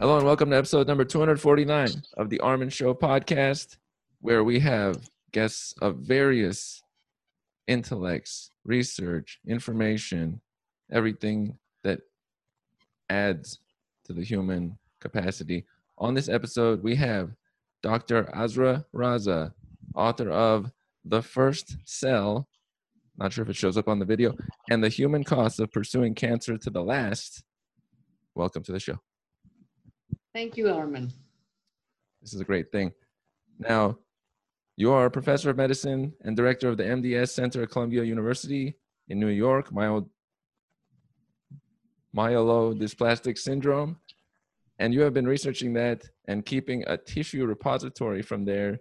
Hello 0.00 0.16
and 0.16 0.26
welcome 0.26 0.50
to 0.50 0.56
episode 0.56 0.88
number 0.88 1.04
249 1.04 1.88
of 2.16 2.28
the 2.28 2.40
Armen 2.40 2.68
Show 2.68 2.94
podcast, 2.94 3.76
where 4.20 4.42
we 4.42 4.58
have 4.58 5.08
guests 5.32 5.72
of 5.80 5.98
various 5.98 6.82
intellects, 7.68 8.50
research, 8.64 9.38
information, 9.46 10.40
everything 10.90 11.56
that 11.84 12.00
adds 13.08 13.60
to 14.04 14.12
the 14.12 14.24
human 14.24 14.76
capacity. 15.00 15.64
On 15.96 16.12
this 16.12 16.28
episode, 16.28 16.82
we 16.82 16.96
have 16.96 17.30
Dr. 17.80 18.28
Azra 18.34 18.84
Raza, 18.92 19.52
author 19.94 20.30
of 20.30 20.72
The 21.04 21.22
First 21.22 21.76
Cell, 21.84 22.48
not 23.16 23.32
sure 23.32 23.44
if 23.44 23.48
it 23.48 23.56
shows 23.56 23.76
up 23.76 23.88
on 23.88 24.00
the 24.00 24.04
video, 24.04 24.34
and 24.68 24.82
The 24.82 24.88
Human 24.88 25.22
Cost 25.22 25.60
of 25.60 25.70
Pursuing 25.70 26.14
Cancer 26.14 26.58
to 26.58 26.68
the 26.68 26.82
Last. 26.82 27.44
Welcome 28.34 28.64
to 28.64 28.72
the 28.72 28.80
show. 28.80 28.98
Thank 30.34 30.56
you, 30.56 30.68
Armen. 30.68 31.12
This 32.20 32.34
is 32.34 32.40
a 32.40 32.44
great 32.44 32.72
thing. 32.72 32.92
Now, 33.60 33.98
you 34.76 34.90
are 34.90 35.06
a 35.06 35.10
professor 35.10 35.48
of 35.50 35.56
medicine 35.56 36.12
and 36.22 36.36
director 36.36 36.68
of 36.68 36.76
the 36.76 36.82
MDS 36.82 37.28
Center 37.28 37.62
at 37.62 37.70
Columbia 37.70 38.02
University 38.02 38.74
in 39.08 39.20
New 39.20 39.28
York, 39.28 39.70
myel- 39.70 40.08
myelodysplastic 42.16 43.38
syndrome. 43.38 43.96
And 44.80 44.92
you 44.92 45.02
have 45.02 45.14
been 45.14 45.26
researching 45.26 45.72
that 45.74 46.02
and 46.26 46.44
keeping 46.44 46.82
a 46.88 46.96
tissue 46.96 47.46
repository 47.46 48.20
from 48.20 48.44
there 48.44 48.80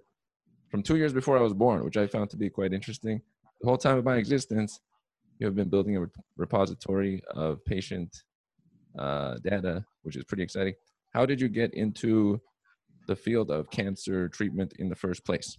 from 0.69 0.81
two 0.81 0.95
years 0.95 1.13
before 1.13 1.37
I 1.37 1.41
was 1.41 1.53
born, 1.53 1.83
which 1.85 1.97
I 1.97 2.07
found 2.07 2.31
to 2.31 2.37
be 2.37 2.49
quite 2.49 2.73
interesting. 2.73 3.21
The 3.61 3.67
whole 3.67 3.77
time 3.77 3.99
of 3.99 4.05
my 4.05 4.15
existence, 4.15 4.79
you 5.37 5.45
have 5.45 5.55
been 5.55 5.69
building 5.69 5.97
a 5.97 6.07
repository 6.35 7.21
of 7.29 7.63
patient 7.63 8.23
uh, 8.97 9.35
data, 9.43 9.85
which 10.01 10.15
is 10.15 10.23
pretty 10.23 10.41
exciting. 10.41 10.73
How 11.13 11.25
did 11.25 11.39
you 11.39 11.47
get 11.47 11.73
into 11.73 12.41
the 13.07 13.15
field 13.15 13.51
of 13.51 13.69
cancer 13.69 14.27
treatment 14.29 14.73
in 14.79 14.89
the 14.89 14.95
first 14.95 15.25
place? 15.25 15.57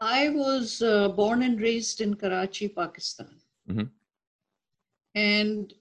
I 0.00 0.30
was 0.30 0.82
uh, 0.82 1.08
born 1.08 1.42
and 1.42 1.60
raised 1.60 2.00
in 2.00 2.14
Karachi, 2.14 2.68
Pakistan. 2.68 3.34
Mm-hmm. 3.70 3.84
And 5.14 5.74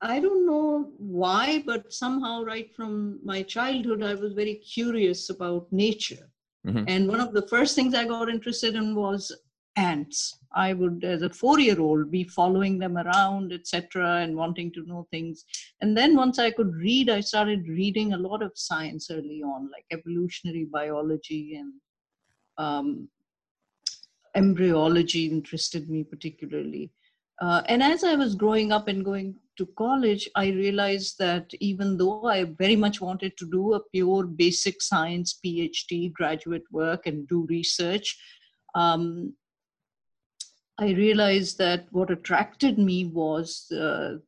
I 0.00 0.20
don't 0.20 0.46
know 0.46 0.92
why, 0.98 1.62
but 1.66 1.92
somehow, 1.92 2.44
right 2.44 2.74
from 2.74 3.18
my 3.24 3.42
childhood, 3.42 4.02
I 4.02 4.14
was 4.14 4.32
very 4.32 4.56
curious 4.56 5.30
about 5.30 5.66
nature. 5.72 6.30
Mm-hmm. 6.66 6.84
And 6.86 7.08
one 7.08 7.20
of 7.20 7.32
the 7.32 7.46
first 7.48 7.74
things 7.74 7.94
I 7.94 8.04
got 8.04 8.28
interested 8.28 8.74
in 8.74 8.94
was 8.94 9.32
ants. 9.78 10.38
I 10.54 10.72
would, 10.72 11.04
as 11.04 11.22
a 11.22 11.30
four-year-old, 11.30 12.10
be 12.10 12.24
following 12.24 12.78
them 12.78 12.96
around, 12.96 13.52
etc., 13.52 14.22
and 14.22 14.34
wanting 14.34 14.72
to 14.72 14.84
know 14.86 15.06
things. 15.10 15.44
And 15.80 15.96
then 15.96 16.16
once 16.16 16.38
I 16.38 16.50
could 16.50 16.74
read, 16.74 17.08
I 17.10 17.20
started 17.20 17.68
reading 17.68 18.12
a 18.12 18.18
lot 18.28 18.42
of 18.42 18.52
science 18.54 19.10
early 19.10 19.42
on, 19.42 19.70
like 19.70 19.84
evolutionary 19.92 20.64
biology 20.64 21.56
and 21.56 21.72
um, 22.56 23.08
embryology 24.34 25.26
interested 25.26 25.88
me 25.88 26.02
particularly. 26.02 26.90
Uh, 27.40 27.62
and 27.68 27.82
as 27.82 28.02
I 28.02 28.14
was 28.16 28.34
growing 28.34 28.72
up 28.72 28.88
and 28.88 29.04
going 29.04 29.36
to 29.58 29.66
college, 29.78 30.28
I 30.34 30.48
realized 30.48 31.18
that 31.18 31.52
even 31.60 31.96
though 31.96 32.24
I 32.24 32.44
very 32.44 32.74
much 32.74 33.00
wanted 33.00 33.36
to 33.36 33.50
do 33.50 33.74
a 33.74 33.80
pure 33.94 34.24
basic 34.24 34.82
science 34.82 35.38
PhD 35.44 36.12
graduate 36.12 36.64
work 36.72 37.06
and 37.06 37.28
do 37.28 37.46
research, 37.48 38.18
um, 38.74 39.34
I 40.78 40.90
realized 40.90 41.58
that 41.58 41.86
what 41.90 42.10
attracted 42.10 42.78
me 42.78 43.06
was 43.06 43.70
uh, 43.72 44.18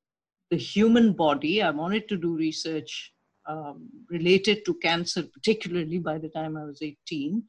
the 0.50 0.56
human 0.56 1.12
body. 1.12 1.62
I 1.62 1.70
wanted 1.70 2.08
to 2.08 2.16
do 2.16 2.36
research 2.36 3.12
um, 3.46 3.88
related 4.10 4.64
to 4.64 4.74
cancer, 4.74 5.22
particularly 5.22 5.98
by 5.98 6.18
the 6.18 6.28
time 6.28 6.56
I 6.56 6.64
was 6.64 6.82
18. 6.82 7.44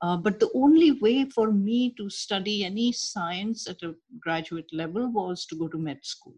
Uh, 0.00 0.16
but 0.16 0.40
the 0.40 0.50
only 0.54 0.92
way 0.92 1.24
for 1.26 1.52
me 1.52 1.94
to 1.96 2.10
study 2.10 2.64
any 2.64 2.90
science 2.90 3.68
at 3.68 3.80
a 3.82 3.94
graduate 4.18 4.68
level 4.72 5.12
was 5.12 5.46
to 5.46 5.54
go 5.54 5.68
to 5.68 5.78
med 5.78 6.04
school. 6.04 6.34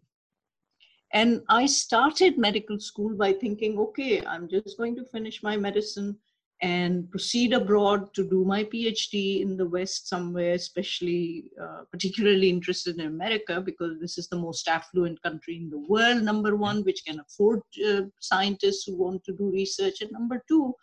And 1.11 1.41
I 1.49 1.65
started 1.65 2.37
medical 2.37 2.79
school 2.79 3.15
by 3.15 3.33
thinking, 3.33 3.79
okay, 3.79 4.23
I'm 4.25 4.47
just 4.47 4.77
going 4.77 4.95
to 4.97 5.05
finish 5.05 5.41
my 5.41 5.57
medicine 5.57 6.17
and 6.61 7.09
proceed 7.11 7.51
abroad 7.53 8.13
to 8.13 8.27
do 8.27 8.45
my 8.45 8.63
PhD 8.63 9.41
in 9.41 9.57
the 9.57 9.67
West 9.67 10.07
somewhere, 10.07 10.53
especially 10.53 11.51
uh, 11.61 11.81
particularly 11.91 12.49
interested 12.49 12.97
in 12.97 13.07
America 13.07 13.59
because 13.59 13.99
this 13.99 14.17
is 14.17 14.29
the 14.29 14.37
most 14.37 14.67
affluent 14.67 15.21
country 15.21 15.57
in 15.57 15.69
the 15.69 15.79
world, 15.79 16.23
number 16.23 16.55
one, 16.55 16.83
which 16.83 17.03
can 17.05 17.19
afford 17.19 17.61
uh, 17.85 18.03
scientists 18.19 18.85
who 18.85 18.95
want 18.95 19.23
to 19.25 19.33
do 19.33 19.51
research, 19.51 20.01
and 20.01 20.11
number 20.11 20.41
two, 20.47 20.73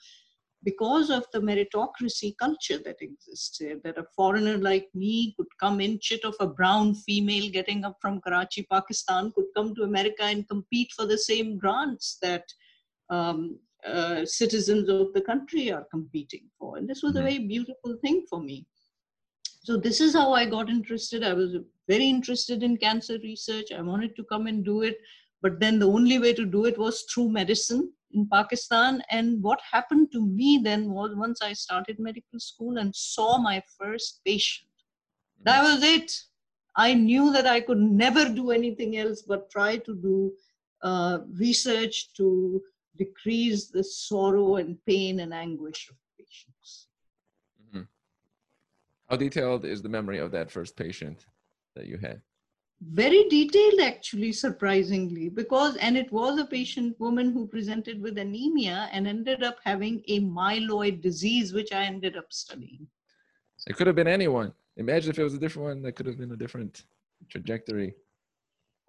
because 0.65 1.10
of 1.10 1.25
the 1.33 1.41
meritocracy 1.41 2.37
culture 2.37 2.78
that 2.84 3.00
exists 3.00 3.59
here, 3.59 3.81
that 3.83 3.99
a 3.99 4.06
foreigner 4.15 4.59
like 4.59 4.89
me 4.94 5.34
could 5.37 5.49
come 5.59 5.81
in, 5.81 5.99
chit 6.00 6.25
of 6.25 6.37
a 6.39 6.47
brown 6.47 6.94
female 6.94 7.50
getting 7.50 7.84
up 7.84 7.97
from 8.00 8.21
Karachi, 8.21 8.66
Pakistan, 8.71 9.33
could 9.34 9.47
come 9.56 9.75
to 9.75 9.83
America 9.83 10.22
and 10.22 10.49
compete 10.49 10.93
for 10.94 11.06
the 11.06 11.19
same 11.19 11.59
grants 11.59 12.19
that 12.22 12.44
um, 13.10 13.59
uh, 13.87 14.25
citizens 14.25 14.88
of 14.88 15.12
the 15.12 15.20
country 15.20 15.72
are 15.72 15.87
competing 15.91 16.48
for. 16.59 16.76
And 16.76 16.88
this 16.88 17.03
was 17.03 17.15
a 17.15 17.19
mm-hmm. 17.19 17.26
very 17.26 17.38
beautiful 17.41 17.97
thing 18.03 18.25
for 18.28 18.41
me. 18.41 18.66
So, 19.65 19.76
this 19.76 20.00
is 20.00 20.15
how 20.15 20.32
I 20.32 20.47
got 20.47 20.69
interested. 20.69 21.22
I 21.22 21.34
was 21.34 21.56
very 21.88 22.09
interested 22.09 22.62
in 22.62 22.76
cancer 22.76 23.19
research. 23.22 23.66
I 23.76 23.81
wanted 23.81 24.16
to 24.16 24.25
come 24.25 24.47
and 24.47 24.65
do 24.65 24.82
it. 24.82 24.97
But 25.41 25.59
then 25.59 25.78
the 25.78 25.88
only 25.88 26.19
way 26.19 26.32
to 26.32 26.47
do 26.47 26.66
it 26.66 26.78
was 26.78 27.03
through 27.03 27.31
medicine 27.31 27.92
in 28.12 28.28
Pakistan. 28.28 29.03
And 29.10 29.42
what 29.42 29.60
happened 29.71 30.12
to 30.12 30.25
me 30.25 30.60
then 30.62 30.91
was 30.91 31.15
once 31.16 31.42
I 31.42 31.53
started 31.53 31.98
medical 31.98 32.38
school 32.38 32.78
and 32.78 32.94
saw 32.94 33.38
my 33.38 33.62
first 33.78 34.21
patient, 34.25 34.69
mm-hmm. 34.69 35.44
that 35.44 35.62
was 35.62 35.82
it. 35.82 36.12
I 36.76 36.94
knew 36.94 37.32
that 37.32 37.47
I 37.47 37.60
could 37.60 37.78
never 37.78 38.28
do 38.28 38.50
anything 38.50 38.97
else 38.97 39.22
but 39.22 39.50
try 39.50 39.76
to 39.76 39.94
do 39.94 40.32
uh, 40.82 41.19
research 41.38 42.12
to 42.15 42.62
decrease 42.97 43.69
the 43.69 43.84
sorrow 43.84 44.56
and 44.56 44.78
pain 44.86 45.20
and 45.20 45.32
anguish 45.32 45.88
of 45.91 45.97
patients. 46.19 46.88
Mm-hmm. 47.69 47.82
How 49.08 49.16
detailed 49.16 49.64
is 49.64 49.82
the 49.82 49.88
memory 49.88 50.19
of 50.19 50.30
that 50.32 50.50
first 50.50 50.76
patient 50.76 51.26
that 51.75 51.86
you 51.86 51.98
had? 51.98 52.20
Very 52.91 53.28
detailed, 53.28 53.80
actually, 53.80 54.32
surprisingly, 54.32 55.28
because, 55.28 55.76
and 55.76 55.97
it 55.97 56.10
was 56.12 56.38
a 56.38 56.44
patient 56.44 56.98
woman 56.98 57.32
who 57.32 57.47
presented 57.47 58.03
with 58.03 58.19
anemia 58.19 58.88
and 58.92 59.06
ended 59.06 59.44
up 59.44 59.59
having 59.62 60.03
a 60.09 60.20
myeloid 60.20 61.00
disease, 61.00 61.53
which 61.53 61.72
I 61.72 61.84
ended 61.84 62.16
up 62.16 62.32
studying. 62.32 62.88
It 63.69 63.76
could 63.76 63.86
have 63.86 63.94
been 63.94 64.09
anyone. 64.09 64.53
Imagine 64.76 65.10
if 65.10 65.19
it 65.19 65.22
was 65.22 65.34
a 65.34 65.38
different 65.38 65.69
one, 65.69 65.82
that 65.82 65.92
could 65.92 66.06
have 66.06 66.19
been 66.19 66.32
a 66.32 66.36
different 66.36 66.82
trajectory 67.28 67.94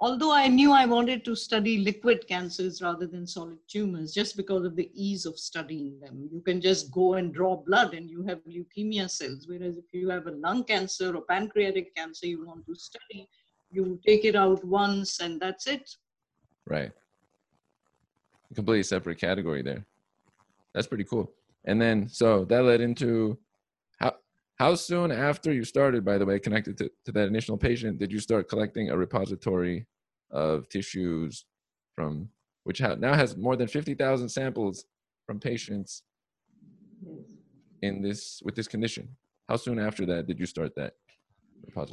although 0.03 0.33
I 0.33 0.49
knew 0.49 0.73
I 0.73 0.85
wanted 0.85 1.23
to 1.23 1.33
study 1.33 1.77
liquid 1.77 2.27
cancers 2.27 2.81
rather 2.81 3.07
than 3.07 3.25
solid 3.25 3.59
tumors, 3.69 4.13
just 4.13 4.35
because 4.35 4.65
of 4.65 4.75
the 4.75 4.91
ease 4.93 5.25
of 5.25 5.39
studying 5.39 5.97
them. 6.01 6.27
You 6.29 6.41
can 6.41 6.59
just 6.59 6.91
go 6.91 7.13
and 7.13 7.33
draw 7.33 7.55
blood 7.55 7.93
and 7.93 8.09
you 8.09 8.21
have 8.23 8.39
leukemia 8.39 9.09
cells. 9.09 9.45
Whereas 9.47 9.77
if 9.77 9.85
you 9.93 10.09
have 10.09 10.27
a 10.27 10.31
lung 10.31 10.65
cancer 10.65 11.15
or 11.15 11.21
pancreatic 11.21 11.95
cancer 11.95 12.27
you 12.27 12.45
want 12.45 12.65
to 12.65 12.75
study, 12.75 13.29
you 13.71 13.97
take 14.05 14.25
it 14.25 14.35
out 14.35 14.61
once 14.65 15.21
and 15.21 15.39
that's 15.39 15.67
it. 15.67 15.89
Right. 16.67 16.91
A 18.51 18.55
completely 18.55 18.83
separate 18.83 19.19
category 19.19 19.61
there. 19.61 19.85
That's 20.73 20.87
pretty 20.87 21.05
cool. 21.05 21.31
And 21.63 21.81
then, 21.81 22.09
so 22.09 22.43
that 22.45 22.63
led 22.63 22.81
into 22.81 23.37
how 24.01 24.15
how 24.55 24.75
soon 24.75 25.13
after 25.13 25.53
you 25.53 25.63
started, 25.63 26.03
by 26.03 26.17
the 26.17 26.25
way, 26.25 26.39
connected 26.39 26.77
to, 26.79 26.91
to 27.05 27.13
that 27.13 27.29
initial 27.29 27.57
patient, 27.57 27.99
did 27.99 28.11
you 28.11 28.19
start 28.19 28.49
collecting 28.49 28.89
a 28.89 28.97
repository 28.97 29.87
of 30.33 30.67
tissues 30.69 31.45
from 31.95 32.29
which 32.63 32.81
now 32.81 33.13
has 33.13 33.37
more 33.37 33.55
than 33.55 33.67
50,000 33.67 34.29
samples 34.29 34.85
from 35.25 35.39
patients 35.39 36.03
in 37.81 38.01
this 38.01 38.41
with 38.43 38.55
this 38.55 38.67
condition. 38.67 39.07
How 39.47 39.57
soon 39.57 39.79
after 39.79 40.05
that 40.05 40.27
did 40.27 40.39
you 40.39 40.45
start 40.45 40.75
that? 40.75 40.93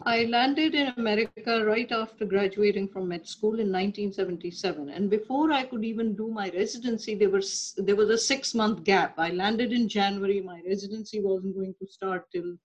I 0.05 0.25
landed 0.25 0.75
in 0.75 0.93
America 0.97 1.65
right 1.65 1.91
after 1.93 2.25
graduating 2.25 2.89
from 2.89 3.09
med 3.09 3.27
school 3.27 3.61
in 3.61 3.71
1977. 3.71 4.89
And 4.89 5.09
before 5.09 5.53
I 5.53 5.65
could 5.65 5.85
even 5.85 6.17
do 6.17 6.29
my 6.29 6.51
residency, 6.51 7.15
there 7.15 7.31
was, 7.31 7.75
there 7.77 7.95
was 7.95 8.11
a 8.11 8.19
six 8.19 8.55
month 8.55 8.83
gap. 8.85 9.15
I 9.17 9.31
landed 9.31 9.73
in 9.73 9.89
January. 9.89 10.41
My 10.41 10.61
residency 10.67 11.21
wasn't 11.21 11.55
going 11.55 11.75
to 11.81 11.87
start 11.87 12.27
till 12.33 12.57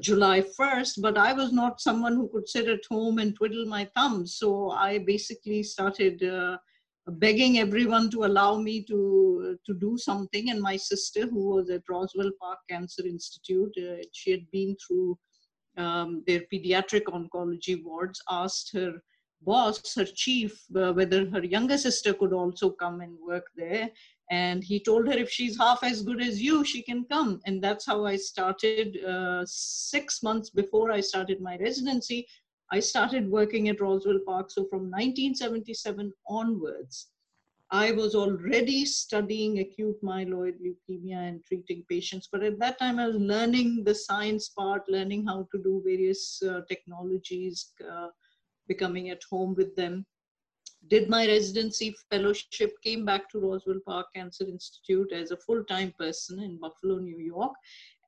July 0.00 0.40
1st, 0.40 1.02
but 1.02 1.18
I 1.18 1.32
was 1.32 1.52
not 1.52 1.80
someone 1.80 2.14
who 2.14 2.28
could 2.28 2.48
sit 2.48 2.68
at 2.68 2.84
home 2.90 3.18
and 3.18 3.34
twiddle 3.34 3.66
my 3.66 3.88
thumbs. 3.94 4.36
So 4.36 4.70
I 4.70 4.98
basically 4.98 5.62
started 5.62 6.22
uh, 6.24 6.56
begging 7.06 7.58
everyone 7.58 8.10
to 8.10 8.24
allow 8.24 8.56
me 8.56 8.82
to, 8.84 9.58
to 9.64 9.74
do 9.74 9.98
something. 9.98 10.50
And 10.50 10.60
my 10.60 10.76
sister, 10.76 11.26
who 11.26 11.56
was 11.56 11.68
at 11.68 11.82
Roswell 11.88 12.30
Park 12.40 12.60
Cancer 12.70 13.06
Institute, 13.06 13.74
uh, 13.78 14.02
she 14.12 14.30
had 14.30 14.50
been 14.50 14.74
through 14.86 15.18
um, 15.76 16.22
their 16.26 16.42
pediatric 16.52 17.04
oncology 17.04 17.82
wards, 17.84 18.22
asked 18.30 18.72
her 18.72 18.94
boss, 19.42 19.94
her 19.94 20.06
chief, 20.06 20.58
uh, 20.76 20.92
whether 20.92 21.28
her 21.28 21.44
younger 21.44 21.76
sister 21.76 22.14
could 22.14 22.32
also 22.32 22.70
come 22.70 23.00
and 23.02 23.18
work 23.26 23.46
there. 23.54 23.90
And 24.30 24.64
he 24.64 24.80
told 24.80 25.06
her 25.06 25.12
if 25.12 25.30
she's 25.30 25.58
half 25.58 25.84
as 25.84 26.02
good 26.02 26.22
as 26.22 26.40
you, 26.40 26.64
she 26.64 26.82
can 26.82 27.04
come. 27.04 27.40
And 27.46 27.62
that's 27.62 27.86
how 27.86 28.04
I 28.06 28.16
started 28.16 29.04
uh, 29.04 29.44
six 29.46 30.22
months 30.22 30.50
before 30.50 30.90
I 30.90 31.00
started 31.00 31.40
my 31.40 31.56
residency. 31.58 32.26
I 32.72 32.80
started 32.80 33.30
working 33.30 33.68
at 33.68 33.80
Roswell 33.80 34.20
Park. 34.26 34.50
So 34.50 34.64
from 34.64 34.90
1977 34.90 36.12
onwards, 36.26 37.08
I 37.70 37.92
was 37.92 38.14
already 38.14 38.84
studying 38.84 39.58
acute 39.58 40.00
myeloid 40.02 40.56
leukemia 40.60 41.28
and 41.28 41.44
treating 41.44 41.84
patients. 41.88 42.28
But 42.30 42.42
at 42.42 42.58
that 42.60 42.78
time, 42.78 42.98
I 42.98 43.08
was 43.08 43.16
learning 43.16 43.84
the 43.84 43.94
science 43.94 44.48
part, 44.48 44.88
learning 44.88 45.26
how 45.26 45.48
to 45.50 45.62
do 45.62 45.82
various 45.84 46.42
uh, 46.42 46.60
technologies, 46.68 47.72
uh, 47.90 48.08
becoming 48.68 49.10
at 49.10 49.22
home 49.30 49.54
with 49.54 49.74
them. 49.76 50.06
Did 50.88 51.08
my 51.08 51.26
residency 51.26 51.94
fellowship, 52.10 52.74
came 52.82 53.04
back 53.04 53.30
to 53.30 53.40
Roswell 53.40 53.80
Park 53.86 54.06
Cancer 54.14 54.44
Institute 54.44 55.12
as 55.12 55.30
a 55.30 55.36
full 55.36 55.64
time 55.64 55.92
person 55.98 56.40
in 56.40 56.58
Buffalo, 56.58 56.98
New 56.98 57.18
York. 57.18 57.52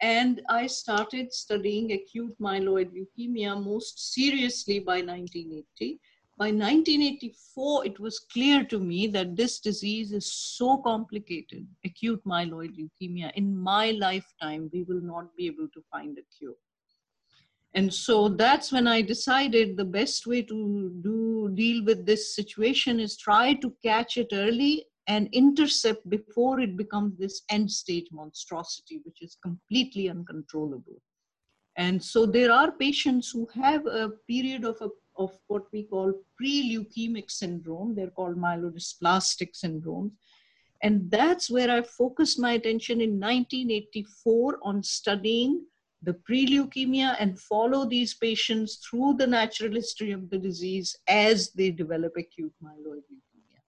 And 0.03 0.43
I 0.49 0.67
started 0.67 1.33
studying 1.33 1.93
acute 1.93 2.37
myeloid 2.41 2.91
leukemia 2.93 3.63
most 3.63 4.13
seriously 4.13 4.81
by 4.81 5.01
1980 5.01 6.01
by 6.39 6.49
1984, 6.49 7.87
it 7.87 7.99
was 7.99 8.19
clear 8.19 8.63
to 8.67 8.79
me 8.79 9.07
that 9.07 9.37
this 9.37 9.59
disease 9.59 10.13
is 10.13 10.31
so 10.31 10.77
complicated, 10.77 11.67
acute 11.83 12.23
myeloid 12.27 12.77
leukemia. 12.77 13.33
In 13.37 13.57
my 13.57 13.93
lifetime, 13.93 14.69
we 14.71 14.83
will 14.83 15.01
not 15.01 15.35
be 15.35 15.47
able 15.47 15.69
to 15.73 15.83
find 15.91 16.19
a 16.19 16.23
cure. 16.37 16.53
And 17.77 17.93
so 17.93 18.31
that's 18.31 18.73
when 18.73 18.87
I 18.89 19.03
decided 19.03 19.77
the 19.77 19.85
best 19.85 20.27
way 20.27 20.41
to 20.43 20.91
do 21.03 21.51
deal 21.55 21.85
with 21.85 22.07
this 22.07 22.35
situation 22.35 22.99
is 22.99 23.19
try 23.19 23.53
to 23.55 23.73
catch 23.85 24.17
it 24.17 24.29
early 24.33 24.87
and 25.07 25.29
intercept 25.33 26.09
before 26.09 26.59
it 26.59 26.77
becomes 26.77 27.19
this 27.19 27.43
end 27.51 27.71
stage 27.71 28.07
monstrosity, 28.11 29.01
which 29.05 29.23
is 29.23 29.37
completely 29.43 30.09
uncontrollable. 30.09 31.01
And 31.77 32.03
so 32.03 32.25
there 32.25 32.51
are 32.51 32.73
patients 32.73 33.31
who 33.31 33.47
have 33.55 33.85
a 33.87 34.11
period 34.27 34.65
of 34.65 34.79
a 34.81 34.89
of 35.19 35.33
what 35.47 35.65
we 35.73 35.85
call 35.85 36.13
pre-leukemic 36.37 37.31
syndrome. 37.31 37.95
They're 37.95 38.11
called 38.11 38.37
myelodysplastic 38.37 39.51
syndromes. 39.55 40.13
And 40.83 41.11
that's 41.11 41.51
where 41.51 41.71
I 41.71 41.83
focused 41.83 42.39
my 42.39 42.53
attention 42.53 43.01
in 43.01 43.19
1984 43.19 44.59
on 44.63 44.83
studying 44.83 45.65
the 46.03 46.15
pre-leukemia 46.15 47.17
and 47.19 47.41
follow 47.41 47.85
these 47.85 48.15
patients 48.15 48.77
through 48.77 49.15
the 49.15 49.27
natural 49.27 49.73
history 49.73 50.13
of 50.13 50.29
the 50.31 50.39
disease 50.39 50.97
as 51.09 51.51
they 51.53 51.71
develop 51.71 52.13
acute 52.17 52.53
myeloid 52.63 53.03
leukemia. 53.11 53.61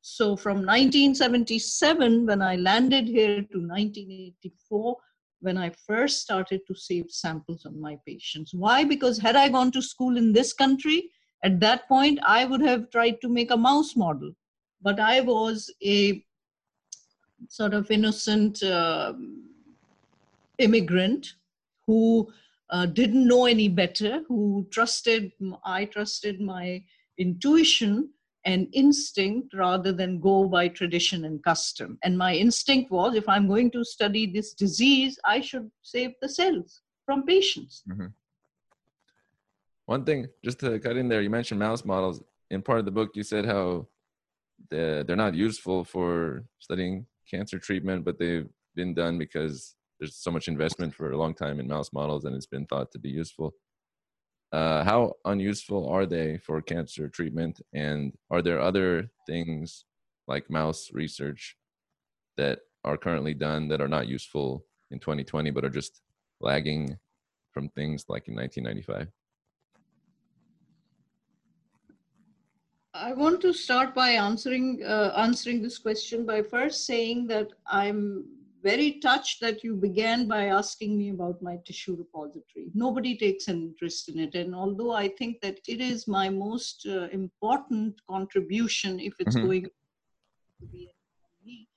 So 0.00 0.36
from 0.36 0.58
1977, 0.58 2.26
when 2.26 2.42
I 2.42 2.56
landed 2.56 3.06
here 3.06 3.42
to 3.42 3.58
1984, 3.58 4.96
when 5.40 5.58
I 5.58 5.70
first 5.86 6.22
started 6.22 6.60
to 6.66 6.74
save 6.74 7.10
samples 7.10 7.66
on 7.66 7.80
my 7.80 7.98
patients. 8.06 8.52
Why? 8.54 8.84
Because 8.84 9.18
had 9.18 9.36
I 9.36 9.48
gone 9.48 9.70
to 9.72 9.82
school 9.82 10.16
in 10.16 10.32
this 10.32 10.52
country, 10.52 11.10
at 11.44 11.60
that 11.60 11.86
point, 11.86 12.18
I 12.26 12.44
would 12.44 12.62
have 12.62 12.90
tried 12.90 13.20
to 13.20 13.28
make 13.28 13.50
a 13.50 13.56
mouse 13.56 13.94
model. 13.94 14.32
But 14.82 14.98
I 14.98 15.20
was 15.20 15.72
a 15.84 16.24
sort 17.48 17.74
of 17.74 17.90
innocent 17.90 18.62
uh, 18.62 19.12
immigrant 20.58 21.34
who 21.86 22.32
uh, 22.70 22.86
didn't 22.86 23.26
know 23.26 23.46
any 23.46 23.68
better, 23.68 24.22
who 24.28 24.66
trusted, 24.70 25.32
I 25.64 25.84
trusted 25.84 26.40
my 26.40 26.82
intuition 27.18 28.10
and 28.44 28.68
instinct 28.72 29.54
rather 29.54 29.92
than 29.92 30.20
go 30.20 30.46
by 30.46 30.68
tradition 30.68 31.24
and 31.24 31.42
custom. 31.42 31.98
And 32.04 32.16
my 32.16 32.34
instinct 32.34 32.90
was 32.90 33.16
if 33.16 33.28
I'm 33.28 33.48
going 33.48 33.70
to 33.72 33.84
study 33.84 34.26
this 34.26 34.54
disease, 34.54 35.18
I 35.24 35.40
should 35.40 35.70
save 35.82 36.12
the 36.22 36.28
cells 36.28 36.82
from 37.04 37.24
patients. 37.24 37.82
Mm-hmm. 37.88 38.06
One 39.86 40.04
thing, 40.04 40.28
just 40.44 40.60
to 40.60 40.78
cut 40.78 40.96
in 40.96 41.08
there, 41.08 41.22
you 41.22 41.30
mentioned 41.30 41.60
mouse 41.60 41.84
models. 41.84 42.22
In 42.50 42.62
part 42.62 42.78
of 42.78 42.84
the 42.84 42.90
book, 42.92 43.10
you 43.14 43.24
said 43.24 43.46
how 43.46 43.86
they're, 44.70 45.02
they're 45.02 45.16
not 45.16 45.34
useful 45.34 45.84
for 45.84 46.44
studying 46.60 47.06
cancer 47.28 47.58
treatment, 47.58 48.04
but 48.04 48.18
they've 48.18 48.48
been 48.74 48.94
done 48.94 49.18
because 49.18 49.74
there's 49.98 50.16
so 50.16 50.30
much 50.30 50.48
investment 50.48 50.94
for 50.94 51.10
a 51.10 51.18
long 51.18 51.34
time 51.34 51.60
in 51.60 51.66
mouse 51.66 51.92
models 51.92 52.24
and 52.24 52.34
it's 52.34 52.46
been 52.46 52.66
thought 52.66 52.90
to 52.92 52.98
be 52.98 53.08
useful 53.08 53.54
uh, 54.52 54.84
how 54.84 55.12
unuseful 55.24 55.88
are 55.88 56.06
they 56.06 56.38
for 56.38 56.62
cancer 56.62 57.08
treatment? 57.08 57.60
And 57.72 58.12
are 58.30 58.42
there 58.42 58.60
other 58.60 59.10
things 59.26 59.84
like 60.28 60.50
mouse 60.50 60.90
research 60.92 61.56
that 62.36 62.60
are 62.84 62.96
currently 62.96 63.34
done 63.34 63.68
that 63.68 63.80
are 63.80 63.88
not 63.88 64.08
useful 64.08 64.64
in 64.90 65.00
2020 65.00 65.50
but 65.50 65.64
are 65.64 65.70
just 65.70 66.00
lagging 66.40 66.96
from 67.52 67.68
things 67.70 68.04
like 68.08 68.28
in 68.28 68.36
1995? 68.36 69.08
I 72.94 73.12
want 73.12 73.42
to 73.42 73.52
start 73.52 73.94
by 73.94 74.10
answering 74.12 74.82
uh, 74.82 75.12
answering 75.18 75.60
this 75.60 75.76
question 75.76 76.24
by 76.24 76.40
first 76.40 76.86
saying 76.86 77.26
that 77.26 77.48
I'm 77.66 78.24
very 78.66 78.98
touched 79.08 79.40
that 79.40 79.62
you 79.62 79.74
began 79.76 80.26
by 80.26 80.46
asking 80.46 80.98
me 80.98 81.10
about 81.10 81.40
my 81.40 81.56
tissue 81.66 81.94
repository. 81.96 82.66
Nobody 82.74 83.16
takes 83.16 83.46
an 83.46 83.58
interest 83.62 84.08
in 84.08 84.18
it. 84.18 84.34
And 84.34 84.54
although 84.54 84.92
I 84.92 85.08
think 85.18 85.40
that 85.42 85.58
it 85.68 85.80
is 85.80 86.08
my 86.08 86.28
most 86.28 86.86
uh, 86.88 87.08
important 87.20 87.94
contribution, 88.10 88.98
if 88.98 89.14
it's 89.20 89.36
mm-hmm. 89.36 89.46
going 89.46 89.64
to 89.64 90.66
be 90.72 90.88
me, 91.44 91.68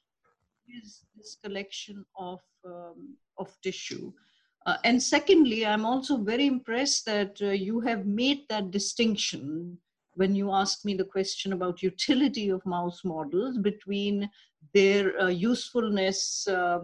is 0.81 1.03
this 1.15 1.37
collection 1.43 2.03
of, 2.17 2.39
um, 2.65 3.15
of 3.37 3.55
tissue. 3.61 4.11
Uh, 4.65 4.77
and 4.83 5.01
secondly, 5.01 5.65
I'm 5.65 5.85
also 5.85 6.17
very 6.17 6.47
impressed 6.47 7.05
that 7.05 7.37
uh, 7.41 7.51
you 7.67 7.79
have 7.81 8.05
made 8.05 8.41
that 8.49 8.71
distinction 8.71 9.77
when 10.19 10.35
you 10.35 10.51
ask 10.51 10.83
me 10.83 10.93
the 10.93 11.11
question 11.15 11.53
about 11.53 11.81
utility 11.81 12.49
of 12.49 12.65
mouse 12.65 13.01
models 13.05 13.57
between 13.57 14.29
their 14.73 15.19
uh, 15.21 15.27
usefulness 15.27 16.45
uh, 16.47 16.79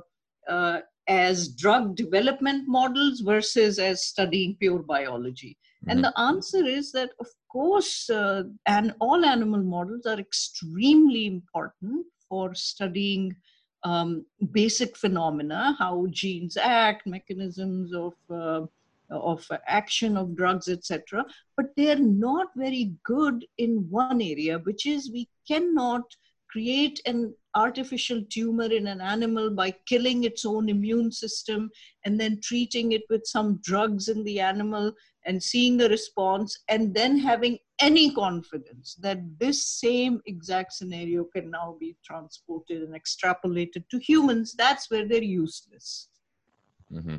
uh, 0.47 0.79
as 1.07 1.49
drug 1.49 1.95
development 1.95 2.63
models 2.67 3.19
versus 3.19 3.77
as 3.77 4.05
studying 4.05 4.55
pure 4.57 4.83
biology. 4.95 5.57
Mm-hmm. 5.57 5.89
And 5.91 6.03
the 6.05 6.19
answer 6.19 6.65
is 6.65 6.91
that, 6.93 7.09
of 7.19 7.27
course, 7.51 8.09
uh, 8.09 8.43
and 8.65 8.93
all 8.99 9.25
animal 9.25 9.63
models 9.63 10.05
are 10.05 10.19
extremely 10.19 11.25
important 11.27 12.05
for 12.29 12.55
studying 12.55 13.35
um, 13.83 14.25
basic 14.51 14.95
phenomena, 14.97 15.75
how 15.77 16.07
genes 16.09 16.57
act, 16.57 17.05
mechanisms 17.05 17.93
of 17.93 18.13
uh, 18.33 18.65
of 19.09 19.47
action 19.67 20.17
of 20.17 20.35
drugs, 20.35 20.67
etc. 20.67 21.25
But 21.57 21.67
they're 21.75 21.99
not 21.99 22.47
very 22.55 22.93
good 23.03 23.45
in 23.57 23.87
one 23.89 24.21
area, 24.21 24.59
which 24.59 24.85
is 24.85 25.11
we 25.11 25.29
cannot 25.47 26.03
create 26.55 27.01
an 27.05 27.33
artificial 27.55 28.21
tumor 28.29 28.71
in 28.71 28.87
an 28.87 29.01
animal 29.01 29.49
by 29.49 29.71
killing 29.87 30.23
its 30.23 30.45
own 30.45 30.69
immune 30.69 31.11
system 31.11 31.69
and 32.05 32.17
then 32.17 32.39
treating 32.41 32.93
it 32.93 33.01
with 33.09 33.25
some 33.25 33.59
drugs 33.61 34.07
in 34.07 34.23
the 34.23 34.39
animal 34.39 34.91
and 35.25 35.41
seeing 35.41 35.81
a 35.81 35.89
response 35.89 36.57
and 36.69 36.93
then 36.93 37.17
having 37.17 37.57
any 37.81 38.13
confidence 38.13 38.95
that 39.01 39.19
this 39.37 39.67
same 39.67 40.21
exact 40.27 40.71
scenario 40.71 41.25
can 41.25 41.51
now 41.51 41.75
be 41.77 41.95
transported 42.05 42.83
and 42.83 42.93
extrapolated 42.93 43.83
to 43.89 43.99
humans 43.99 44.55
that's 44.57 44.89
where 44.89 45.05
they're 45.05 45.21
useless 45.21 46.07
mm-hmm. 46.89 47.17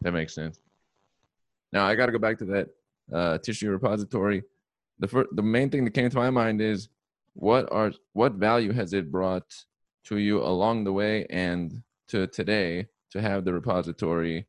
that 0.00 0.12
makes 0.12 0.34
sense 0.34 0.60
now 1.72 1.86
i 1.86 1.94
got 1.94 2.06
to 2.06 2.12
go 2.12 2.18
back 2.18 2.38
to 2.38 2.44
that 2.44 2.68
uh, 3.12 3.38
tissue 3.38 3.70
repository. 3.70 4.42
The, 4.98 5.08
fir- 5.08 5.28
the 5.32 5.42
main 5.42 5.70
thing 5.70 5.84
that 5.84 5.94
came 5.94 6.10
to 6.10 6.16
my 6.16 6.30
mind 6.30 6.60
is 6.60 6.88
what 7.34 7.70
are 7.72 7.92
what 8.14 8.34
value 8.34 8.72
has 8.72 8.92
it 8.92 9.12
brought 9.12 9.54
to 10.04 10.18
you 10.18 10.42
along 10.42 10.84
the 10.84 10.92
way 10.92 11.26
and 11.30 11.82
to 12.08 12.26
today 12.26 12.86
to 13.12 13.20
have 13.20 13.44
the 13.44 13.52
repository? 13.52 14.46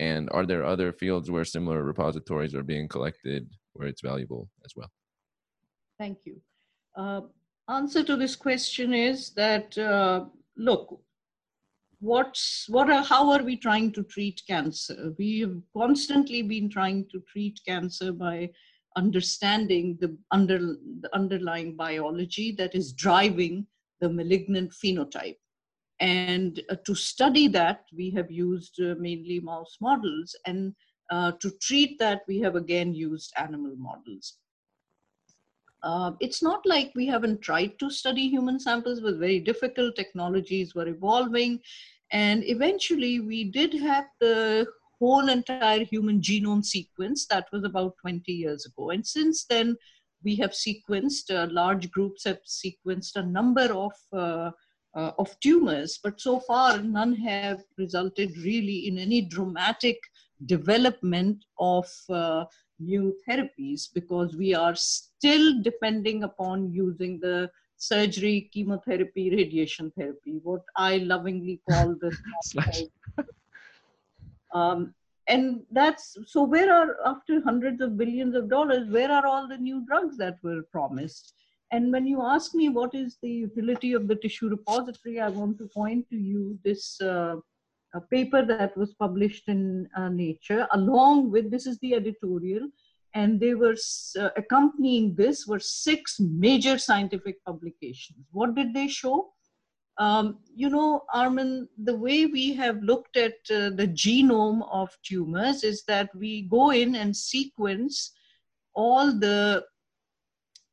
And 0.00 0.28
are 0.32 0.46
there 0.46 0.64
other 0.64 0.92
fields 0.92 1.30
where 1.30 1.44
similar 1.44 1.82
repositories 1.82 2.54
are 2.54 2.62
being 2.62 2.88
collected 2.88 3.48
where 3.74 3.88
it's 3.88 4.00
valuable 4.00 4.48
as 4.64 4.72
well? 4.74 4.90
Thank 5.98 6.18
you. 6.24 6.40
Uh, 6.96 7.22
answer 7.68 8.02
to 8.02 8.16
this 8.16 8.34
question 8.34 8.92
is 8.94 9.30
that 9.30 9.76
uh, 9.78 10.24
look 10.56 11.00
what's 12.02 12.66
what 12.68 12.90
are 12.90 13.02
how 13.02 13.30
are 13.30 13.42
we 13.42 13.56
trying 13.56 13.92
to 13.92 14.02
treat 14.02 14.42
cancer 14.48 15.14
we 15.18 15.40
have 15.40 15.56
constantly 15.76 16.42
been 16.42 16.68
trying 16.68 17.06
to 17.10 17.20
treat 17.32 17.58
cancer 17.66 18.12
by 18.12 18.50
understanding 18.96 19.98
the, 20.00 20.16
under, 20.30 20.58
the 20.58 21.10
underlying 21.12 21.76
biology 21.76 22.52
that 22.52 22.74
is 22.74 22.92
driving 22.92 23.66
the 24.00 24.08
malignant 24.08 24.72
phenotype. 24.72 25.36
And 26.00 26.60
uh, 26.70 26.76
to 26.84 26.94
study 26.94 27.48
that, 27.48 27.84
we 27.96 28.10
have 28.10 28.30
used 28.30 28.80
uh, 28.80 28.94
mainly 28.98 29.40
mouse 29.40 29.76
models. 29.80 30.34
And 30.46 30.74
uh, 31.10 31.32
to 31.40 31.50
treat 31.60 31.98
that, 32.00 32.22
we 32.26 32.40
have 32.40 32.56
again 32.56 32.94
used 32.94 33.32
animal 33.36 33.74
models. 33.76 34.38
Uh, 35.82 36.12
it's 36.20 36.42
not 36.42 36.64
like 36.64 36.92
we 36.94 37.06
haven't 37.06 37.42
tried 37.42 37.78
to 37.78 37.90
study 37.90 38.28
human 38.28 38.60
samples, 38.60 39.00
with 39.00 39.18
very 39.18 39.40
difficult. 39.40 39.96
Technologies 39.96 40.74
were 40.74 40.86
evolving. 40.86 41.60
And 42.12 42.44
eventually, 42.46 43.20
we 43.20 43.44
did 43.44 43.72
have 43.74 44.04
the 44.20 44.66
whole 44.98 45.28
entire 45.28 45.84
human 45.84 46.20
genome 46.20 46.64
sequence. 46.64 47.26
That 47.26 47.46
was 47.52 47.64
about 47.64 47.94
20 48.00 48.30
years 48.32 48.66
ago. 48.66 48.90
And 48.90 49.04
since 49.04 49.44
then, 49.44 49.76
we 50.22 50.36
have 50.36 50.52
sequenced, 50.52 51.34
uh, 51.34 51.48
large 51.50 51.90
groups 51.90 52.24
have 52.24 52.38
sequenced 52.46 53.16
a 53.16 53.26
number 53.26 53.72
of, 53.72 53.92
uh, 54.12 54.50
uh, 54.94 55.12
of 55.18 55.34
tumors, 55.40 55.98
but 56.04 56.20
so 56.20 56.38
far 56.38 56.78
none 56.78 57.14
have 57.16 57.62
resulted 57.78 58.36
really 58.38 58.86
in 58.86 58.98
any 58.98 59.22
dramatic 59.22 59.98
development 60.46 61.44
of 61.58 61.88
uh, 62.10 62.44
new 62.82 63.14
therapies 63.28 63.88
because 63.92 64.36
we 64.36 64.54
are 64.54 64.74
still 64.74 65.60
depending 65.62 66.24
upon 66.24 66.72
using 66.72 67.18
the 67.20 67.50
surgery, 67.76 68.48
chemotherapy, 68.52 69.30
radiation 69.30 69.92
therapy, 69.96 70.38
what 70.42 70.62
I 70.76 70.98
lovingly 70.98 71.60
call 71.68 71.96
the 72.00 72.16
um, 74.54 74.94
and 75.28 75.62
that's 75.70 76.16
so 76.26 76.42
where 76.42 76.72
are 76.72 76.96
after 77.06 77.40
hundreds 77.42 77.80
of 77.80 77.96
billions 77.96 78.34
of 78.34 78.48
dollars 78.48 78.88
where 78.88 79.10
are 79.10 79.26
all 79.26 79.48
the 79.48 79.56
new 79.56 79.84
drugs 79.86 80.16
that 80.18 80.38
were 80.42 80.62
promised? 80.70 81.34
And 81.70 81.90
when 81.90 82.06
you 82.06 82.22
ask 82.22 82.54
me 82.54 82.68
what 82.68 82.94
is 82.94 83.18
the 83.22 83.30
utility 83.30 83.94
of 83.94 84.06
the 84.06 84.16
tissue 84.16 84.48
repository 84.48 85.20
i 85.20 85.28
want 85.28 85.56
to 85.58 85.66
point 85.74 86.08
to 86.10 86.16
you 86.16 86.58
this 86.64 87.00
uh, 87.00 87.36
a 87.94 88.00
paper 88.00 88.44
that 88.44 88.76
was 88.76 88.94
published 88.94 89.48
in 89.48 89.88
uh, 89.96 90.08
nature 90.08 90.66
along 90.72 91.30
with 91.30 91.50
this 91.50 91.66
is 91.66 91.78
the 91.80 91.94
editorial 91.94 92.68
and 93.14 93.38
they 93.38 93.54
were 93.54 93.76
uh, 94.18 94.30
accompanying 94.36 95.14
this 95.14 95.46
were 95.46 95.58
six 95.58 96.18
major 96.18 96.78
scientific 96.78 97.44
publications. 97.44 98.18
What 98.32 98.54
did 98.54 98.72
they 98.72 98.88
show? 98.88 99.32
Um, 99.98 100.38
you 100.54 100.70
know, 100.70 101.04
Armen, 101.12 101.68
the 101.84 101.94
way 101.94 102.24
we 102.24 102.54
have 102.54 102.82
looked 102.82 103.16
at 103.18 103.34
uh, 103.50 103.70
the 103.70 103.88
genome 103.88 104.66
of 104.72 104.96
tumors 105.02 105.64
is 105.64 105.84
that 105.84 106.14
we 106.14 106.42
go 106.42 106.70
in 106.70 106.94
and 106.94 107.14
sequence 107.14 108.12
all 108.74 109.12
the 109.12 109.64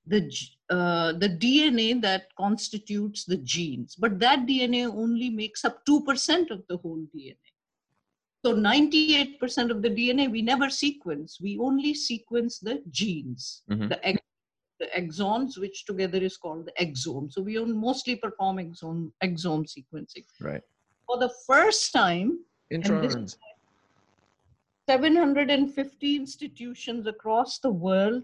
the 0.07 0.31
uh, 0.69 1.13
the 1.13 1.29
DNA 1.29 1.99
that 2.01 2.27
constitutes 2.37 3.25
the 3.25 3.37
genes, 3.37 3.95
but 3.95 4.19
that 4.19 4.45
DNA 4.45 4.85
only 4.85 5.29
makes 5.29 5.65
up 5.65 5.83
two 5.85 6.03
percent 6.03 6.51
of 6.51 6.63
the 6.67 6.77
whole 6.77 7.05
DNA. 7.15 7.35
So 8.45 8.55
98% 8.55 9.69
of 9.69 9.81
the 9.81 9.89
DNA 9.89 10.31
we 10.31 10.41
never 10.41 10.69
sequence. 10.69 11.39
We 11.41 11.57
only 11.57 11.93
sequence 11.93 12.59
the 12.59 12.81
genes, 12.89 13.63
mm-hmm. 13.69 13.89
the 13.89 14.19
the 14.79 14.87
exons, 14.97 15.57
which 15.57 15.85
together 15.85 16.19
is 16.19 16.37
called 16.37 16.65
the 16.65 16.85
exome. 16.85 17.31
So 17.31 17.41
we 17.41 17.61
mostly 17.63 18.15
perform 18.15 18.57
exome, 18.57 19.11
exome 19.23 19.67
sequencing. 19.67 20.23
Right. 20.39 20.61
For 21.05 21.17
the 21.17 21.31
first 21.45 21.91
time, 21.91 22.39
Introns. 22.71 23.35
750 24.87 26.15
institutions 26.15 27.07
across 27.07 27.59
the 27.59 27.69
world 27.69 28.23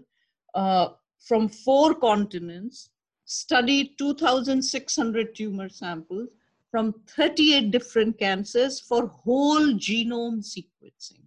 uh, 0.54 0.88
from 1.18 1.48
four 1.48 1.94
continents 1.94 2.90
studied 3.24 3.98
2,600 3.98 5.34
tumor 5.34 5.68
samples 5.68 6.28
from 6.70 6.94
38 7.08 7.70
different 7.70 8.18
cancers 8.18 8.80
for 8.80 9.06
whole 9.08 9.72
genome 9.74 10.44
sequencing. 10.44 11.22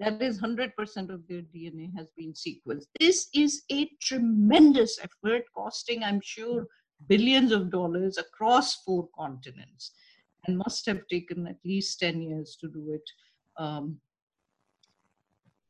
That 0.00 0.22
is 0.22 0.40
100% 0.40 0.70
of 1.10 1.26
their 1.26 1.42
DNA 1.42 1.94
has 1.96 2.06
been 2.16 2.32
sequenced. 2.32 2.86
This 3.00 3.28
is 3.34 3.62
a 3.70 3.90
tremendous 4.00 4.98
effort 5.00 5.44
costing, 5.54 6.04
I'm 6.04 6.20
sure, 6.22 6.66
billions 7.08 7.52
of 7.52 7.70
dollars 7.70 8.18
across 8.18 8.82
four 8.82 9.08
continents 9.16 9.92
and 10.46 10.58
must 10.58 10.86
have 10.86 11.06
taken 11.08 11.46
at 11.46 11.58
least 11.64 12.00
10 12.00 12.22
years 12.22 12.56
to 12.60 12.68
do 12.68 12.92
it. 12.92 13.10
Um, 13.56 14.00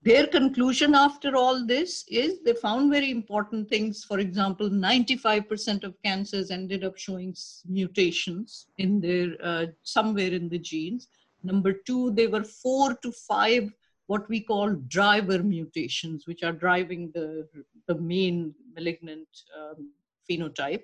their 0.03 0.27
conclusion 0.27 0.95
after 0.95 1.35
all 1.35 1.67
this 1.67 2.05
is 2.09 2.41
they 2.45 2.55
found 2.55 2.91
very 2.91 3.11
important 3.11 3.69
things. 3.69 4.05
For 4.05 4.21
example, 4.21 4.71
95% 4.71 5.83
of 5.83 6.01
cancers 6.05 6.51
ended 6.51 6.85
up 6.85 6.97
showing 6.97 7.35
mutations 7.67 8.67
in 8.79 9.01
their 9.01 9.35
uh, 9.43 9.67
somewhere 9.83 10.33
in 10.33 10.49
the 10.49 10.59
genes. 10.59 11.09
Number 11.43 11.73
two, 11.73 12.13
they 12.13 12.29
were 12.29 12.45
four 12.45 12.95
to 13.03 13.13
five 13.13 13.73
what 14.07 14.29
we 14.29 14.41
call 14.41 14.71
driver 14.89 15.43
mutations, 15.43 16.27
which 16.27 16.43
are 16.43 16.53
driving 16.53 17.11
the, 17.13 17.47
the 17.87 17.95
main 17.97 18.55
malignant 18.75 19.29
um, 19.59 19.93
phenotype. 20.29 20.83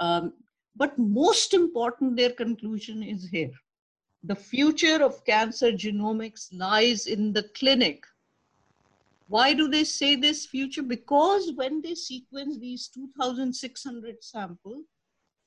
Um, 0.00 0.32
but 0.74 0.98
most 0.98 1.52
important, 1.52 2.16
their 2.16 2.30
conclusion 2.30 3.02
is 3.02 3.28
here. 3.28 3.52
The 4.24 4.34
future 4.34 5.02
of 5.02 5.24
cancer 5.24 5.70
genomics 5.70 6.48
lies 6.52 7.06
in 7.06 7.32
the 7.32 7.44
clinic. 7.54 8.04
Why 9.28 9.54
do 9.54 9.68
they 9.68 9.84
say 9.84 10.14
this 10.14 10.46
future? 10.46 10.82
Because 10.82 11.52
when 11.54 11.82
they 11.82 11.94
sequence 11.94 12.58
these 12.58 12.88
2,600 12.88 14.22
samples, 14.22 14.84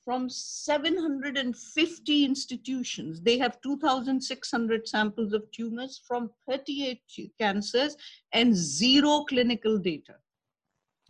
from 0.04 0.28
750 0.28 2.24
institutions. 2.24 3.20
They 3.20 3.38
have 3.38 3.60
2,600 3.60 4.88
samples 4.88 5.32
of 5.32 5.50
tumors 5.52 6.00
from 6.06 6.30
38 6.48 7.00
cancers 7.38 7.96
and 8.32 8.54
zero 8.54 9.24
clinical 9.28 9.78
data. 9.78 10.14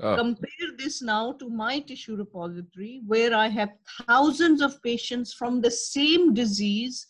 Oh. 0.02 0.16
Compare 0.16 0.76
this 0.78 1.02
now 1.02 1.32
to 1.32 1.48
my 1.48 1.80
tissue 1.80 2.16
repository, 2.16 3.02
where 3.06 3.34
I 3.34 3.48
have 3.48 3.70
thousands 4.06 4.62
of 4.62 4.82
patients 4.82 5.32
from 5.34 5.60
the 5.60 5.70
same 5.70 6.32
disease, 6.34 7.06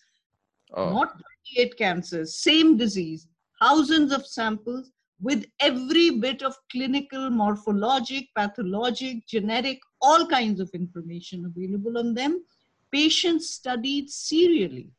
oh. 0.74 0.90
not 0.90 1.20
38 1.56 1.76
cancers, 1.76 2.34
same 2.36 2.76
disease, 2.76 3.28
thousands 3.60 4.12
of 4.12 4.26
samples 4.26 4.92
with 5.20 5.44
every 5.60 6.10
bit 6.18 6.42
of 6.42 6.56
clinical, 6.70 7.30
morphologic, 7.30 8.28
pathologic, 8.36 9.26
genetic, 9.26 9.78
all 10.00 10.26
kinds 10.26 10.60
of 10.60 10.70
information 10.72 11.44
available 11.44 11.98
on 11.98 12.14
them. 12.14 12.42
Patients 12.90 13.50
studied 13.50 14.10
serially. 14.10 14.90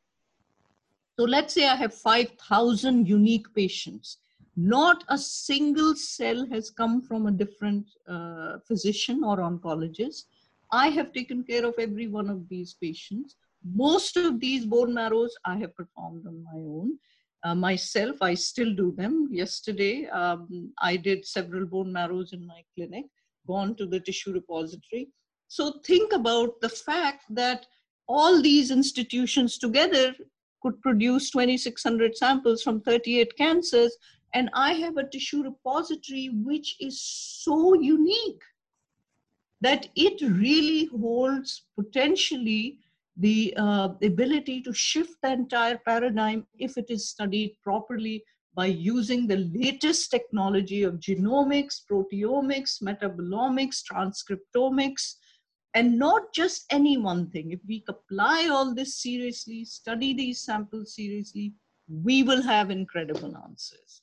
So 1.18 1.26
let's 1.26 1.54
say 1.54 1.68
I 1.68 1.76
have 1.76 1.94
5,000 1.94 3.08
unique 3.08 3.54
patients. 3.54 4.18
Not 4.56 5.04
a 5.08 5.18
single 5.18 5.96
cell 5.96 6.46
has 6.52 6.70
come 6.70 7.02
from 7.02 7.28
a 7.28 7.32
different 7.32 7.88
uh, 8.08 8.60
physician 8.68 9.24
or 9.24 9.38
oncologist. 9.38 10.26
I 10.72 10.90
have 10.90 11.14
taken 11.14 11.44
care 11.44 11.66
of 11.66 11.76
every 11.80 12.08
one 12.08 12.30
of 12.30 12.48
these 12.48 12.76
patients. 12.82 13.36
Most 13.64 14.18
of 14.18 14.40
these 14.40 14.66
bone 14.66 14.94
marrows 14.94 15.36
I 15.46 15.58
have 15.58 15.76
performed 15.76 16.26
on 16.28 16.44
my 16.44 16.60
own. 16.60 16.98
Uh, 17.44 17.56
myself, 17.56 18.18
I 18.22 18.36
still 18.36 18.74
do 18.74 18.92
them. 18.92 19.30
Yesterday, 19.32 20.08
um, 20.08 20.72
I 20.80 20.96
did 20.96 21.26
several 21.26 21.66
bone 21.66 21.92
marrows 21.92 22.34
in 22.34 22.46
my 22.46 22.62
clinic, 22.76 23.06
gone 23.48 23.76
to 23.76 23.88
the 23.88 24.00
tissue 24.00 24.34
repository. 24.34 25.10
So 25.48 25.80
think 25.84 26.14
about 26.14 26.62
the 26.62 26.70
fact 26.70 27.24
that 27.32 27.66
all 28.08 28.42
these 28.42 28.70
institutions 28.70 29.58
together 29.58 30.14
could 30.62 30.80
produce 30.82 31.32
2,600 31.32 32.16
samples 32.16 32.62
from 32.62 32.82
38 32.82 33.36
cancers, 33.38 33.98
and 34.34 34.50
I 34.54 34.74
have 34.74 34.98
a 34.98 35.08
tissue 35.08 35.44
repository 35.44 36.30
which 36.32 36.76
is 36.80 37.02
so 37.02 37.74
unique 37.74 38.42
that 39.62 39.88
it 39.96 40.22
really 40.22 40.86
holds 40.86 41.64
potentially 41.80 42.78
the 43.18 43.54
uh, 43.58 43.90
ability 44.04 44.62
to 44.62 44.74
shift 44.74 45.16
the 45.22 45.32
entire 45.32 45.78
paradigm 45.86 46.46
if 46.58 46.78
it 46.78 46.86
is 46.90 47.10
studied 47.10 47.56
properly 47.64 48.24
by 48.54 48.66
using 48.66 49.28
the 49.28 49.38
latest 49.54 50.12
technology 50.12 50.84
of 50.84 50.96
genomics, 50.96 51.82
proteomics, 51.90 52.82
metabolomics, 52.84 53.82
transcriptomics, 53.90 55.16
and 55.74 55.98
not 55.98 56.34
just 56.34 56.66
any 56.70 56.98
one 56.98 57.30
thing. 57.30 57.52
If 57.52 57.60
we 57.68 57.84
apply 57.88 58.50
all 58.52 58.76
this 58.76 59.02
seriously, 59.02 59.64
study 59.64 60.14
these 60.14 60.42
samples 60.42 60.96
seriously, 60.96 61.54
we 61.88 62.24
will 62.24 62.42
have 62.42 62.72
incredible 62.72 63.38
answers. 63.38 64.02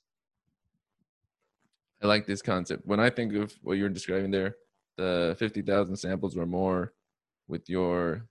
I 2.02 2.06
like 2.06 2.26
this 2.26 2.42
concept. 2.42 2.86
When 2.86 3.00
I 3.00 3.10
think 3.10 3.34
of 3.34 3.52
what 3.62 3.76
you're 3.76 3.88
describing 3.88 4.30
there, 4.30 4.56
the 4.96 5.36
50,000 5.38 5.96
samples 5.96 6.36
or 6.36 6.46
more 6.46 6.94
with 7.48 7.68
your 7.68 8.26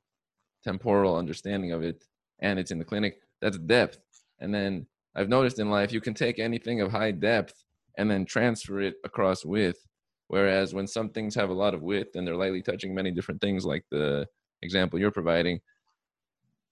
temporal 0.63 1.15
understanding 1.15 1.71
of 1.71 1.83
it 1.83 2.03
and 2.39 2.59
it's 2.59 2.71
in 2.71 2.79
the 2.79 2.85
clinic 2.85 3.19
that's 3.41 3.57
depth. 3.57 3.99
And 4.39 4.53
then 4.53 4.87
i've 5.15 5.29
noticed 5.29 5.59
in 5.59 5.69
life 5.69 5.91
you 5.91 6.01
can 6.01 6.13
take 6.13 6.39
anything 6.39 6.81
of 6.81 6.91
high 6.91 7.11
depth 7.11 7.63
and 7.97 8.09
then 8.09 8.25
transfer 8.25 8.79
it 8.79 8.95
across 9.03 9.45
width. 9.45 9.87
Whereas 10.27 10.73
when 10.73 10.87
some 10.87 11.09
things 11.09 11.35
have 11.35 11.49
a 11.49 11.53
lot 11.53 11.73
of 11.73 11.81
width 11.81 12.15
and 12.15 12.27
they're 12.27 12.35
lightly 12.35 12.61
touching 12.61 12.93
many 12.93 13.11
different 13.11 13.41
things 13.41 13.65
like 13.65 13.85
the 13.91 14.27
example 14.61 14.99
you're 14.99 15.11
providing 15.11 15.59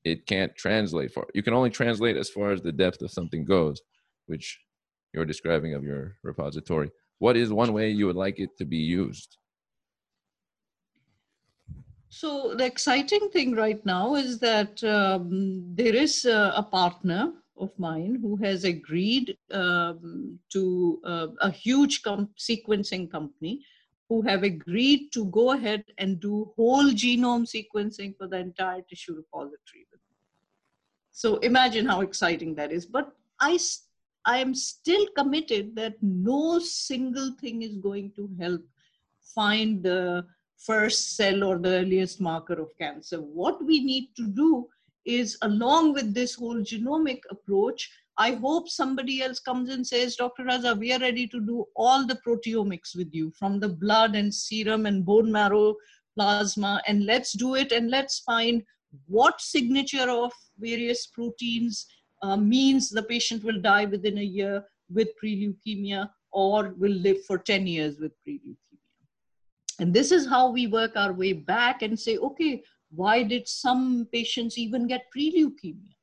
it 0.03 0.25
can't 0.25 0.55
translate 0.55 1.11
for 1.13 1.27
you 1.33 1.43
can 1.43 1.53
only 1.53 1.69
translate 1.69 2.17
as 2.17 2.29
far 2.29 2.51
as 2.51 2.61
the 2.61 2.71
depth 2.71 3.01
of 3.01 3.11
something 3.11 3.45
goes 3.45 3.81
which 4.27 4.59
you're 5.15 5.25
describing 5.25 5.73
of 5.73 5.83
your 5.83 6.17
repository. 6.23 6.91
What 7.19 7.37
is 7.37 7.51
one 7.51 7.71
way 7.71 7.89
you 7.89 8.05
would 8.05 8.17
like 8.17 8.39
it 8.39 8.57
to 8.57 8.65
be 8.65 8.77
used 8.77 9.37
So 12.15 12.55
the 12.55 12.65
exciting 12.65 13.29
thing 13.29 13.55
right 13.55 13.85
now 13.85 14.15
is 14.15 14.39
that 14.39 14.81
um, 14.85 15.65
there 15.75 15.93
is 15.93 16.23
a, 16.23 16.65
partner 16.71 17.33
of 17.57 17.77
mine 17.77 18.19
who 18.21 18.37
has 18.37 18.63
agreed 18.63 19.37
um, 19.51 20.39
to 20.53 21.01
uh, 21.03 21.27
a 21.41 21.51
huge 21.51 22.03
com- 22.03 22.29
sequencing 22.39 23.11
company 23.11 23.65
who 24.07 24.21
have 24.21 24.43
agreed 24.43 25.11
to 25.11 25.25
go 25.25 25.51
ahead 25.51 25.83
and 25.97 26.21
do 26.21 26.53
whole 26.55 26.85
genome 26.85 27.45
sequencing 27.45 28.15
for 28.17 28.27
the 28.27 28.37
entire 28.37 28.81
tissue 28.83 29.17
repository. 29.17 29.85
So 31.11 31.35
imagine 31.39 31.85
how 31.85 31.99
exciting 31.99 32.55
that 32.55 32.71
is. 32.71 32.85
But 32.85 33.11
I, 33.41 33.59
I 34.23 34.37
am 34.37 34.55
still 34.55 35.05
committed 35.17 35.75
that 35.75 35.95
no 36.01 36.59
single 36.59 37.35
thing 37.41 37.63
is 37.63 37.75
going 37.75 38.13
to 38.15 38.29
help 38.39 38.61
find 39.35 39.83
the 39.83 40.25
first 40.57 41.15
cell 41.15 41.43
or 41.43 41.57
the 41.57 41.69
earliest 41.69 42.21
marker 42.21 42.53
of 42.53 42.77
cancer. 42.77 43.17
What 43.17 43.63
we 43.63 43.83
need 43.83 44.09
to 44.15 44.27
do 44.27 44.67
is, 45.05 45.37
along 45.41 45.93
with 45.93 46.13
this 46.13 46.35
whole 46.35 46.57
genomic 46.57 47.19
approach, 47.29 47.89
I 48.17 48.31
hope 48.31 48.69
somebody 48.69 49.21
else 49.21 49.39
comes 49.39 49.69
and 49.69 49.85
says, 49.85 50.15
Dr. 50.15 50.43
Raza, 50.43 50.77
we 50.77 50.93
are 50.93 50.99
ready 50.99 51.27
to 51.27 51.41
do 51.41 51.65
all 51.75 52.07
the 52.07 52.19
proteomics 52.25 52.95
with 52.95 53.13
you 53.13 53.31
from 53.37 53.59
the 53.59 53.69
blood 53.69 54.15
and 54.15 54.33
serum 54.33 54.85
and 54.85 55.05
bone 55.05 55.31
marrow 55.31 55.75
plasma, 56.15 56.81
and 56.87 57.05
let's 57.05 57.33
do 57.33 57.55
it 57.55 57.71
and 57.71 57.89
let's 57.89 58.19
find 58.19 58.63
what 59.07 59.41
signature 59.41 60.09
of 60.09 60.31
various 60.57 61.07
proteins 61.07 61.85
uh, 62.21 62.37
means 62.37 62.89
the 62.89 63.03
patient 63.03 63.43
will 63.43 63.59
die 63.59 63.85
within 63.85 64.17
a 64.17 64.23
year 64.23 64.63
with 64.89 65.09
pre-leukemia 65.17 66.09
or 66.31 66.73
will 66.77 66.93
live 66.93 67.23
for 67.25 67.37
10 67.37 67.67
years 67.67 67.99
with 67.99 68.11
pre-leukemia. 68.23 68.55
And 69.79 69.93
this 69.93 70.11
is 70.11 70.27
how 70.27 70.51
we 70.51 70.67
work 70.67 70.95
our 70.95 71.13
way 71.13 71.33
back 71.33 71.81
and 71.81 71.99
say, 71.99 72.17
okay, 72.17 72.63
why 72.91 73.23
did 73.23 73.47
some 73.47 74.07
patients 74.11 74.57
even 74.57 74.87
get 74.87 75.09
pre-leukemia? 75.11 75.93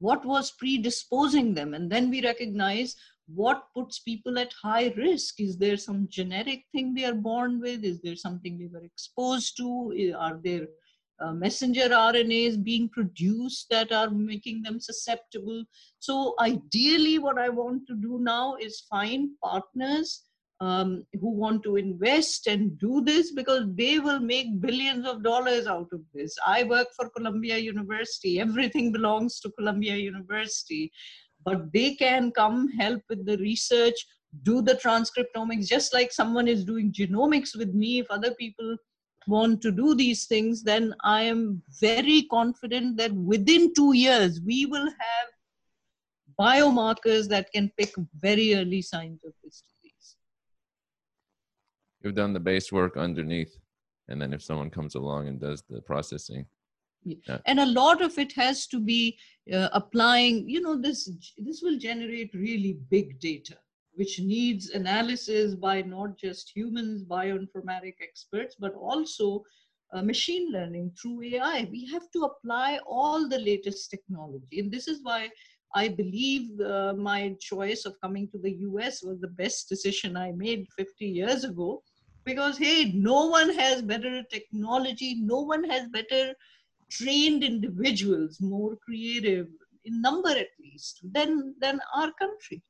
What 0.00 0.24
was 0.24 0.52
predisposing 0.52 1.54
them? 1.54 1.74
And 1.74 1.90
then 1.90 2.10
we 2.10 2.22
recognize 2.22 2.96
what 3.34 3.66
puts 3.74 4.00
people 4.00 4.38
at 4.38 4.52
high 4.60 4.92
risk. 4.96 5.40
Is 5.40 5.56
there 5.56 5.76
some 5.76 6.08
genetic 6.10 6.64
thing 6.72 6.94
they 6.94 7.04
are 7.04 7.14
born 7.14 7.60
with? 7.60 7.84
Is 7.84 8.00
there 8.00 8.16
something 8.16 8.58
they 8.58 8.66
were 8.72 8.84
exposed 8.84 9.56
to? 9.58 10.14
Are 10.18 10.40
there 10.42 10.66
uh, 11.20 11.32
messenger 11.32 11.88
RNAs 11.90 12.64
being 12.64 12.88
produced 12.88 13.66
that 13.70 13.92
are 13.92 14.10
making 14.10 14.62
them 14.62 14.80
susceptible? 14.80 15.64
So, 15.98 16.34
ideally, 16.40 17.18
what 17.18 17.38
I 17.38 17.50
want 17.50 17.86
to 17.88 17.94
do 17.94 18.18
now 18.20 18.56
is 18.56 18.86
find 18.90 19.30
partners 19.44 20.24
um, 20.60 21.04
who 21.20 21.30
want 21.30 21.62
to 21.62 21.76
invest 21.76 22.46
and 22.46 22.78
do 22.78 23.00
this 23.00 23.32
because 23.32 23.64
they 23.74 23.98
will 23.98 24.20
make 24.20 24.60
billions 24.60 25.06
of 25.06 25.22
dollars 25.22 25.66
out 25.66 25.88
of 25.92 26.00
this. 26.12 26.36
I 26.46 26.64
work 26.64 26.88
for 26.94 27.08
Columbia 27.08 27.56
University, 27.56 28.40
everything 28.40 28.92
belongs 28.92 29.40
to 29.40 29.50
Columbia 29.52 29.96
University, 29.96 30.92
but 31.44 31.72
they 31.72 31.94
can 31.94 32.30
come 32.32 32.68
help 32.78 33.02
with 33.08 33.24
the 33.24 33.38
research, 33.38 33.94
do 34.42 34.60
the 34.60 34.74
transcriptomics, 34.74 35.66
just 35.66 35.94
like 35.94 36.12
someone 36.12 36.46
is 36.46 36.64
doing 36.64 36.92
genomics 36.92 37.56
with 37.56 37.74
me. 37.74 37.98
If 37.98 38.10
other 38.10 38.34
people 38.34 38.76
want 39.26 39.62
to 39.62 39.70
do 39.70 39.94
these 39.94 40.26
things, 40.26 40.62
then 40.62 40.94
I 41.02 41.22
am 41.22 41.62
very 41.80 42.26
confident 42.30 42.98
that 42.98 43.12
within 43.12 43.72
two 43.72 43.94
years, 43.94 44.40
we 44.44 44.66
will 44.66 44.86
have 44.86 45.28
biomarkers 46.38 47.28
that 47.28 47.50
can 47.52 47.70
pick 47.78 47.92
very 48.20 48.54
early 48.54 48.82
signs 48.82 49.24
of 49.24 49.32
this 49.42 49.62
you've 52.02 52.14
done 52.14 52.32
the 52.32 52.40
base 52.40 52.72
work 52.72 52.96
underneath 52.96 53.58
and 54.08 54.20
then 54.20 54.32
if 54.32 54.42
someone 54.42 54.70
comes 54.70 54.94
along 54.94 55.28
and 55.28 55.40
does 55.40 55.62
the 55.68 55.80
processing. 55.80 56.46
Yeah. 57.04 57.38
and 57.46 57.60
a 57.60 57.64
lot 57.64 58.02
of 58.02 58.18
it 58.18 58.32
has 58.34 58.66
to 58.66 58.78
be 58.78 59.16
uh, 59.50 59.70
applying 59.72 60.46
you 60.46 60.60
know 60.60 60.78
this 60.78 61.10
this 61.38 61.62
will 61.62 61.78
generate 61.78 62.34
really 62.34 62.76
big 62.90 63.18
data 63.20 63.56
which 63.94 64.20
needs 64.20 64.68
analysis 64.70 65.54
by 65.54 65.80
not 65.80 66.18
just 66.18 66.52
humans 66.54 67.02
bioinformatic 67.02 67.94
experts 68.02 68.54
but 68.60 68.74
also 68.74 69.42
uh, 69.92 70.02
machine 70.02 70.52
learning 70.52 70.92
through 71.00 71.22
ai 71.22 71.66
we 71.70 71.86
have 71.86 72.10
to 72.10 72.24
apply 72.24 72.78
all 72.86 73.28
the 73.28 73.38
latest 73.38 73.90
technology. 73.90 74.60
And 74.60 74.70
this 74.70 74.86
is 74.86 75.00
why 75.02 75.30
I 75.74 75.88
believe 75.88 76.60
uh, 76.60 76.94
my 76.94 77.36
choice 77.40 77.84
of 77.84 78.00
coming 78.00 78.28
to 78.28 78.38
the 78.38 78.52
US 78.68 79.02
was 79.02 79.20
the 79.20 79.28
best 79.28 79.68
decision 79.68 80.16
I 80.16 80.32
made 80.32 80.66
50 80.76 81.06
years 81.06 81.44
ago 81.44 81.82
because 82.24 82.58
hey 82.58 82.92
no 82.94 83.26
one 83.26 83.50
has 83.56 83.80
better 83.80 84.22
technology 84.24 85.16
no 85.20 85.40
one 85.40 85.64
has 85.64 85.88
better 85.88 86.34
trained 86.90 87.42
individuals 87.42 88.40
more 88.40 88.76
creative 88.84 89.46
in 89.84 90.02
number 90.02 90.30
at 90.30 90.48
least 90.60 91.00
than 91.02 91.54
than 91.60 91.80
our 91.94 92.12
country. 92.12 92.62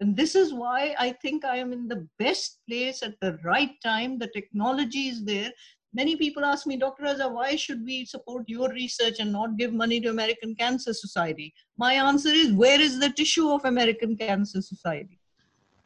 And 0.00 0.16
this 0.16 0.34
is 0.34 0.54
why 0.54 0.94
i 0.98 1.12
think 1.12 1.44
i 1.44 1.56
am 1.56 1.72
in 1.72 1.86
the 1.86 2.08
best 2.18 2.60
place 2.66 3.02
at 3.02 3.20
the 3.20 3.38
right 3.44 3.74
time. 3.84 4.18
The 4.18 4.28
technology 4.28 5.08
is 5.08 5.24
there 5.24 5.52
many 5.92 6.16
people 6.16 6.44
ask 6.44 6.66
me 6.66 6.76
dr 6.76 7.02
raza 7.02 7.30
why 7.30 7.54
should 7.56 7.84
we 7.84 8.04
support 8.04 8.44
your 8.46 8.70
research 8.70 9.18
and 9.20 9.32
not 9.32 9.56
give 9.56 9.72
money 9.72 10.00
to 10.00 10.10
american 10.10 10.54
cancer 10.54 10.92
society 10.92 11.52
my 11.78 11.94
answer 11.94 12.28
is 12.28 12.52
where 12.52 12.80
is 12.80 12.98
the 12.98 13.10
tissue 13.10 13.48
of 13.50 13.64
american 13.64 14.16
cancer 14.16 14.62
society 14.62 15.20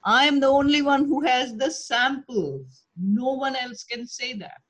I 0.04 0.26
am 0.26 0.38
the 0.38 0.48
only 0.48 0.82
one 0.82 1.06
who 1.06 1.22
has 1.22 1.54
the 1.54 1.70
samples. 1.70 2.84
No 3.00 3.32
one 3.32 3.56
else 3.56 3.84
can 3.84 4.06
say 4.06 4.34
that. 4.34 4.60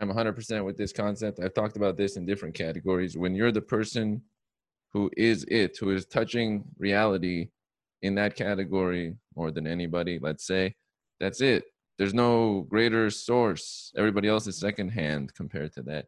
I'm 0.00 0.10
100% 0.10 0.64
with 0.64 0.76
this 0.76 0.92
concept. 0.92 1.38
I've 1.38 1.54
talked 1.54 1.76
about 1.76 1.96
this 1.96 2.16
in 2.16 2.26
different 2.26 2.56
categories. 2.56 3.16
When 3.16 3.34
you're 3.34 3.52
the 3.52 3.62
person 3.62 4.20
who 4.92 5.10
is 5.16 5.44
it, 5.48 5.78
who 5.78 5.90
is 5.90 6.06
touching 6.06 6.64
reality 6.78 7.50
in 8.02 8.16
that 8.16 8.34
category 8.34 9.14
more 9.36 9.52
than 9.52 9.66
anybody, 9.66 10.18
let's 10.20 10.44
say, 10.44 10.74
that's 11.20 11.40
it. 11.40 11.64
There's 11.98 12.14
no 12.14 12.66
greater 12.68 13.08
source. 13.10 13.92
Everybody 13.96 14.28
else 14.28 14.46
is 14.46 14.58
secondhand 14.58 15.34
compared 15.34 15.72
to 15.74 15.82
that. 15.82 16.06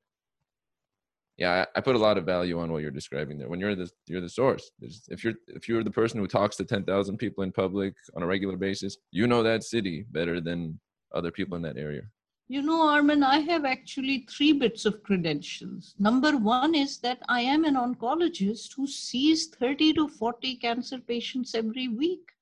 Yeah 1.37 1.67
I, 1.75 1.79
I, 1.79 1.81
put 1.83 1.97
a 1.97 1.99
lot 1.99 2.17
of 2.17 2.25
value 2.25 2.59
on 2.59 2.73
what 2.73 2.81
you're 2.83 2.91
describing 2.91 3.39
there. 3.39 3.49
When 3.49 3.61
you're 3.61 3.75
the 3.77 3.91
you're 4.07 4.23
the 4.23 4.29
source 4.29 4.71
There's, 4.81 5.03
if 5.09 5.23
you're 5.23 5.35
if 5.49 5.69
you're 5.69 5.85
the 5.85 5.91
person 5.91 6.19
who 6.19 6.27
talks 6.27 6.57
to 6.57 6.65
10,000 6.65 7.19
people 7.19 7.45
in 7.45 7.53
public 7.53 7.95
on 8.15 8.23
a 8.23 8.27
regular 8.27 8.57
basis 8.57 8.97
you 9.11 9.27
know 9.27 9.43
that 9.43 9.63
city 9.63 10.07
better 10.11 10.41
than 10.41 10.81
other 11.15 11.31
people 11.31 11.57
in 11.57 11.63
that 11.63 11.77
area. 11.77 12.03
You 12.49 12.63
know 12.63 12.89
armen 12.89 13.23
i 13.23 13.41
have 13.41 13.65
actually 13.65 14.27
three 14.31 14.53
bits 14.53 14.87
of 14.87 15.03
credentials. 15.03 15.95
Number 15.99 16.37
one 16.37 16.75
is 16.75 16.99
that 16.99 17.21
i 17.29 17.41
am 17.41 17.65
an 17.65 17.75
oncologist 17.75 18.75
who 18.75 18.87
sees 18.87 19.49
30 19.49 19.93
to 19.95 20.09
40 20.09 20.57
cancer 20.57 20.99
patients 20.99 21.55
every 21.55 21.89
week 21.89 22.33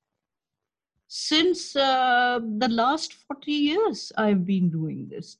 since 1.07 1.75
uh, 1.75 2.39
the 2.57 2.69
last 2.69 3.13
40 3.27 3.51
years 3.51 4.11
i've 4.17 4.45
been 4.45 4.69
doing 4.69 5.07
this 5.09 5.37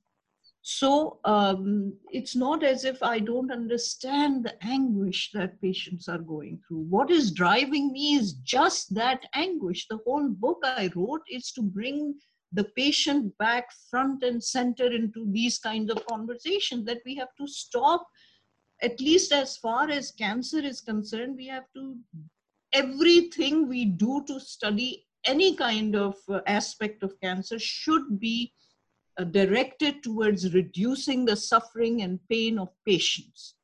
so 0.67 1.19
um, 1.25 1.93
it's 2.09 2.35
not 2.35 2.63
as 2.63 2.85
if 2.85 3.03
I 3.03 3.19
don't 3.19 3.51
understand 3.51 4.43
the 4.43 4.55
anguish 4.65 5.29
that 5.35 5.61
patients 5.61 6.09
are 6.09 6.17
going 6.17 6.59
through. 6.67 6.87
What 6.89 7.11
is 7.11 7.29
driving 7.29 7.91
me 7.91 8.15
is 8.15 8.33
just 8.33 8.95
that 8.95 9.21
anguish. 9.35 9.85
The 9.87 9.99
whole 10.07 10.27
book 10.27 10.57
I 10.63 10.89
wrote 10.95 11.21
is 11.29 11.51
to 11.51 11.61
bring 11.61 12.15
the 12.51 12.63
patient 12.75 13.37
back 13.37 13.67
front 13.91 14.23
and 14.23 14.43
center 14.43 14.91
into 14.91 15.27
these 15.31 15.59
kinds 15.59 15.91
of 15.91 16.05
conversations 16.07 16.85
that 16.85 17.01
we 17.05 17.15
have 17.15 17.35
to 17.37 17.47
stop 17.47 18.07
at 18.81 18.99
least 18.99 19.31
as 19.31 19.57
far 19.57 19.89
as 19.89 20.11
cancer 20.11 20.59
is 20.59 20.81
concerned 20.81 21.35
we 21.37 21.47
have 21.47 21.65
to 21.73 21.95
everything 22.73 23.67
we 23.67 23.85
do 23.85 24.23
to 24.27 24.39
study 24.39 25.05
any 25.25 25.55
kind 25.55 25.95
of 25.95 26.15
uh, 26.29 26.41
aspect 26.47 27.03
of 27.03 27.19
cancer 27.21 27.59
should 27.59 28.19
be 28.19 28.53
uh, 29.17 29.23
directed 29.23 30.03
towards 30.03 30.53
reducing 30.53 31.25
the 31.25 31.35
suffering 31.35 32.01
and 32.01 32.19
pain 32.29 32.59
of 32.59 32.69
patients. 32.85 33.55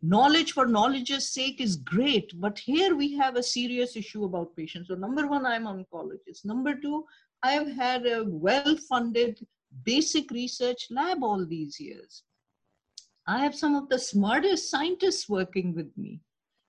Knowledge 0.00 0.52
for 0.52 0.66
knowledge's 0.66 1.28
sake 1.28 1.60
is 1.60 1.76
great, 1.76 2.32
but 2.40 2.58
here 2.58 2.94
we 2.94 3.16
have 3.16 3.36
a 3.36 3.42
serious 3.42 3.96
issue 3.96 4.24
about 4.24 4.54
patients. 4.54 4.88
So, 4.88 4.94
number 4.94 5.26
one, 5.26 5.44
I'm 5.44 5.66
an 5.66 5.84
oncologist. 5.84 6.44
Number 6.44 6.74
two, 6.74 7.04
I've 7.42 7.72
had 7.72 8.06
a 8.06 8.24
well 8.24 8.76
funded 8.88 9.44
basic 9.84 10.30
research 10.30 10.86
lab 10.90 11.24
all 11.24 11.44
these 11.44 11.80
years. 11.80 12.22
I 13.26 13.38
have 13.40 13.54
some 13.54 13.74
of 13.74 13.88
the 13.88 13.98
smartest 13.98 14.70
scientists 14.70 15.28
working 15.28 15.74
with 15.74 15.90
me 15.98 16.20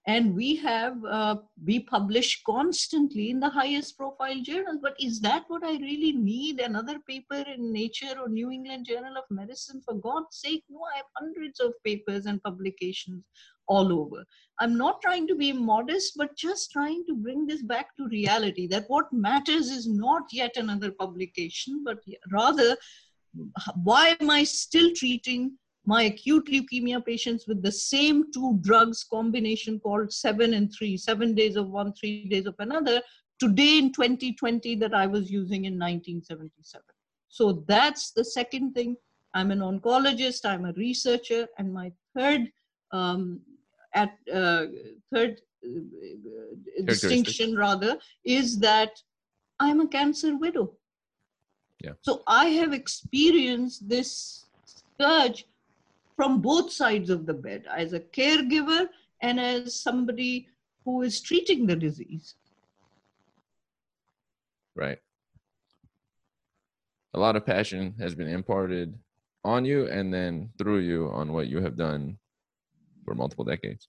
and 0.07 0.33
we 0.33 0.55
have 0.55 1.03
uh, 1.05 1.35
we 1.65 1.81
publish 1.81 2.41
constantly 2.45 3.29
in 3.29 3.39
the 3.39 3.49
highest 3.49 3.97
profile 3.97 4.41
journals 4.41 4.79
but 4.81 4.95
is 4.99 5.19
that 5.19 5.43
what 5.47 5.63
i 5.63 5.73
really 5.73 6.13
need? 6.13 6.59
Another 6.59 6.99
paper 7.07 7.43
in 7.53 7.71
nature 7.73 8.15
or 8.19 8.29
new 8.29 8.49
england 8.51 8.85
journal 8.85 9.17
of 9.17 9.23
medicine? 9.29 9.81
For 9.85 9.95
god's 9.95 10.37
sake 10.39 10.63
no 10.69 10.79
i 10.93 10.97
have 10.97 11.05
hundreds 11.17 11.59
of 11.59 11.73
papers 11.85 12.25
and 12.25 12.41
publications 12.43 13.23
all 13.67 13.93
over. 13.93 14.25
I'm 14.59 14.77
not 14.77 14.99
trying 15.01 15.27
to 15.27 15.35
be 15.35 15.53
modest 15.53 16.13
but 16.17 16.35
just 16.35 16.71
trying 16.71 17.05
to 17.07 17.15
bring 17.15 17.45
this 17.45 17.61
back 17.61 17.95
to 17.97 18.07
reality 18.07 18.67
that 18.67 18.85
what 18.87 19.13
matters 19.13 19.69
is 19.69 19.87
not 19.87 20.23
yet 20.31 20.57
another 20.57 20.91
publication 20.91 21.83
but 21.85 21.99
rather 22.31 22.75
why 23.83 24.17
am 24.19 24.29
I 24.29 24.43
still 24.43 24.91
treating 24.95 25.57
my 25.89 26.03
acute 26.03 26.47
leukemia 26.53 27.03
patients 27.03 27.47
with 27.47 27.63
the 27.63 27.71
same 27.71 28.17
two 28.31 28.49
drugs 28.61 29.03
combination 29.03 29.79
called 29.79 30.13
seven 30.13 30.53
and 30.53 30.71
three, 30.77 30.95
seven 30.95 31.33
days 31.33 31.55
of 31.55 31.69
one, 31.69 31.91
three 31.93 32.27
days 32.33 32.45
of 32.45 32.53
another, 32.59 33.01
today 33.39 33.79
in 33.79 33.91
2020 33.91 34.75
that 34.75 34.93
I 34.93 35.07
was 35.07 35.31
using 35.31 35.65
in 35.65 35.73
1977. 35.73 36.83
So 37.29 37.63
that's 37.67 38.11
the 38.11 38.23
second 38.23 38.73
thing. 38.73 38.97
I'm 39.33 39.49
an 39.49 39.61
oncologist, 39.69 40.45
I'm 40.45 40.65
a 40.65 40.73
researcher, 40.73 41.47
and 41.57 41.73
my 41.73 41.91
third 42.15 42.51
um, 42.91 43.41
at 43.95 44.11
uh, 44.31 44.65
third 45.11 45.41
uh, 45.65 46.85
distinction 46.85 47.55
rather 47.55 47.97
is 48.23 48.59
that 48.59 48.91
I'm 49.59 49.81
a 49.81 49.87
cancer 49.87 50.37
widow. 50.37 50.71
Yeah. 51.83 51.93
So 52.01 52.23
I 52.27 52.45
have 52.59 52.73
experienced 52.73 53.87
this 53.89 54.45
scourge 54.65 55.45
from 56.19 56.41
both 56.41 56.69
sides 56.69 57.09
of 57.09 57.25
the 57.25 57.33
bed 57.33 57.63
as 57.73 57.93
a 57.93 57.99
caregiver 58.01 58.89
and 59.21 59.39
as 59.39 59.73
somebody 59.73 60.49
who 60.83 61.01
is 61.01 61.21
treating 61.21 61.65
the 61.65 61.77
disease. 61.77 62.35
Right. 64.75 64.97
A 67.13 67.19
lot 67.19 67.37
of 67.37 67.45
passion 67.45 67.95
has 68.01 68.15
been 68.15 68.27
imparted 68.27 68.99
on 69.45 69.63
you 69.63 69.87
and 69.87 70.13
then 70.13 70.49
through 70.57 70.79
you 70.79 71.09
on 71.13 71.31
what 71.31 71.47
you 71.47 71.61
have 71.61 71.77
done 71.77 72.17
for 73.05 73.15
multiple 73.15 73.45
decades. 73.45 73.87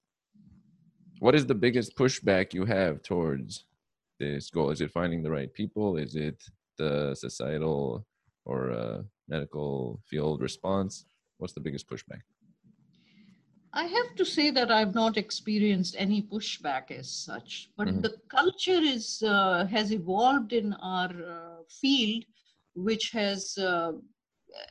What 1.18 1.34
is 1.34 1.46
the 1.46 1.60
biggest 1.66 1.96
pushback 1.96 2.54
you 2.54 2.64
have 2.64 3.02
towards 3.02 3.64
this 4.20 4.50
goal? 4.50 4.70
Is 4.70 4.80
it 4.80 4.92
finding 4.92 5.24
the 5.24 5.32
right 5.32 5.52
people? 5.52 5.96
Is 5.96 6.14
it 6.14 6.40
the 6.78 7.12
societal 7.16 8.06
or 8.44 8.70
uh, 8.70 9.02
medical 9.28 10.00
field 10.06 10.40
response? 10.42 11.06
What's 11.40 11.54
the 11.54 11.60
biggest 11.60 11.88
pushback? 11.88 12.22
I 13.72 13.84
have 13.84 14.14
to 14.16 14.24
say 14.24 14.50
that 14.50 14.70
I've 14.70 14.94
not 14.94 15.16
experienced 15.16 15.94
any 15.96 16.22
pushback 16.22 16.90
as 16.90 17.10
such, 17.10 17.70
but 17.76 17.86
mm-hmm. 17.86 18.00
the 18.00 18.16
culture 18.28 18.82
is 18.96 19.22
uh, 19.22 19.66
has 19.66 19.92
evolved 19.92 20.52
in 20.52 20.72
our 20.74 21.08
uh, 21.08 21.62
field, 21.80 22.24
which 22.74 23.10
has 23.12 23.56
uh, 23.58 23.92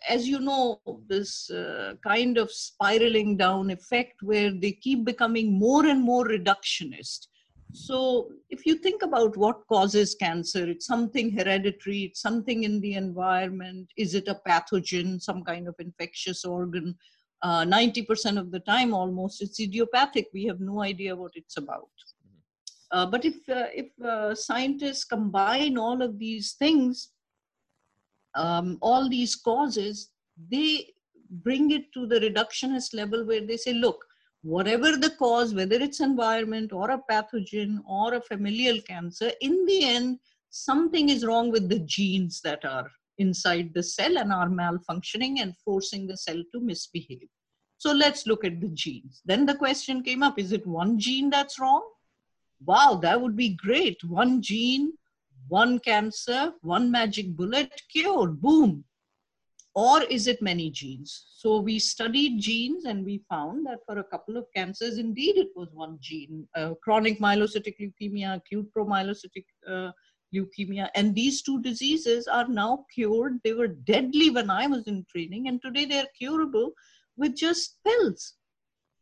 as 0.07 0.27
you 0.27 0.39
know, 0.39 0.81
this 1.07 1.49
uh, 1.49 1.93
kind 2.03 2.37
of 2.37 2.51
spiraling 2.51 3.37
down 3.37 3.69
effect 3.69 4.21
where 4.21 4.51
they 4.51 4.71
keep 4.71 5.05
becoming 5.05 5.57
more 5.57 5.85
and 5.85 6.01
more 6.01 6.25
reductionist. 6.27 7.27
So, 7.71 8.31
if 8.49 8.65
you 8.65 8.75
think 8.75 9.03
about 9.03 9.37
what 9.37 9.67
causes 9.67 10.15
cancer, 10.15 10.67
it's 10.67 10.87
something 10.87 11.31
hereditary, 11.31 12.03
it's 12.05 12.21
something 12.21 12.63
in 12.63 12.81
the 12.81 12.95
environment. 12.95 13.91
Is 13.95 14.15
it 14.15 14.27
a 14.27 14.39
pathogen, 14.47 15.21
some 15.21 15.43
kind 15.43 15.67
of 15.67 15.75
infectious 15.79 16.45
organ? 16.45 16.95
Uh, 17.41 17.63
90% 17.63 18.39
of 18.39 18.51
the 18.51 18.59
time, 18.59 18.93
almost, 18.93 19.41
it's 19.41 19.59
idiopathic. 19.59 20.27
We 20.33 20.45
have 20.45 20.59
no 20.59 20.81
idea 20.81 21.15
what 21.15 21.31
it's 21.35 21.57
about. 21.57 21.89
Uh, 22.91 23.05
but 23.05 23.23
if, 23.23 23.35
uh, 23.47 23.67
if 23.73 23.87
uh, 24.03 24.33
scientists 24.33 25.03
combine 25.03 25.77
all 25.77 26.01
of 26.01 26.17
these 26.17 26.53
things, 26.53 27.11
um, 28.35 28.77
all 28.81 29.07
these 29.07 29.35
causes, 29.35 30.09
they 30.49 30.87
bring 31.29 31.71
it 31.71 31.93
to 31.93 32.07
the 32.07 32.19
reductionist 32.19 32.93
level 32.93 33.25
where 33.25 33.45
they 33.45 33.57
say, 33.57 33.73
look, 33.73 34.03
whatever 34.41 34.95
the 34.95 35.11
cause, 35.11 35.53
whether 35.53 35.75
it's 35.75 35.99
environment 35.99 36.71
or 36.71 36.91
a 36.91 37.01
pathogen 37.09 37.79
or 37.87 38.13
a 38.13 38.21
familial 38.21 38.81
cancer, 38.81 39.31
in 39.41 39.65
the 39.65 39.85
end, 39.85 40.19
something 40.49 41.09
is 41.09 41.25
wrong 41.25 41.51
with 41.51 41.69
the 41.69 41.79
genes 41.79 42.41
that 42.41 42.63
are 42.65 42.89
inside 43.17 43.73
the 43.73 43.83
cell 43.83 44.17
and 44.17 44.31
are 44.31 44.47
malfunctioning 44.47 45.41
and 45.41 45.57
forcing 45.63 46.07
the 46.07 46.17
cell 46.17 46.41
to 46.53 46.59
misbehave. 46.61 47.27
So 47.77 47.91
let's 47.91 48.27
look 48.27 48.45
at 48.45 48.59
the 48.59 48.69
genes. 48.69 49.21
Then 49.25 49.45
the 49.45 49.55
question 49.55 50.03
came 50.03 50.23
up 50.23 50.39
is 50.39 50.51
it 50.51 50.65
one 50.65 50.99
gene 50.99 51.29
that's 51.29 51.59
wrong? 51.59 51.87
Wow, 52.65 52.99
that 53.01 53.21
would 53.21 53.35
be 53.35 53.55
great. 53.55 54.03
One 54.03 54.41
gene 54.41 54.93
one 55.49 55.79
cancer, 55.79 56.53
one 56.61 56.91
magic 56.91 57.35
bullet, 57.35 57.81
cured, 57.91 58.39
boom. 58.39 58.85
Or 59.75 60.03
is 60.03 60.27
it 60.27 60.41
many 60.41 60.71
genes? 60.71 61.27
So 61.35 61.59
we 61.59 61.79
studied 61.79 62.39
genes 62.39 62.85
and 62.85 63.05
we 63.05 63.21
found 63.29 63.65
that 63.67 63.79
for 63.85 63.99
a 63.99 64.03
couple 64.03 64.35
of 64.35 64.45
cancers, 64.55 64.97
indeed, 64.97 65.37
it 65.37 65.49
was 65.55 65.69
one 65.73 65.97
gene 66.01 66.47
uh, 66.55 66.73
chronic 66.83 67.19
myelocytic 67.19 67.75
leukemia, 67.79 68.37
acute 68.37 68.67
promyelocytic 68.75 69.45
uh, 69.67 69.91
leukemia. 70.35 70.89
And 70.95 71.13
these 71.13 71.43
two 71.43 71.61
diseases 71.61 72.27
are 72.27 72.47
now 72.47 72.85
cured. 72.93 73.39
They 73.43 73.53
were 73.53 73.67
deadly 73.67 74.31
when 74.31 74.49
I 74.49 74.67
was 74.67 74.87
in 74.87 75.05
training, 75.11 75.47
and 75.47 75.61
today 75.61 75.85
they're 75.85 76.07
curable 76.17 76.71
with 77.15 77.35
just 77.35 77.77
pills. 77.85 78.33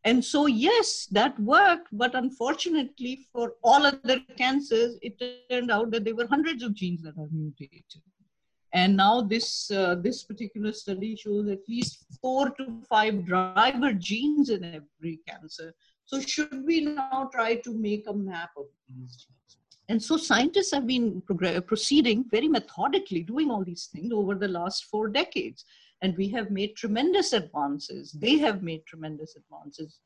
And 0.04 0.24
so, 0.24 0.46
yes, 0.46 1.06
that 1.10 1.38
worked, 1.40 1.88
but 1.92 2.14
unfortunately, 2.14 3.26
for 3.32 3.54
all 3.62 3.84
other 3.84 4.20
cancers, 4.36 4.96
it 5.02 5.20
turned 5.50 5.70
out 5.70 5.90
that 5.90 6.04
there 6.04 6.14
were 6.14 6.26
hundreds 6.28 6.62
of 6.62 6.74
genes 6.74 7.02
that 7.02 7.18
are 7.18 7.28
mutated. 7.32 8.02
And 8.72 8.96
now 8.96 9.22
this 9.22 9.70
uh, 9.70 9.94
this 9.96 10.24
particular 10.24 10.72
study 10.72 11.16
shows 11.16 11.48
at 11.48 11.68
least 11.68 12.04
four 12.20 12.50
to 12.50 12.82
five 12.88 13.24
driver 13.24 13.92
genes 13.92 14.50
in 14.50 14.62
every 14.64 15.20
cancer. 15.26 15.74
So 16.04 16.20
should 16.20 16.64
we 16.66 16.80
now 16.80 17.28
try 17.32 17.56
to 17.56 17.74
make 17.74 18.04
a 18.08 18.12
map 18.12 18.50
of 18.56 18.66
these 18.86 19.16
genes? 19.16 19.56
And 19.90 20.02
so 20.02 20.18
scientists 20.18 20.70
have 20.72 20.86
been 20.86 21.22
proceeding 21.66 22.24
very 22.30 22.48
methodically, 22.48 23.22
doing 23.22 23.50
all 23.50 23.64
these 23.64 23.86
things 23.86 24.12
over 24.12 24.34
the 24.34 24.48
last 24.48 24.84
four 24.84 25.08
decades 25.08 25.64
and 26.02 26.16
we 26.16 26.28
have 26.28 26.50
made 26.50 26.76
tremendous 26.76 27.32
advances. 27.32 28.12
They 28.12 28.38
have 28.38 28.62
made 28.62 28.86
tremendous 28.86 29.36
advances. 29.36 30.00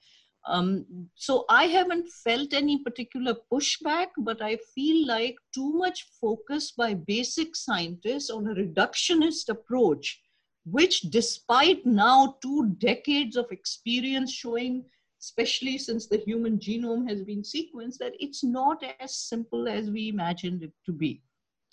Um, 0.46 1.08
so 1.14 1.44
I 1.48 1.64
haven't 1.66 2.08
felt 2.24 2.52
any 2.52 2.82
particular 2.82 3.36
pushback, 3.50 4.08
but 4.18 4.42
I 4.42 4.58
feel 4.74 5.06
like 5.06 5.36
too 5.54 5.72
much 5.74 6.06
focus 6.20 6.72
by 6.72 6.94
basic 6.94 7.54
scientists 7.54 8.28
on 8.28 8.48
a 8.48 8.54
reductionist 8.54 9.48
approach, 9.48 10.20
which 10.64 11.02
despite 11.02 11.86
now 11.86 12.36
two 12.42 12.74
decades 12.78 13.36
of 13.36 13.52
experience 13.52 14.32
showing, 14.32 14.84
especially 15.20 15.78
since 15.78 16.08
the 16.08 16.18
human 16.18 16.58
genome 16.58 17.08
has 17.08 17.22
been 17.22 17.42
sequenced, 17.42 17.98
that 17.98 18.14
it's 18.18 18.42
not 18.42 18.82
as 18.98 19.14
simple 19.14 19.68
as 19.68 19.90
we 19.90 20.08
imagined 20.08 20.64
it 20.64 20.72
to 20.86 20.92
be. 20.92 21.22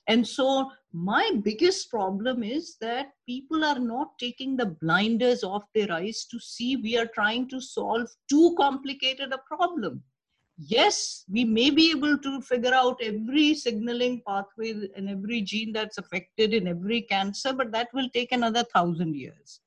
And 0.10 0.28
so, 0.28 0.72
my 0.91 1.30
biggest 1.43 1.91
problem 1.91 2.41
is 2.41 2.78
that 2.82 3.12
people 3.28 3.63
are 3.63 3.78
not 3.78 4.17
taking 4.17 4.58
the 4.58 4.76
blinders 4.82 5.43
off 5.43 5.65
their 5.76 5.91
eyes 5.91 6.26
to 6.32 6.39
see 6.39 6.78
we 6.78 6.98
are 6.98 7.06
trying 7.06 7.48
to 7.50 7.62
solve 7.62 8.10
too 8.28 8.56
complicated 8.58 9.32
a 9.32 9.38
problem. 9.38 10.04
Yes, 10.58 11.26
we 11.30 11.45
may 11.45 11.69
be 11.69 11.91
able 11.91 12.17
to 12.17 12.41
figure 12.41 12.74
out 12.74 13.00
every 13.04 13.54
signaling 13.54 14.24
pathway 14.28 14.89
and 14.95 15.08
every 15.08 15.41
gene 15.41 15.74
that's 15.74 16.00
affected 16.00 16.56
in 16.56 16.67
every 16.67 17.04
cancer, 17.04 17.54
but 17.54 17.72
that 17.72 17.89
will 17.93 18.10
take 18.10 18.32
another 18.32 18.63
thousand 18.74 19.15
years. 19.15 19.60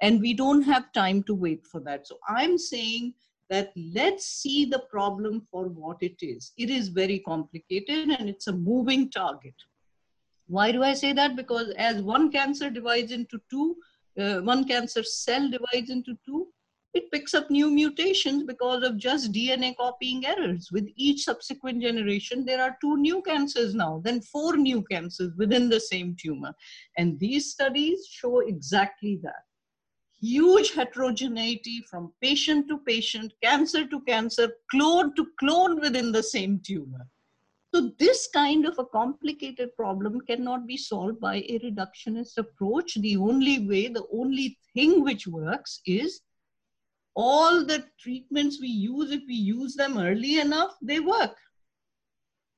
And 0.00 0.18
we 0.18 0.32
don't 0.32 0.62
have 0.62 0.90
time 0.94 1.22
to 1.24 1.34
wait 1.34 1.66
for 1.66 1.80
that. 1.80 2.06
So, 2.06 2.16
I'm 2.26 2.56
saying 2.56 3.12
that 3.50 3.72
let's 3.76 4.26
see 4.26 4.64
the 4.64 4.80
problem 4.90 5.46
for 5.50 5.68
what 5.68 5.98
it 6.02 6.16
is. 6.20 6.52
It 6.56 6.70
is 6.70 6.88
very 6.88 7.20
complicated 7.20 8.08
and 8.10 8.28
it's 8.28 8.46
a 8.46 8.52
moving 8.52 9.10
target. 9.10 9.54
Why 10.46 10.72
do 10.72 10.82
I 10.82 10.94
say 10.94 11.12
that? 11.12 11.36
Because 11.36 11.70
as 11.76 12.02
one 12.02 12.30
cancer 12.30 12.70
divides 12.70 13.12
into 13.12 13.40
two, 13.50 13.76
uh, 14.18 14.40
one 14.40 14.66
cancer 14.66 15.02
cell 15.02 15.48
divides 15.50 15.90
into 15.90 16.16
two, 16.26 16.48
it 16.94 17.10
picks 17.12 17.34
up 17.34 17.50
new 17.50 17.70
mutations 17.70 18.44
because 18.44 18.82
of 18.82 18.96
just 18.96 19.32
DNA 19.32 19.76
copying 19.76 20.24
errors. 20.26 20.70
With 20.72 20.88
each 20.96 21.24
subsequent 21.24 21.82
generation, 21.82 22.44
there 22.44 22.62
are 22.62 22.78
two 22.80 22.96
new 22.96 23.20
cancers 23.22 23.74
now, 23.74 24.00
then 24.04 24.22
four 24.22 24.56
new 24.56 24.82
cancers 24.90 25.32
within 25.36 25.68
the 25.68 25.80
same 25.80 26.16
tumor. 26.18 26.54
And 26.96 27.18
these 27.20 27.50
studies 27.50 28.06
show 28.10 28.40
exactly 28.40 29.20
that 29.22 29.44
huge 30.20 30.72
heterogeneity 30.72 31.84
from 31.88 32.12
patient 32.20 32.68
to 32.68 32.78
patient, 32.78 33.32
cancer 33.42 33.86
to 33.86 34.00
cancer, 34.02 34.52
clone 34.70 35.14
to 35.14 35.26
clone 35.38 35.80
within 35.80 36.12
the 36.12 36.22
same 36.22 36.60
tumor. 36.64 37.06
So 37.74 37.92
this 37.98 38.28
kind 38.32 38.66
of 38.66 38.78
a 38.78 38.86
complicated 38.86 39.76
problem 39.76 40.20
cannot 40.22 40.66
be 40.66 40.76
solved 40.76 41.20
by 41.20 41.36
a 41.36 41.58
reductionist 41.58 42.38
approach. 42.38 42.94
The 42.94 43.16
only 43.16 43.66
way, 43.68 43.88
the 43.88 44.06
only 44.12 44.58
thing 44.74 45.04
which 45.04 45.26
works 45.26 45.80
is 45.84 46.22
all 47.14 47.64
the 47.64 47.84
treatments 48.00 48.58
we 48.60 48.68
use, 48.68 49.10
if 49.10 49.22
we 49.26 49.34
use 49.34 49.74
them 49.74 49.98
early 49.98 50.40
enough, 50.40 50.76
they 50.80 51.00
work. 51.00 51.36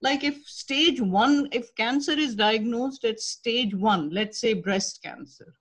Like 0.02 0.22
if 0.22 0.46
stage 0.46 1.00
one, 1.00 1.48
if 1.50 1.74
cancer 1.74 2.12
is 2.12 2.34
diagnosed 2.34 3.04
at 3.04 3.20
stage 3.20 3.74
one, 3.74 4.10
let's 4.10 4.40
say 4.40 4.54
breast 4.54 5.02
cancer, 5.02 5.54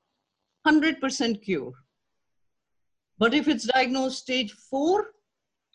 100% 0.65 1.41
cure. 1.41 1.73
But 3.19 3.33
if 3.33 3.47
it's 3.47 3.65
diagnosed 3.65 4.19
stage 4.19 4.53
four, 4.53 5.11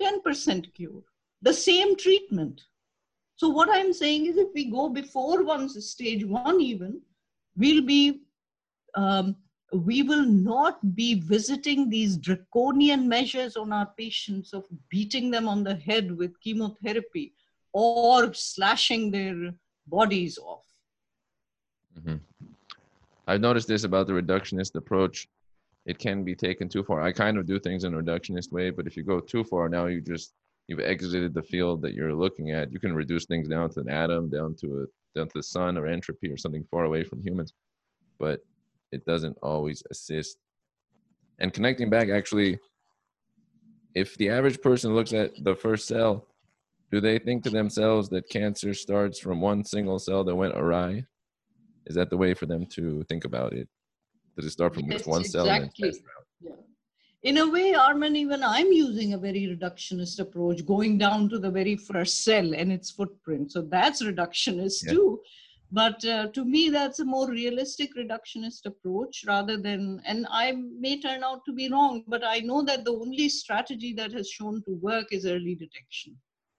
10% 0.00 0.74
cure. 0.74 1.02
The 1.42 1.52
same 1.52 1.96
treatment. 1.96 2.62
So 3.36 3.48
what 3.48 3.68
I'm 3.70 3.92
saying 3.92 4.26
is 4.26 4.36
if 4.38 4.48
we 4.54 4.70
go 4.70 4.88
before 4.88 5.44
one's 5.44 5.84
stage 5.86 6.24
one 6.24 6.60
even, 6.60 7.00
we'll 7.56 7.82
be 7.82 8.22
um, 8.96 9.36
we 9.72 10.02
will 10.02 10.24
not 10.24 10.94
be 10.94 11.14
visiting 11.14 11.90
these 11.90 12.16
draconian 12.16 13.08
measures 13.08 13.56
on 13.56 13.72
our 13.72 13.86
patients 13.98 14.52
of 14.52 14.64
beating 14.88 15.32
them 15.32 15.48
on 15.48 15.64
the 15.64 15.74
head 15.74 16.16
with 16.16 16.38
chemotherapy 16.40 17.34
or 17.72 18.32
slashing 18.34 19.10
their 19.10 19.52
bodies 19.88 20.38
off. 20.38 20.64
Mm-hmm. 21.98 22.16
I've 23.26 23.40
noticed 23.40 23.66
this 23.66 23.82
about 23.82 24.06
the 24.06 24.12
reductionist 24.12 24.76
approach. 24.76 25.28
It 25.86 25.98
can 25.98 26.24
be 26.24 26.34
taken 26.34 26.68
too 26.68 26.82
far. 26.82 27.02
I 27.02 27.12
kind 27.12 27.36
of 27.36 27.46
do 27.46 27.58
things 27.58 27.84
in 27.84 27.94
a 27.94 28.02
reductionist 28.02 28.52
way, 28.52 28.70
but 28.70 28.86
if 28.86 28.96
you 28.96 29.02
go 29.02 29.20
too 29.20 29.44
far, 29.44 29.68
now 29.68 29.86
you 29.86 30.00
just 30.00 30.32
you've 30.66 30.80
exited 30.80 31.34
the 31.34 31.42
field 31.42 31.82
that 31.82 31.92
you're 31.92 32.14
looking 32.14 32.52
at. 32.52 32.72
You 32.72 32.80
can 32.80 32.94
reduce 32.94 33.26
things 33.26 33.48
down 33.48 33.70
to 33.70 33.80
an 33.80 33.90
atom, 33.90 34.30
down 34.30 34.54
to 34.60 34.82
a 34.82 35.18
down 35.18 35.28
to 35.28 35.38
the 35.38 35.42
sun 35.42 35.76
or 35.76 35.86
entropy 35.86 36.30
or 36.30 36.36
something 36.36 36.64
far 36.70 36.84
away 36.84 37.04
from 37.04 37.20
humans, 37.20 37.52
but 38.18 38.40
it 38.92 39.04
doesn't 39.04 39.36
always 39.42 39.82
assist. 39.90 40.38
And 41.38 41.52
connecting 41.52 41.90
back, 41.90 42.08
actually, 42.08 42.58
if 43.94 44.16
the 44.16 44.30
average 44.30 44.60
person 44.60 44.94
looks 44.94 45.12
at 45.12 45.32
the 45.44 45.54
first 45.54 45.86
cell, 45.86 46.26
do 46.90 47.00
they 47.00 47.18
think 47.18 47.42
to 47.44 47.50
themselves 47.50 48.08
that 48.10 48.28
cancer 48.28 48.74
starts 48.74 49.18
from 49.18 49.40
one 49.40 49.64
single 49.64 49.98
cell 49.98 50.24
that 50.24 50.34
went 50.34 50.56
awry? 50.56 51.04
Is 51.86 51.94
that 51.96 52.10
the 52.10 52.16
way 52.16 52.34
for 52.34 52.46
them 52.46 52.66
to 52.66 53.04
think 53.08 53.24
about 53.24 53.52
it? 53.52 53.68
It 54.36 54.50
start 54.50 54.74
from 54.74 54.90
yes, 54.90 55.06
one 55.06 55.20
exactly. 55.20 55.92
cell? 55.92 56.02
Yeah. 56.40 56.50
In 57.22 57.38
a 57.38 57.48
way, 57.48 57.72
Armen, 57.74 58.16
even 58.16 58.42
I'm 58.42 58.70
using 58.70 59.14
a 59.14 59.18
very 59.18 59.56
reductionist 59.56 60.18
approach, 60.18 60.66
going 60.66 60.98
down 60.98 61.28
to 61.30 61.38
the 61.38 61.50
very 61.50 61.76
first 61.76 62.22
cell 62.22 62.54
and 62.54 62.70
its 62.70 62.90
footprint. 62.90 63.52
So 63.52 63.62
that's 63.62 64.02
reductionist 64.02 64.84
yeah. 64.84 64.92
too. 64.92 65.20
But 65.72 66.04
uh, 66.04 66.28
to 66.28 66.44
me, 66.44 66.68
that's 66.68 67.00
a 67.00 67.04
more 67.04 67.28
realistic 67.28 67.96
reductionist 67.96 68.66
approach 68.66 69.24
rather 69.26 69.56
than, 69.56 70.02
and 70.06 70.26
I 70.30 70.52
may 70.52 71.00
turn 71.00 71.24
out 71.24 71.44
to 71.46 71.52
be 71.52 71.70
wrong, 71.70 72.04
but 72.06 72.22
I 72.24 72.40
know 72.40 72.62
that 72.62 72.84
the 72.84 72.92
only 72.92 73.28
strategy 73.28 73.92
that 73.94 74.12
has 74.12 74.28
shown 74.28 74.62
to 74.66 74.74
work 74.74 75.06
is 75.10 75.26
early 75.26 75.54
detection. 75.54 76.16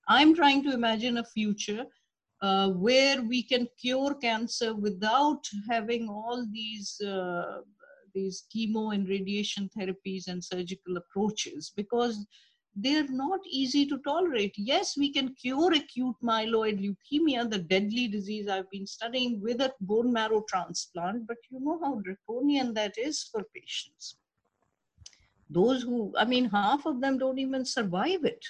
I'm 0.07 0.35
trying 0.35 0.63
to 0.63 0.73
imagine 0.73 1.17
a 1.17 1.23
future 1.23 1.85
uh, 2.41 2.69
where 2.69 3.21
we 3.21 3.41
can 3.43 3.67
cure 3.80 4.13
cancer 4.15 4.74
without 4.74 5.48
having 5.69 6.10
all 6.10 6.45
these 6.52 7.00
uh, 7.02 7.62
these 8.13 8.45
chemo 8.54 8.93
and 8.95 9.10
radiation 9.10 9.69
therapies 9.78 10.28
and 10.28 10.43
surgical 10.43 10.98
approaches 10.98 11.71
because 11.76 12.26
they're 12.76 13.08
not 13.08 13.39
easy 13.50 13.86
to 13.86 13.98
tolerate. 14.00 14.54
Yes, 14.58 14.98
we 14.98 15.12
can 15.12 15.34
cure 15.36 15.74
acute 15.74 16.15
myeloid 16.21 16.80
leukemia, 16.80 17.50
the 17.50 17.60
deadly 17.60 18.08
disease 18.08 18.50
I've 18.50 18.69
been 18.69 18.88
studying 18.88 19.41
with 19.41 19.62
a 19.62 19.74
bone 19.80 20.12
marrow 20.12 20.43
transplant, 20.50 21.26
but 21.28 21.38
you 21.50 21.60
know 21.62 21.80
how 21.82 21.95
draconian 21.95 22.74
that 22.74 22.98
is 22.98 23.24
for 23.24 23.43
patients. 23.56 24.17
Those 25.50 25.84
who, 25.84 26.13
I 26.17 26.26
mean, 26.26 26.50
half 26.50 26.86
of 26.86 27.00
them 27.00 27.17
don't 27.17 27.39
even 27.39 27.65
survive 27.65 28.26
it. 28.26 28.43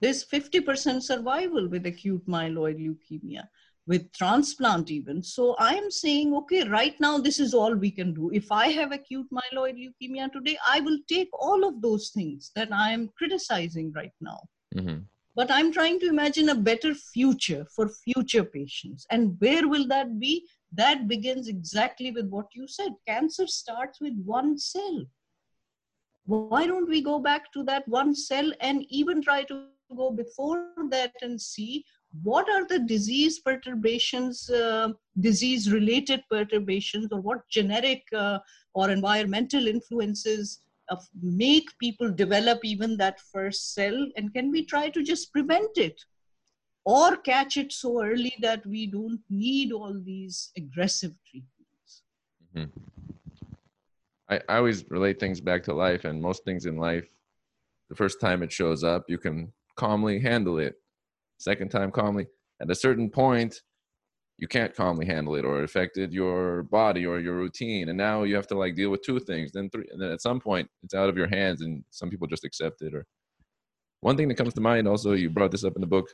There's 0.00 0.24
50% 0.24 1.02
survival 1.02 1.68
with 1.68 1.86
acute 1.86 2.26
myeloid 2.26 2.78
leukemia, 2.78 3.44
with 3.86 4.12
transplant 4.12 4.90
even. 4.90 5.22
So 5.22 5.56
I'm 5.58 5.90
saying, 5.90 6.34
okay, 6.34 6.68
right 6.68 6.94
now, 7.00 7.18
this 7.18 7.40
is 7.40 7.54
all 7.54 7.74
we 7.74 7.90
can 7.90 8.12
do. 8.12 8.30
If 8.32 8.52
I 8.52 8.68
have 8.68 8.92
acute 8.92 9.26
myeloid 9.32 9.76
leukemia 9.78 10.30
today, 10.32 10.58
I 10.68 10.80
will 10.80 10.98
take 11.08 11.30
all 11.32 11.66
of 11.66 11.80
those 11.80 12.10
things 12.10 12.50
that 12.54 12.72
I 12.72 12.90
am 12.90 13.10
criticizing 13.16 13.92
right 13.92 14.12
now. 14.20 14.40
Mm-hmm. 14.74 14.98
But 15.34 15.50
I'm 15.50 15.70
trying 15.70 16.00
to 16.00 16.08
imagine 16.08 16.48
a 16.48 16.54
better 16.54 16.94
future 16.94 17.66
for 17.74 17.88
future 17.88 18.44
patients. 18.44 19.06
And 19.10 19.36
where 19.38 19.68
will 19.68 19.86
that 19.88 20.18
be? 20.18 20.46
That 20.72 21.08
begins 21.08 21.48
exactly 21.48 22.10
with 22.10 22.28
what 22.28 22.46
you 22.54 22.66
said. 22.66 22.92
Cancer 23.06 23.46
starts 23.46 24.00
with 24.00 24.14
one 24.24 24.58
cell. 24.58 25.04
Why 26.24 26.66
don't 26.66 26.88
we 26.88 27.02
go 27.02 27.18
back 27.18 27.52
to 27.52 27.62
that 27.64 27.86
one 27.86 28.14
cell 28.14 28.50
and 28.60 28.84
even 28.88 29.22
try 29.22 29.44
to 29.44 29.66
go 29.94 30.10
before 30.10 30.72
that 30.90 31.12
and 31.22 31.40
see 31.40 31.84
what 32.22 32.48
are 32.48 32.66
the 32.66 32.78
disease 32.78 33.40
perturbations, 33.40 34.48
uh, 34.50 34.88
disease 35.20 35.70
related 35.70 36.22
perturbations, 36.30 37.08
or 37.12 37.20
what 37.20 37.48
genetic 37.50 38.02
uh, 38.14 38.38
or 38.74 38.90
environmental 38.90 39.66
influences 39.66 40.60
make 41.20 41.66
people 41.78 42.10
develop 42.10 42.60
even 42.64 42.96
that 42.96 43.20
first 43.32 43.74
cell? 43.74 44.06
And 44.16 44.32
can 44.32 44.50
we 44.50 44.64
try 44.64 44.88
to 44.90 45.02
just 45.02 45.32
prevent 45.32 45.76
it? 45.76 46.00
Or 46.84 47.16
catch 47.16 47.56
it 47.56 47.72
so 47.72 48.02
early 48.02 48.34
that 48.40 48.64
we 48.64 48.86
don't 48.86 49.20
need 49.28 49.72
all 49.72 50.00
these 50.04 50.52
aggressive 50.56 51.12
treatments. 51.28 52.02
Mm-hmm. 52.54 52.80
I, 54.28 54.40
I 54.48 54.56
always 54.58 54.88
relate 54.88 55.18
things 55.18 55.40
back 55.40 55.64
to 55.64 55.74
life, 55.74 56.04
and 56.04 56.22
most 56.22 56.44
things 56.44 56.66
in 56.66 56.76
life, 56.76 57.08
the 57.88 57.96
first 57.96 58.20
time 58.20 58.42
it 58.42 58.52
shows 58.52 58.84
up, 58.84 59.04
you 59.08 59.18
can 59.18 59.52
calmly 59.76 60.20
handle 60.20 60.58
it. 60.58 60.74
Second 61.38 61.70
time 61.70 61.90
calmly. 61.90 62.26
At 62.60 62.70
a 62.70 62.74
certain 62.74 63.10
point, 63.10 63.60
you 64.38 64.48
can't 64.48 64.74
calmly 64.74 65.06
handle 65.06 65.34
it 65.34 65.44
or 65.44 65.60
it 65.60 65.64
affected 65.64 66.12
your 66.12 66.64
body 66.64 67.06
or 67.06 67.18
your 67.18 67.34
routine. 67.34 67.88
And 67.88 67.96
now 67.96 68.24
you 68.24 68.34
have 68.36 68.46
to 68.48 68.58
like 68.58 68.74
deal 68.74 68.90
with 68.90 69.02
two 69.02 69.18
things. 69.18 69.52
Then 69.52 69.70
three 69.70 69.86
and 69.90 70.00
then 70.00 70.12
at 70.12 70.20
some 70.20 70.40
point 70.40 70.68
it's 70.82 70.94
out 70.94 71.08
of 71.08 71.16
your 71.16 71.28
hands 71.28 71.62
and 71.62 71.84
some 71.90 72.10
people 72.10 72.26
just 72.26 72.44
accept 72.44 72.82
it. 72.82 72.94
Or 72.94 73.06
one 74.00 74.16
thing 74.16 74.28
that 74.28 74.36
comes 74.36 74.54
to 74.54 74.60
mind 74.60 74.86
also, 74.86 75.12
you 75.12 75.30
brought 75.30 75.52
this 75.52 75.64
up 75.64 75.74
in 75.74 75.80
the 75.80 75.86
book, 75.86 76.08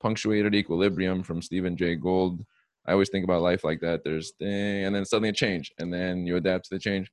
punctuated 0.00 0.54
equilibrium 0.54 1.22
from 1.22 1.42
Stephen 1.42 1.76
Jay 1.76 1.94
Gould. 1.94 2.44
I 2.86 2.92
always 2.92 3.10
think 3.10 3.24
about 3.24 3.42
life 3.42 3.64
like 3.64 3.80
that. 3.80 4.02
There's 4.02 4.32
thing 4.38 4.84
and 4.84 4.94
then 4.94 5.04
suddenly 5.04 5.28
a 5.28 5.32
change 5.32 5.70
and 5.78 5.92
then 5.92 6.26
you 6.26 6.36
adapt 6.36 6.66
to 6.66 6.74
the 6.74 6.80
change. 6.80 7.10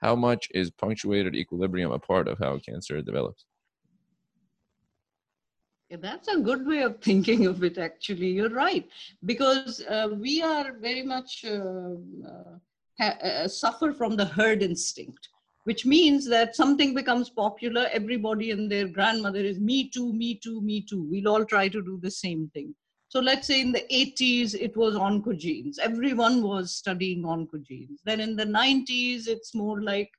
How 0.00 0.14
much 0.14 0.48
is 0.54 0.70
punctuated 0.70 1.34
equilibrium 1.34 1.90
a 1.90 1.98
part 1.98 2.28
of 2.28 2.38
how 2.38 2.58
cancer 2.58 3.02
develops? 3.02 3.44
That's 5.90 6.28
a 6.28 6.38
good 6.38 6.66
way 6.66 6.82
of 6.82 7.00
thinking 7.00 7.46
of 7.46 7.64
it, 7.64 7.78
actually. 7.78 8.28
You're 8.28 8.50
right. 8.50 8.86
Because 9.24 9.82
uh, 9.88 10.10
we 10.18 10.42
are 10.42 10.72
very 10.72 11.02
much 11.02 11.44
uh, 11.44 11.94
uh 12.28 12.58
uh, 13.00 13.46
suffer 13.46 13.92
from 13.92 14.16
the 14.16 14.24
herd 14.24 14.60
instinct, 14.60 15.28
which 15.64 15.86
means 15.86 16.26
that 16.28 16.56
something 16.56 16.94
becomes 16.94 17.30
popular, 17.30 17.86
everybody 17.92 18.50
and 18.50 18.70
their 18.70 18.88
grandmother 18.88 19.38
is 19.38 19.60
me 19.60 19.88
too, 19.88 20.12
me 20.12 20.34
too, 20.34 20.60
me 20.62 20.80
too. 20.80 21.06
We'll 21.08 21.28
all 21.28 21.44
try 21.44 21.68
to 21.68 21.80
do 21.80 22.00
the 22.02 22.10
same 22.10 22.50
thing. 22.52 22.74
So 23.08 23.20
let's 23.20 23.46
say 23.46 23.60
in 23.60 23.72
the 23.72 23.86
80s, 23.90 24.54
it 24.54 24.76
was 24.76 24.94
oncogenes. 24.94 25.78
Everyone 25.78 26.42
was 26.42 26.74
studying 26.74 27.22
oncogenes. 27.22 27.98
Then 28.04 28.20
in 28.20 28.36
the 28.36 28.44
90s, 28.44 29.28
it's 29.28 29.54
more 29.54 29.80
like 29.80 30.10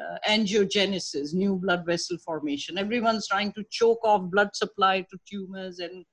uh, 0.00 0.18
angiogenesis, 0.28 1.34
new 1.34 1.56
blood 1.56 1.84
vessel 1.86 2.18
formation. 2.18 2.78
Everyone's 2.78 3.28
trying 3.28 3.52
to 3.52 3.64
choke 3.70 4.04
off 4.04 4.30
blood 4.30 4.54
supply 4.54 5.02
to 5.02 5.18
tumors 5.28 5.78
and, 5.78 6.04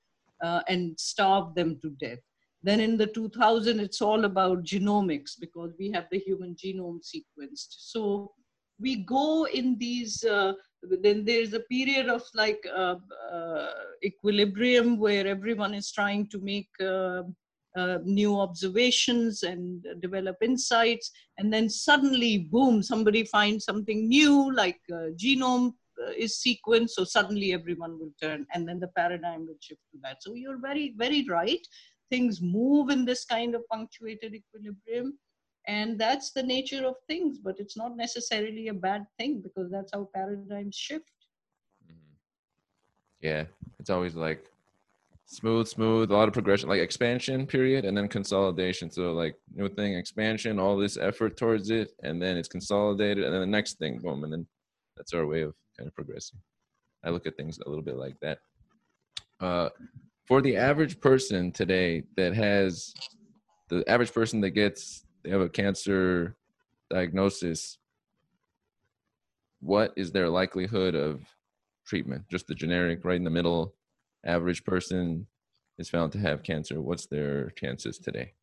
uh, 0.44 0.62
and 0.68 1.00
starve 1.00 1.56
them 1.56 1.80
to 1.82 1.90
death. 1.92 2.20
Then 2.64 2.80
in 2.80 2.98
the 2.98 3.08
2000, 3.08 3.80
it's 3.80 4.02
all 4.02 4.26
about 4.26 4.64
genomics 4.64 5.32
because 5.40 5.74
we 5.80 5.90
have 5.92 6.06
the 6.12 6.20
human 6.20 6.56
genome 6.56 7.00
sequenced. 7.02 7.76
So 7.78 8.34
we 8.80 8.98
go 8.98 9.46
in 9.46 9.78
these, 9.78 10.24
uh, 10.24 10.54
then 11.02 11.26
there's 11.26 11.54
a 11.54 11.62
period 11.62 12.08
of 12.08 12.24
like 12.34 12.64
uh, 12.76 12.96
uh, 13.32 13.68
equilibrium 14.04 14.98
where 14.98 15.26
everyone 15.28 15.74
is 15.74 15.92
trying 15.92 16.28
to 16.28 16.40
make 16.40 16.70
uh, 16.80 17.24
uh, 17.76 18.00
new 18.04 18.40
observations 18.40 19.44
and 19.44 19.86
develop 20.02 20.38
insights. 20.42 21.12
And 21.38 21.52
then 21.54 21.70
suddenly, 21.70 22.38
boom, 22.38 22.84
somebody 22.84 23.24
finds 23.24 23.66
something 23.66 24.08
new, 24.08 24.54
like 24.54 24.80
uh, 24.92 25.12
genome 25.16 25.74
uh, 26.02 26.12
is 26.18 26.44
sequenced. 26.46 26.92
So 26.92 27.04
suddenly 27.04 27.54
everyone 27.54 27.98
will 28.00 28.12
turn, 28.22 28.46
and 28.54 28.68
then 28.68 28.80
the 28.80 28.90
paradigm 28.90 29.48
will 29.48 29.58
shift 29.62 29.82
to 29.92 30.00
that. 30.04 30.22
So 30.22 30.34
you're 30.34 30.60
very, 30.60 30.94
very 30.98 31.26
right. 31.30 31.66
Things 32.10 32.42
move 32.42 32.90
in 32.90 33.06
this 33.06 33.24
kind 33.26 33.56
of 33.56 33.62
punctuated 33.72 34.34
equilibrium. 34.36 35.18
And 35.68 36.00
that's 36.00 36.32
the 36.32 36.42
nature 36.42 36.86
of 36.88 36.96
things, 37.08 37.38
but 37.38 37.60
it's 37.60 37.78
not 37.78 37.96
necessarily 37.96 38.70
a 38.70 38.74
bad 38.74 39.06
thing 39.20 39.42
because 39.42 39.70
that's 39.72 39.92
how 39.94 40.10
paradigms 40.14 40.76
shift. 40.76 41.12
Mm-hmm. 41.86 42.16
Yeah, 43.22 43.44
it's 43.80 43.92
always 43.92 44.16
like 44.16 44.51
smooth, 45.32 45.66
smooth, 45.66 46.12
a 46.12 46.14
lot 46.14 46.28
of 46.28 46.34
progression, 46.34 46.68
like 46.68 46.82
expansion 46.82 47.48
period 47.48 47.86
and 47.86 47.98
then 47.98 48.10
consolidation. 48.10 48.92
So 48.92 49.14
like 49.14 49.36
new 49.56 49.70
thing, 49.70 49.94
expansion, 49.94 50.60
all 50.60 50.76
this 50.76 50.98
effort 50.98 51.38
towards 51.38 51.70
it, 51.70 51.94
and 52.04 52.22
then 52.22 52.36
it's 52.36 52.50
consolidated, 52.50 53.24
and 53.24 53.34
then 53.34 53.40
the 53.40 53.48
next 53.48 53.80
thing, 53.80 54.00
boom, 54.00 54.26
and 54.26 54.34
then 54.34 54.46
that's 54.98 55.14
our 55.14 55.26
way 55.26 55.42
of 55.42 55.54
kind 55.78 55.88
of 55.88 55.96
progressing. 55.96 56.38
I 57.06 57.12
look 57.12 57.26
at 57.26 57.38
things 57.38 57.60
a 57.66 57.70
little 57.70 57.84
bit 57.84 57.96
like 57.96 58.20
that. 58.22 58.40
Uh, 59.40 59.70
for 60.28 60.42
the 60.42 60.58
average 60.58 61.00
person 61.00 61.52
today 61.52 62.04
that 62.18 62.36
has 62.36 62.94
the 63.70 63.90
average 63.90 64.14
person 64.14 64.42
that 64.42 64.52
gets 64.52 65.06
they 65.24 65.30
have 65.30 65.42
a 65.42 65.50
cancer 65.50 66.36
diagnosis, 66.90 67.78
what 69.62 69.94
is 69.96 70.12
their 70.12 70.28
likelihood 70.28 70.94
of 70.94 71.22
treatment? 71.86 72.24
Just 72.30 72.48
the 72.48 72.56
generic, 72.56 73.06
right 73.06 73.16
in 73.16 73.24
the 73.24 73.30
middle 73.30 73.74
average 74.26 74.64
person 74.64 75.28
is 75.78 75.90
found 75.90 76.12
to 76.12 76.20
have 76.20 76.44
cancer, 76.44 76.82
what's 76.82 77.08
their 77.08 77.50
chances 77.52 77.98
today? 77.98 78.34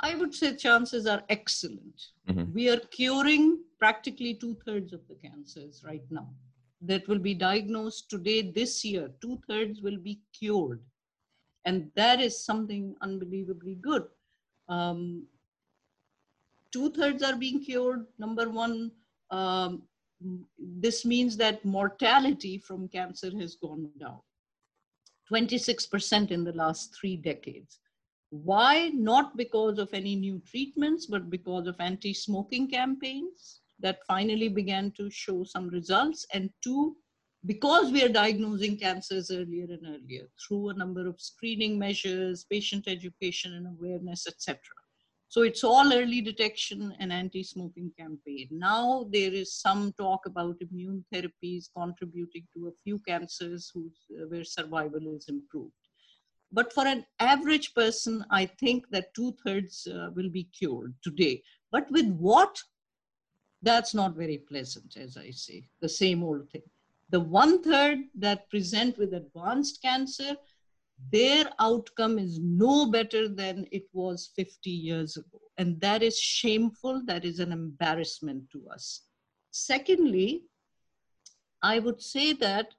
I 0.00 0.14
would 0.14 0.34
say 0.34 0.54
chances 0.54 1.06
are 1.06 1.24
excellent. 1.28 2.12
Mhm. 2.28 2.52
We 2.52 2.68
are 2.70 2.78
curing 2.78 3.64
practically 3.78 4.34
two 4.34 4.54
thirds 4.64 4.92
of 4.92 5.06
the 5.08 5.16
cancers 5.16 5.82
right 5.84 6.08
now 6.10 6.34
that 6.80 7.08
will 7.08 7.18
be 7.18 7.34
diagnosed 7.34 8.08
today, 8.08 8.42
this 8.42 8.84
year. 8.84 9.12
Two 9.20 9.38
thirds 9.48 9.80
will 9.80 9.98
be 9.98 10.20
cured. 10.32 10.84
And 11.64 11.90
that 11.96 12.20
is 12.20 12.44
something 12.44 12.96
unbelievably 13.00 13.76
good. 13.76 14.08
Um, 14.68 15.26
two 16.70 16.90
thirds 16.92 17.22
are 17.22 17.36
being 17.36 17.60
cured. 17.64 18.06
Number 18.18 18.48
one, 18.48 18.92
um, 19.30 19.87
this 20.58 21.04
means 21.04 21.36
that 21.36 21.64
mortality 21.64 22.58
from 22.58 22.88
cancer 22.88 23.30
has 23.38 23.56
gone 23.56 23.90
down 24.00 24.20
26% 25.30 26.30
in 26.30 26.44
the 26.44 26.52
last 26.52 26.96
three 26.98 27.16
decades. 27.16 27.80
Why? 28.30 28.88
Not 28.94 29.36
because 29.36 29.78
of 29.78 29.92
any 29.92 30.16
new 30.16 30.40
treatments, 30.46 31.06
but 31.06 31.30
because 31.30 31.66
of 31.66 31.76
anti 31.80 32.12
smoking 32.12 32.68
campaigns 32.68 33.60
that 33.80 34.04
finally 34.06 34.48
began 34.48 34.90
to 34.92 35.10
show 35.10 35.44
some 35.44 35.68
results. 35.68 36.26
And 36.34 36.50
two, 36.62 36.96
because 37.46 37.90
we 37.90 38.02
are 38.04 38.08
diagnosing 38.08 38.76
cancers 38.76 39.30
earlier 39.30 39.66
and 39.70 39.86
earlier 39.86 40.28
through 40.46 40.70
a 40.70 40.74
number 40.74 41.06
of 41.06 41.20
screening 41.20 41.78
measures, 41.78 42.44
patient 42.50 42.84
education 42.86 43.54
and 43.54 43.66
awareness, 43.66 44.26
etc. 44.26 44.58
So 45.30 45.42
it's 45.42 45.62
all 45.62 45.92
early 45.92 46.22
detection 46.22 46.94
and 46.98 47.12
anti-smoking 47.12 47.92
campaign. 47.98 48.48
Now 48.50 49.06
there 49.12 49.32
is 49.32 49.54
some 49.54 49.92
talk 49.92 50.24
about 50.24 50.56
immune 50.60 51.04
therapies 51.12 51.66
contributing 51.76 52.46
to 52.54 52.68
a 52.68 52.76
few 52.82 52.98
cancers 53.00 53.70
whose, 53.74 53.98
uh, 54.18 54.26
where 54.28 54.44
survival 54.44 55.14
is 55.14 55.28
improved. 55.28 55.72
But 56.50 56.72
for 56.72 56.86
an 56.86 57.04
average 57.20 57.74
person, 57.74 58.24
I 58.30 58.46
think 58.46 58.88
that 58.90 59.12
two 59.14 59.36
thirds 59.44 59.86
uh, 59.86 60.08
will 60.14 60.30
be 60.30 60.44
cured 60.44 60.94
today. 61.02 61.42
But 61.70 61.90
with 61.90 62.08
what? 62.08 62.58
That's 63.60 63.92
not 63.92 64.16
very 64.16 64.38
pleasant, 64.38 64.96
as 64.96 65.18
I 65.18 65.30
say, 65.30 65.68
the 65.80 65.88
same 65.88 66.22
old 66.22 66.48
thing. 66.50 66.62
The 67.10 67.20
one 67.20 67.62
third 67.62 67.98
that 68.14 68.48
present 68.48 68.96
with 68.96 69.12
advanced 69.12 69.82
cancer, 69.82 70.36
their 71.12 71.50
outcome 71.58 72.18
is 72.18 72.38
no 72.38 72.90
better 72.90 73.28
than 73.28 73.66
it 73.72 73.86
was 73.92 74.30
50 74.36 74.70
years 74.70 75.16
ago. 75.16 75.40
And 75.56 75.80
that 75.80 76.02
is 76.02 76.18
shameful. 76.18 77.02
That 77.06 77.24
is 77.24 77.38
an 77.38 77.52
embarrassment 77.52 78.50
to 78.52 78.68
us. 78.68 79.02
Secondly, 79.50 80.44
I 81.62 81.78
would 81.78 82.02
say 82.02 82.32
that, 82.34 82.74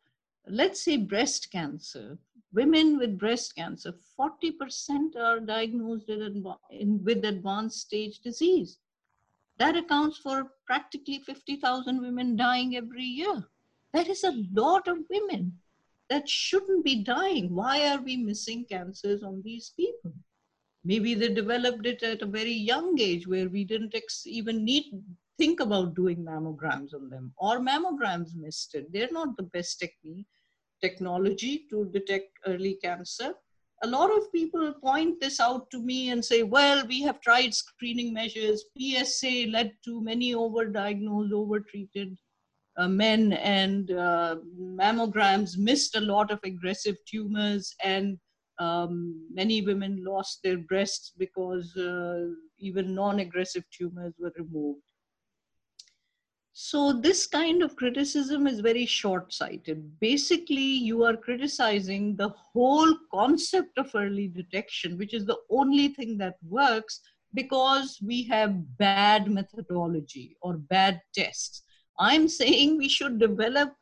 let's 0.48 0.82
say 0.82 0.98
breast 0.98 1.52
cancer, 1.52 2.18
women 2.54 2.98
with 2.98 3.18
breast 3.18 3.56
cancer, 3.56 3.94
40% 4.20 5.16
are 5.18 5.40
diagnosed 5.40 6.08
with, 6.08 7.26
advanced 7.26 7.80
stage 7.80 8.20
disease. 8.20 8.78
That 9.58 9.76
accounts 9.76 10.18
for 10.18 10.54
practically 10.66 11.20
50,000 11.20 12.02
women 12.02 12.36
dying 12.36 12.78
every 12.78 13.04
year. 13.04 13.44
That 13.92 14.08
is 14.08 14.24
a 14.24 14.38
lot 14.54 14.88
of 14.88 15.00
women 15.10 15.58
that 16.10 16.28
shouldn't 16.28 16.84
be 16.84 17.04
dying. 17.04 17.54
Why 17.54 17.88
are 17.90 18.02
we 18.02 18.18
missing 18.18 18.66
cancers 18.70 19.24
on 19.24 19.42
these 19.44 19.74
people? 19.76 20.14
Maybe 20.84 21.14
they 21.14 21.34
developed 21.34 21.86
it 21.86 22.02
at 22.04 22.22
a 22.22 22.26
very 22.26 22.54
young 22.54 23.00
age 23.00 23.28
where 23.28 23.50
we 23.50 23.64
didn't 23.64 23.96
ex- 23.96 24.26
even 24.26 24.64
need 24.64 24.86
think 25.38 25.60
about 25.62 25.96
doing 25.96 26.18
mammograms 26.18 26.94
on 26.94 27.10
them, 27.10 27.34
or 27.38 27.60
mammograms 27.60 28.36
missed 28.36 28.76
it. 28.76 28.92
They're 28.92 29.12
not 29.12 29.38
the 29.38 29.44
best 29.44 29.80
technique 29.80 30.28
technology 30.82 31.66
to 31.70 31.86
detect 31.94 32.32
early 32.46 32.78
cancer. 32.84 33.34
A 33.84 33.88
lot 33.88 34.12
of 34.16 34.32
people 34.34 34.74
point 34.74 35.22
this 35.22 35.40
out 35.40 35.70
to 35.72 35.82
me 35.82 36.10
and 36.10 36.24
say, 36.24 36.44
well, 36.44 36.86
we 36.86 37.02
have 37.04 37.22
tried 37.22 37.54
screening 37.54 38.14
measures. 38.14 38.66
PSA 38.78 39.48
led 39.50 39.72
to 39.86 40.02
many 40.02 40.34
overdiagnosed, 40.34 41.32
overtreated 41.32 42.18
uh, 42.80 42.88
men, 42.88 43.34
and 43.34 43.92
uh, 43.92 44.38
mammograms 44.58 45.58
missed 45.58 45.96
a 45.96 46.02
lot 46.02 46.32
of 46.32 46.40
aggressive 46.44 46.96
tumors, 47.06 47.76
and 47.84 48.18
um, 48.58 49.28
many 49.32 49.62
women 49.62 50.04
lost 50.04 50.40
their 50.44 50.58
breasts 50.58 51.12
because 51.18 51.76
uh, 51.76 52.28
even 52.58 52.96
non 52.96 53.20
aggressive 53.20 53.64
tumors 53.70 54.14
were 54.18 54.32
removed. 54.38 54.82
So, 56.54 56.94
this 56.94 57.28
kind 57.28 57.62
of 57.64 57.76
criticism 57.76 58.48
is 58.48 58.60
very 58.60 58.86
short 58.86 59.34
sighted. 59.34 60.00
Basically, 60.00 60.72
you 60.90 61.04
are 61.04 61.16
criticizing 61.16 62.16
the 62.16 62.30
whole 62.30 62.94
concept 63.14 63.78
of 63.78 63.92
early 63.96 64.28
detection, 64.28 64.98
which 64.98 65.14
is 65.14 65.26
the 65.26 65.38
only 65.50 65.90
thing 65.90 66.18
that 66.18 66.36
works 66.48 67.02
because 67.34 68.00
we 68.06 68.24
have 68.24 68.78
bad 68.78 69.30
methodology 69.30 70.38
or 70.42 70.58
bad 70.58 71.02
tests. 71.14 71.64
I'm 72.00 72.28
saying 72.28 72.78
we 72.78 72.90
should 72.90 73.20
develop 73.20 73.74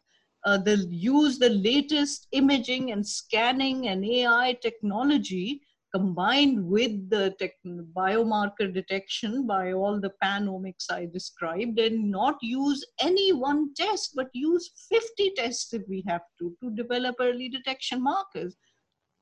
uh, 0.45 0.58
the 0.58 0.77
use 0.89 1.39
the 1.39 1.49
latest 1.49 2.27
imaging 2.32 2.91
and 2.91 3.06
scanning 3.06 3.88
and 3.88 4.03
AI 4.06 4.58
technology 4.62 5.62
combined 5.93 6.65
with 6.65 7.10
the 7.10 7.34
tech, 7.39 7.53
biomarker 7.95 8.73
detection 8.73 9.47
by 9.47 9.73
all 9.73 9.99
the 9.99 10.12
panomics 10.23 10.91
I 10.91 11.06
described 11.06 11.80
and 11.80 12.12
not 12.12 12.36
use 12.41 12.86
any 13.01 13.34
one 13.34 13.73
test, 13.73 14.12
but 14.15 14.27
use 14.34 14.69
50 14.89 15.34
tests 15.38 15.73
if 15.73 15.84
we 15.88 16.03
have 16.08 16.21
to, 16.39 16.56
to 16.62 16.71
develop 16.71 17.15
early 17.19 17.49
detection 17.49 18.03
markers. 18.03 18.56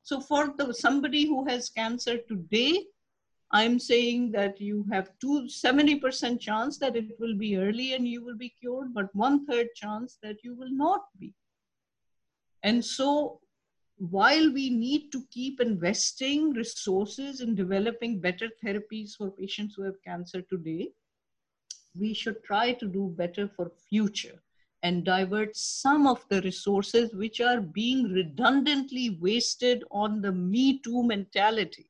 So 0.03 0.19
for 0.19 0.53
the, 0.57 0.73
somebody 0.73 1.25
who 1.25 1.47
has 1.47 1.69
cancer 1.69 2.17
today, 2.27 2.85
I'm 3.51 3.79
saying 3.79 4.31
that 4.31 4.59
you 4.59 4.85
have 4.91 5.11
two, 5.19 5.43
70% 5.43 6.39
chance 6.39 6.77
that 6.79 6.95
it 6.95 7.19
will 7.19 7.37
be 7.37 7.57
early 7.57 7.93
and 7.93 8.07
you 8.07 8.23
will 8.23 8.37
be 8.37 8.49
cured, 8.49 8.93
but 8.93 9.13
one 9.15 9.45
third 9.45 9.67
chance 9.75 10.17
that 10.23 10.43
you 10.43 10.55
will 10.55 10.71
not 10.71 11.05
be. 11.19 11.33
And 12.63 12.83
so 12.83 13.39
while 13.97 14.51
we 14.51 14.69
need 14.69 15.11
to 15.11 15.23
keep 15.31 15.61
investing 15.61 16.51
resources 16.51 17.41
in 17.41 17.55
developing 17.55 18.19
better 18.19 18.49
therapies 18.63 19.15
for 19.15 19.31
patients 19.31 19.75
who 19.75 19.83
have 19.83 20.03
cancer 20.03 20.41
today, 20.41 20.89
we 21.97 22.13
should 22.13 22.43
try 22.43 22.73
to 22.73 22.87
do 22.87 23.13
better 23.15 23.47
for 23.47 23.71
future 23.89 24.41
and 24.83 25.05
divert 25.05 25.55
some 25.55 26.05
of 26.07 26.25
the 26.29 26.41
resources 26.41 27.13
which 27.13 27.39
are 27.39 27.61
being 27.61 28.11
redundantly 28.11 29.17
wasted 29.21 29.83
on 29.91 30.21
the 30.21 30.31
me 30.31 30.79
too 30.79 31.03
mentality 31.03 31.89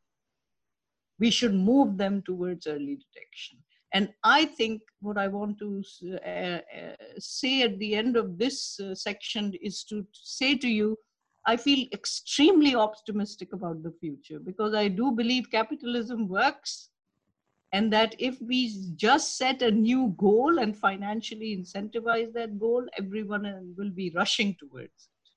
we 1.20 1.30
should 1.30 1.54
move 1.54 1.98
them 1.98 2.22
towards 2.26 2.68
early 2.68 2.98
detection 3.06 3.58
and 3.94 4.10
i 4.24 4.46
think 4.46 4.82
what 5.02 5.18
i 5.18 5.28
want 5.28 5.58
to 5.58 5.84
uh, 6.26 6.30
uh, 6.30 6.96
say 7.20 7.62
at 7.64 7.78
the 7.80 7.96
end 7.96 8.16
of 8.16 8.38
this 8.38 8.80
uh, 8.80 8.94
section 8.96 9.54
is 9.62 9.84
to 9.84 10.06
say 10.14 10.56
to 10.56 10.68
you 10.68 10.98
I 11.48 11.58
feel 11.58 11.88
extremely 11.94 12.76
optimistic 12.76 13.54
about 13.54 13.84
the 13.84 13.92
future 13.92 14.40
because 14.40 14.74
I 14.74 14.88
do 14.88 15.12
believe 15.12 15.52
capitalism 15.52 16.28
works 16.28 16.90
and 17.72 17.92
that 17.94 18.16
if 18.18 18.42
we 18.42 18.74
just 18.96 19.38
set 19.38 19.62
a 19.62 19.70
new 19.70 20.16
goal 20.18 20.60
and 20.60 20.76
financially 20.76 21.56
incentivize 21.56 22.34
that 22.34 22.60
goal, 22.60 22.86
everyone 22.98 23.74
will 23.78 23.92
be 23.92 24.12
rushing 24.16 24.56
towards 24.60 24.86
it. 24.86 25.30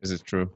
This 0.00 0.10
is 0.10 0.22
true. 0.22 0.50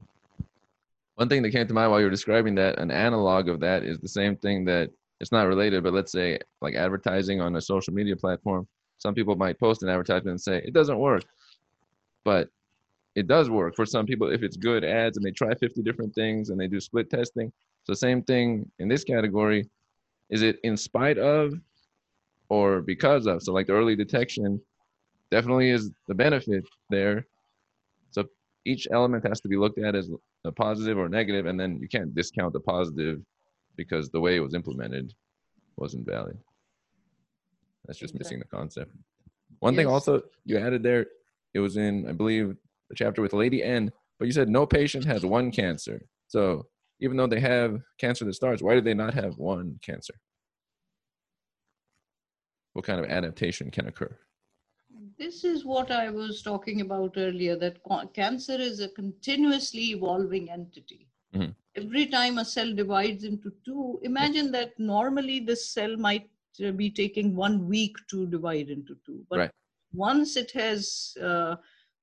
One 1.20 1.28
thing 1.28 1.42
that 1.42 1.50
came 1.50 1.66
to 1.66 1.74
mind 1.74 1.90
while 1.90 2.00
you 2.00 2.06
were 2.06 2.10
describing 2.10 2.54
that, 2.54 2.78
an 2.78 2.90
analog 2.90 3.50
of 3.50 3.60
that 3.60 3.84
is 3.84 3.98
the 3.98 4.08
same 4.08 4.36
thing 4.36 4.64
that 4.64 4.90
it's 5.20 5.30
not 5.30 5.48
related, 5.48 5.82
but 5.82 5.92
let's 5.92 6.12
say 6.12 6.38
like 6.62 6.74
advertising 6.74 7.42
on 7.42 7.56
a 7.56 7.60
social 7.60 7.92
media 7.92 8.16
platform. 8.16 8.66
Some 8.96 9.12
people 9.12 9.36
might 9.36 9.60
post 9.60 9.82
an 9.82 9.90
advertisement 9.90 10.30
and 10.30 10.40
say 10.40 10.62
it 10.64 10.72
doesn't 10.72 10.98
work, 10.98 11.24
but 12.24 12.48
it 13.16 13.26
does 13.26 13.50
work 13.50 13.76
for 13.76 13.84
some 13.84 14.06
people 14.06 14.32
if 14.32 14.42
it's 14.42 14.56
good 14.56 14.82
ads 14.82 15.18
and 15.18 15.26
they 15.26 15.30
try 15.30 15.52
50 15.52 15.82
different 15.82 16.14
things 16.14 16.48
and 16.48 16.58
they 16.58 16.68
do 16.68 16.80
split 16.80 17.10
testing. 17.10 17.52
So 17.84 17.92
same 17.92 18.22
thing 18.22 18.70
in 18.78 18.88
this 18.88 19.04
category. 19.04 19.68
Is 20.30 20.40
it 20.40 20.58
in 20.64 20.74
spite 20.74 21.18
of 21.18 21.52
or 22.48 22.80
because 22.80 23.26
of? 23.26 23.42
So 23.42 23.52
like 23.52 23.66
the 23.66 23.74
early 23.74 23.94
detection 23.94 24.58
definitely 25.30 25.68
is 25.68 25.90
the 26.08 26.14
benefit 26.14 26.64
there. 26.88 27.26
So 28.10 28.24
each 28.64 28.88
element 28.90 29.28
has 29.28 29.42
to 29.42 29.48
be 29.48 29.58
looked 29.58 29.78
at 29.78 29.94
as 29.94 30.08
a 30.44 30.52
positive 30.52 30.98
or 30.98 31.08
negative, 31.08 31.46
and 31.46 31.58
then 31.58 31.78
you 31.80 31.88
can't 31.88 32.14
discount 32.14 32.52
the 32.52 32.60
positive 32.60 33.20
because 33.76 34.10
the 34.10 34.20
way 34.20 34.36
it 34.36 34.40
was 34.40 34.54
implemented 34.54 35.14
wasn't 35.76 36.06
valid. 36.06 36.38
That's 37.86 37.98
just 37.98 38.14
missing 38.14 38.38
the 38.38 38.44
concept. 38.44 38.92
One 39.60 39.74
thing 39.74 39.86
also 39.86 40.22
you 40.44 40.58
added 40.58 40.82
there, 40.82 41.06
it 41.54 41.60
was 41.60 41.76
in, 41.76 42.06
I 42.08 42.12
believe, 42.12 42.56
the 42.88 42.94
chapter 42.94 43.22
with 43.22 43.32
Lady 43.32 43.62
N, 43.62 43.90
but 44.18 44.26
you 44.26 44.32
said 44.32 44.48
no 44.48 44.66
patient 44.66 45.04
has 45.04 45.24
one 45.24 45.50
cancer. 45.50 46.02
So 46.28 46.66
even 47.00 47.16
though 47.16 47.26
they 47.26 47.40
have 47.40 47.80
cancer 47.98 48.24
that 48.24 48.34
starts, 48.34 48.62
why 48.62 48.74
do 48.74 48.80
they 48.80 48.94
not 48.94 49.14
have 49.14 49.38
one 49.38 49.78
cancer? 49.82 50.14
What 52.74 52.84
kind 52.84 53.00
of 53.00 53.10
adaptation 53.10 53.70
can 53.70 53.88
occur? 53.88 54.16
This 55.20 55.44
is 55.44 55.66
what 55.66 55.90
I 55.90 56.08
was 56.08 56.40
talking 56.40 56.80
about 56.80 57.18
earlier 57.18 57.54
that 57.56 57.78
cancer 58.14 58.54
is 58.54 58.80
a 58.80 58.88
continuously 58.88 59.90
evolving 59.90 60.50
entity. 60.50 61.08
Mhm. 61.34 61.54
Every 61.76 62.06
time 62.06 62.38
a 62.38 62.44
cell 62.44 62.72
divides 62.74 63.24
into 63.24 63.52
two, 63.66 64.00
imagine 64.02 64.50
that 64.52 64.78
normally 64.78 65.38
this 65.38 65.68
cell 65.74 65.96
might 65.98 66.30
uh, 66.64 66.72
be 66.72 66.90
taking 66.90 67.36
one 67.36 67.68
week 67.68 67.98
to 68.08 68.26
divide 68.28 68.70
into 68.70 68.96
two. 69.04 69.18
But 69.28 69.38
Right. 69.38 69.50
once 69.92 70.36
it 70.36 70.50
has 70.52 71.14
uh, 71.20 71.56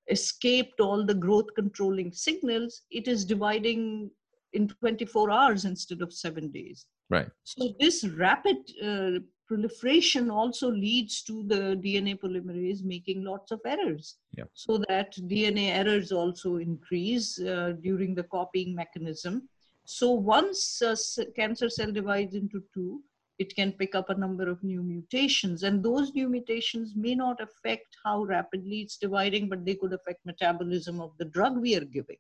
escaped 0.10 0.80
all 0.80 1.04
the 1.04 1.20
growth 1.26 1.50
controlling 1.56 2.12
signals, 2.12 2.84
it 2.92 3.08
is 3.08 3.26
dividing 3.26 4.12
in 4.54 4.68
24 4.68 5.32
hours 5.32 5.66
instead 5.66 6.04
of 6.04 6.14
seven 6.14 6.52
days. 6.52 6.86
Right. 7.10 7.30
So 7.44 7.74
this 7.80 8.04
rapid 8.26 8.58
uh, 8.82 9.20
proliferation 9.48 10.30
also 10.30 10.70
leads 10.70 11.22
to 11.24 11.44
the 11.44 11.80
DNA 11.84 12.20
polymerase 12.20 12.84
making 12.84 13.24
lots 13.24 13.52
of 13.52 13.62
errors. 13.66 14.16
Yeah. 14.38 14.46
So 14.54 14.78
that 14.90 15.16
DNA 15.16 15.70
errors 15.76 16.12
also 16.12 16.58
increase 16.58 17.40
uh, 17.40 17.74
during 17.82 18.14
the 18.14 18.24
copying 18.24 18.76
mechanism. 18.76 19.48
So 19.86 20.12
once 20.12 20.82
a 20.82 20.96
cancer 21.32 21.70
cell 21.70 21.92
divides 21.92 22.36
into 22.36 22.62
two, 22.74 23.02
it 23.40 23.56
can 23.56 23.72
pick 23.72 23.96
up 23.96 24.10
a 24.10 24.16
number 24.16 24.50
of 24.50 24.64
new 24.64 24.82
mutations, 24.82 25.64
and 25.64 25.84
those 25.84 26.14
new 26.14 26.28
mutations 26.28 26.96
may 26.96 27.14
not 27.14 27.40
affect 27.40 27.96
how 28.04 28.24
rapidly 28.24 28.82
it's 28.82 28.98
dividing, 28.98 29.48
but 29.48 29.64
they 29.64 29.76
could 29.76 29.94
affect 29.94 30.26
metabolism 30.26 31.00
of 31.00 31.12
the 31.20 31.26
drug 31.26 31.58
we 31.58 31.76
are 31.76 31.86
giving. 31.86 32.18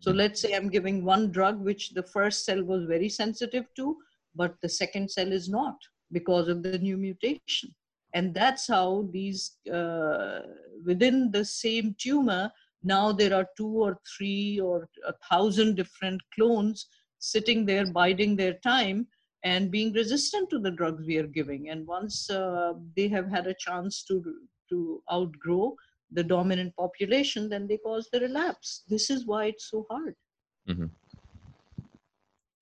So 0.00 0.12
Mhm. 0.12 0.16
let's 0.16 0.40
say 0.40 0.54
I'm 0.54 0.68
giving 0.68 1.04
one 1.04 1.32
drug 1.32 1.60
which 1.60 1.90
the 1.90 2.02
first 2.02 2.44
cell 2.44 2.62
was 2.62 2.84
very 2.84 3.08
sensitive 3.08 3.66
to, 3.76 3.96
but 4.34 4.60
the 4.60 4.68
second 4.68 5.10
cell 5.10 5.32
is 5.32 5.48
not 5.48 5.76
because 6.12 6.48
of 6.48 6.62
the 6.62 6.78
new 6.78 6.96
mutation. 6.96 7.74
And 8.14 8.34
that's 8.34 8.66
how 8.66 9.08
these, 9.12 9.56
uh, 9.72 10.40
within 10.84 11.30
the 11.30 11.44
same 11.44 11.94
tumor, 11.98 12.50
now 12.82 13.12
there 13.12 13.34
are 13.34 13.46
two 13.56 13.68
or 13.68 14.00
three 14.16 14.58
or 14.58 14.88
a 15.06 15.14
thousand 15.30 15.76
different 15.76 16.20
clones 16.34 16.86
sitting 17.18 17.66
there 17.66 17.86
biding 17.86 18.36
their 18.36 18.54
time 18.64 19.06
and 19.44 19.70
being 19.70 19.92
resistant 19.92 20.50
to 20.50 20.58
the 20.58 20.70
drugs 20.70 21.06
we 21.06 21.18
are 21.18 21.26
giving. 21.26 21.70
And 21.70 21.86
once 21.86 22.28
uh, 22.30 22.72
they 22.96 23.08
have 23.08 23.28
had 23.30 23.46
a 23.46 23.54
chance 23.54 24.02
to, 24.04 24.22
to 24.70 25.02
outgrow 25.12 25.76
the 26.10 26.24
dominant 26.24 26.74
population, 26.76 27.48
then 27.48 27.68
they 27.68 27.76
cause 27.76 28.08
the 28.12 28.20
relapse. 28.20 28.82
This 28.88 29.10
is 29.10 29.26
why 29.26 29.46
it's 29.46 29.70
so 29.70 29.86
hard. 29.90 30.16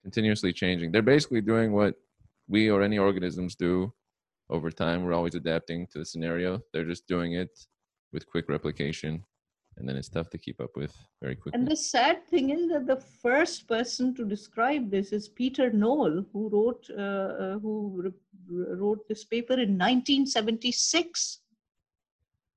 continuously 0.09 0.53
changing. 0.55 0.91
They're 0.91 1.03
basically 1.03 1.43
doing 1.43 1.73
what 1.73 1.95
we 2.49 2.71
or 2.71 2.83
any 2.83 2.99
organisms 2.99 3.55
do 3.55 3.93
over 4.51 4.71
time. 4.71 5.05
We're 5.05 5.15
always 5.15 5.35
adapting 5.35 5.87
to 5.93 5.99
the 5.99 6.05
scenario. 6.05 6.61
They're 6.73 6.85
just 6.85 7.07
doing 7.07 7.35
it 7.35 7.51
with 8.13 8.27
quick 8.27 8.49
replication, 8.49 9.23
and 9.77 9.89
then 9.89 9.97
it's 9.97 10.09
tough 10.09 10.31
to 10.31 10.39
keep 10.39 10.61
up 10.61 10.77
with 10.77 10.97
very 11.21 11.37
quickly. 11.37 11.61
And 11.61 11.69
the 11.69 11.77
sad 11.77 12.27
thing 12.27 12.51
is 12.51 12.69
that 12.71 12.87
the 12.87 13.03
first 13.23 13.69
person 13.69 14.15
to 14.15 14.25
describe 14.25 14.91
this 14.91 15.13
is 15.13 15.29
Peter 15.29 15.71
Nowell, 15.71 16.25
who 16.33 16.49
wrote 16.49 16.89
uh, 16.91 17.03
uh, 17.03 17.59
who 17.59 18.03
re- 18.05 18.77
wrote 18.77 19.07
this 19.09 19.25
paper 19.25 19.55
in 19.55 19.77
1976, 19.77 21.41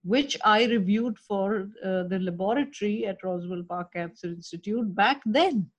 which 0.03 0.37
I 0.45 0.65
reviewed 0.65 1.19
for 1.19 1.67
uh, 1.83 2.03
the 2.03 2.19
laboratory 2.19 3.05
at 3.05 3.23
Roswell 3.23 3.63
Park 3.67 3.93
Cancer 3.93 4.27
Institute 4.27 4.95
back 4.95 5.21
then. 5.25 5.69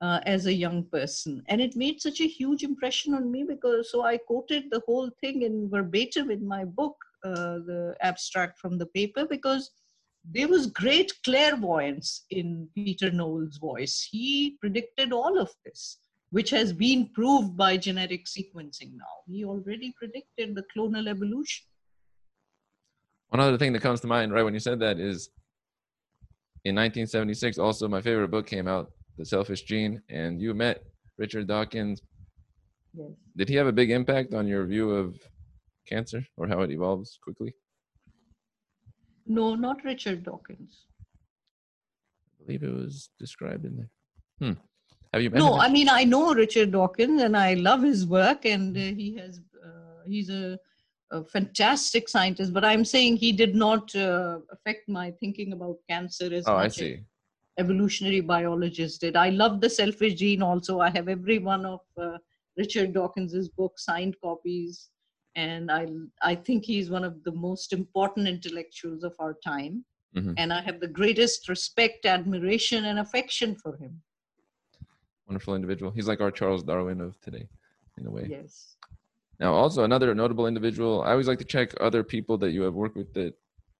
Uh, 0.00 0.20
as 0.26 0.44
a 0.44 0.52
young 0.52 0.84
person, 0.92 1.42
and 1.48 1.62
it 1.62 1.76
made 1.76 2.02
such 2.02 2.20
a 2.20 2.26
huge 2.26 2.62
impression 2.62 3.14
on 3.14 3.30
me 3.30 3.42
because 3.42 3.90
so 3.90 4.02
I 4.04 4.18
quoted 4.18 4.64
the 4.70 4.82
whole 4.86 5.08
thing 5.22 5.42
in 5.42 5.70
verbatim 5.70 6.30
in 6.30 6.46
my 6.46 6.64
book, 6.64 6.96
uh, 7.24 7.58
the 7.70 7.94
abstract 8.02 8.58
from 8.58 8.76
the 8.76 8.86
paper, 8.86 9.24
because 9.24 9.70
there 10.30 10.48
was 10.48 10.66
great 10.66 11.12
clairvoyance 11.22 12.24
in 12.30 12.68
Peter 12.74 13.10
Nowell's 13.10 13.58
voice. 13.58 14.06
He 14.10 14.56
predicted 14.60 15.12
all 15.12 15.38
of 15.38 15.50
this, 15.64 15.98
which 16.30 16.50
has 16.50 16.72
been 16.72 17.10
proved 17.14 17.56
by 17.56 17.76
genetic 17.76 18.26
sequencing 18.26 18.92
now. 18.96 19.22
He 19.26 19.44
already 19.44 19.94
predicted 19.98 20.54
the 20.54 20.64
clonal 20.76 21.08
evolution. 21.08 21.66
One 23.28 23.40
other 23.40 23.58
thing 23.58 23.72
that 23.74 23.82
comes 23.82 24.00
to 24.00 24.06
mind 24.06 24.32
right 24.32 24.42
when 24.42 24.54
you 24.54 24.60
said 24.60 24.80
that 24.80 24.98
is 24.98 25.28
in 26.64 26.74
1976, 26.74 27.58
also 27.58 27.88
my 27.88 28.00
favorite 28.00 28.30
book 28.30 28.46
came 28.46 28.66
out, 28.66 28.92
The 29.18 29.24
Selfish 29.24 29.62
Gene, 29.62 30.02
and 30.08 30.40
you 30.40 30.54
met 30.54 30.82
Richard 31.18 31.46
Dawkins. 31.46 32.02
Yes. 32.92 33.10
Did 33.36 33.48
he 33.48 33.54
have 33.56 33.66
a 33.66 33.72
big 33.72 33.90
impact 33.90 34.34
on 34.34 34.46
your 34.46 34.64
view 34.66 34.90
of 34.90 35.16
cancer 35.86 36.24
or 36.36 36.46
how 36.48 36.60
it 36.60 36.70
evolves 36.70 37.18
quickly? 37.22 37.54
No, 39.26 39.54
not 39.54 39.84
Richard 39.84 40.24
Dawkins. 40.24 40.86
I 42.40 42.44
believe 42.44 42.62
it 42.62 42.74
was 42.74 43.10
described 43.18 43.64
in 43.64 43.76
there. 43.76 43.90
Hmm. 44.40 44.58
Have 45.12 45.22
you 45.22 45.30
met 45.30 45.38
No? 45.38 45.54
I 45.54 45.68
mean 45.70 45.88
I 45.88 46.04
know 46.04 46.34
Richard 46.34 46.72
Dawkins 46.72 47.22
and 47.22 47.36
I 47.36 47.54
love 47.54 47.82
his 47.82 48.06
work, 48.06 48.44
and 48.44 48.76
uh, 48.76 48.80
he 48.80 49.16
has 49.18 49.40
uh, 49.64 50.02
he's 50.06 50.28
a, 50.28 50.58
a 51.10 51.24
fantastic 51.24 52.08
scientist. 52.08 52.52
But 52.52 52.64
I'm 52.64 52.84
saying 52.84 53.16
he 53.16 53.32
did 53.32 53.54
not 53.54 53.94
uh, 53.94 54.40
affect 54.50 54.88
my 54.88 55.12
thinking 55.12 55.52
about 55.52 55.76
cancer 55.88 56.28
as 56.32 56.44
oh, 56.46 56.54
I 56.54 56.64
much 56.64 56.66
as 56.66 56.76
see. 56.76 57.00
Evolutionary 57.58 58.20
biologists 58.20 58.98
did. 58.98 59.16
I 59.16 59.30
love 59.30 59.60
the 59.60 59.70
selfish 59.70 60.14
gene 60.14 60.42
also. 60.42 60.80
I 60.80 60.90
have 60.90 61.08
every 61.08 61.38
one 61.38 61.64
of 61.64 61.80
uh, 62.00 62.18
Richard 62.56 62.92
Dawkins's 62.92 63.48
books, 63.48 63.84
signed 63.84 64.16
copies, 64.22 64.90
and 65.36 65.70
I 65.70 65.86
I 66.22 66.34
think 66.34 66.64
he's 66.64 66.90
one 66.90 67.04
of 67.04 67.22
the 67.24 67.32
most 67.32 67.72
important 67.72 68.28
intellectuals 68.28 69.04
of 69.04 69.14
our 69.18 69.34
time. 69.44 69.84
Mhm. 70.16 70.34
And 70.36 70.52
I 70.52 70.60
have 70.62 70.78
the 70.80 70.92
greatest 71.00 71.48
respect, 71.48 72.06
admiration, 72.06 72.84
and 72.84 72.98
affection 73.00 73.56
for 73.56 73.76
him. 73.76 74.02
Wonderful 75.26 75.54
individual. 75.54 75.90
He's 75.90 76.06
like 76.06 76.20
our 76.20 76.30
Charles 76.30 76.62
Darwin 76.62 77.00
of 77.00 77.20
today, 77.20 77.48
in 77.98 78.06
a 78.06 78.10
way. 78.10 78.26
Yes. 78.28 78.76
Now, 79.40 79.54
also 79.54 79.82
another 79.82 80.14
notable 80.14 80.46
individual. 80.46 81.02
I 81.02 81.10
always 81.12 81.26
like 81.26 81.40
to 81.40 81.44
check 81.44 81.74
other 81.80 82.04
people 82.04 82.38
that 82.38 82.52
you 82.52 82.62
have 82.62 82.74
worked 82.74 82.96
with 82.96 83.12
that 83.14 83.34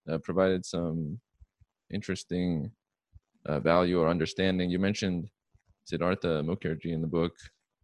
uh, 0.09 0.18
provided 0.18 0.66
some 0.66 1.20
interesting 1.91 2.72
uh, 3.47 3.61
value 3.61 4.01
or 4.01 4.09
understanding. 4.09 4.71
You 4.71 4.79
mentioned 4.79 5.29
Siddhartha 5.85 6.43
Mukherjee 6.43 6.93
in 6.93 7.01
the 7.01 7.07
book, 7.07 7.35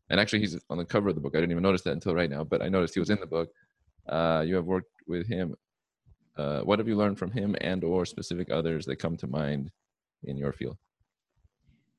and 0.08 0.18
actually 0.20 0.40
he's 0.40 0.58
on 0.70 0.78
the 0.78 0.84
cover 0.84 1.08
of 1.08 1.14
the 1.14 1.20
book. 1.20 1.34
I 1.34 1.40
didn't 1.40 1.52
even 1.52 1.62
notice 1.62 1.82
that 1.82 1.92
until 1.92 2.14
right 2.14 2.30
now, 2.30 2.44
but 2.44 2.62
I 2.62 2.68
noticed 2.68 2.94
he 2.94 3.00
was 3.00 3.10
in 3.10 3.20
the 3.20 3.26
book. 3.26 3.50
Uh, 4.08 4.42
you 4.46 4.54
have 4.56 4.64
worked 4.64 4.90
with 5.06 5.26
him. 5.26 5.54
Uh, 6.36 6.60
what 6.62 6.78
have 6.78 6.88
you 6.88 6.96
learned 6.96 7.18
from 7.18 7.30
him 7.30 7.54
and/or 7.60 8.06
specific 8.06 8.50
others 8.50 8.86
that 8.86 8.96
come 8.96 9.16
to 9.18 9.26
mind 9.26 9.70
in 10.24 10.36
your 10.36 10.52
field? 10.52 10.78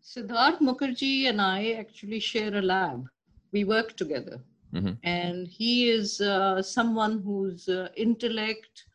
Siddharth 0.04 0.60
Mukherjee 0.60 1.30
and 1.30 1.40
I 1.40 1.72
actually 1.74 2.20
share 2.20 2.56
a 2.56 2.62
lab. 2.62 3.08
We 3.52 3.64
work 3.66 3.96
together. 3.96 4.42
Mhm. 4.74 4.98
And 5.04 5.48
he 5.48 5.90
is 5.90 6.22
uh, 6.22 6.62
someone 6.62 7.22
whose 7.22 7.68
uh, 7.70 7.90
intellect 7.96 8.86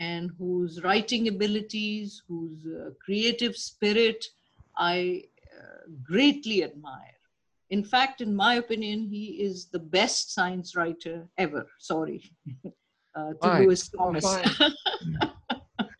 and 0.00 0.30
whose 0.38 0.82
writing 0.82 1.28
abilities, 1.28 2.22
whose 2.28 2.66
uh, 2.66 2.90
creative 3.04 3.56
spirit 3.56 4.24
I 4.76 5.22
uh, 5.56 5.90
greatly 6.02 6.62
admire. 6.64 7.12
In 7.70 7.82
fact, 7.82 8.20
in 8.20 8.34
my 8.34 8.54
opinion, 8.54 9.08
he 9.08 9.42
is 9.42 9.66
the 9.66 9.78
best 9.78 10.32
science 10.32 10.76
writer 10.76 11.26
ever. 11.38 11.66
Sorry. 11.78 12.22
uh, 13.16 13.30
to 13.30 13.36
Oh, 13.42 13.74
Thomas. 13.96 14.24
fine. 14.24 14.72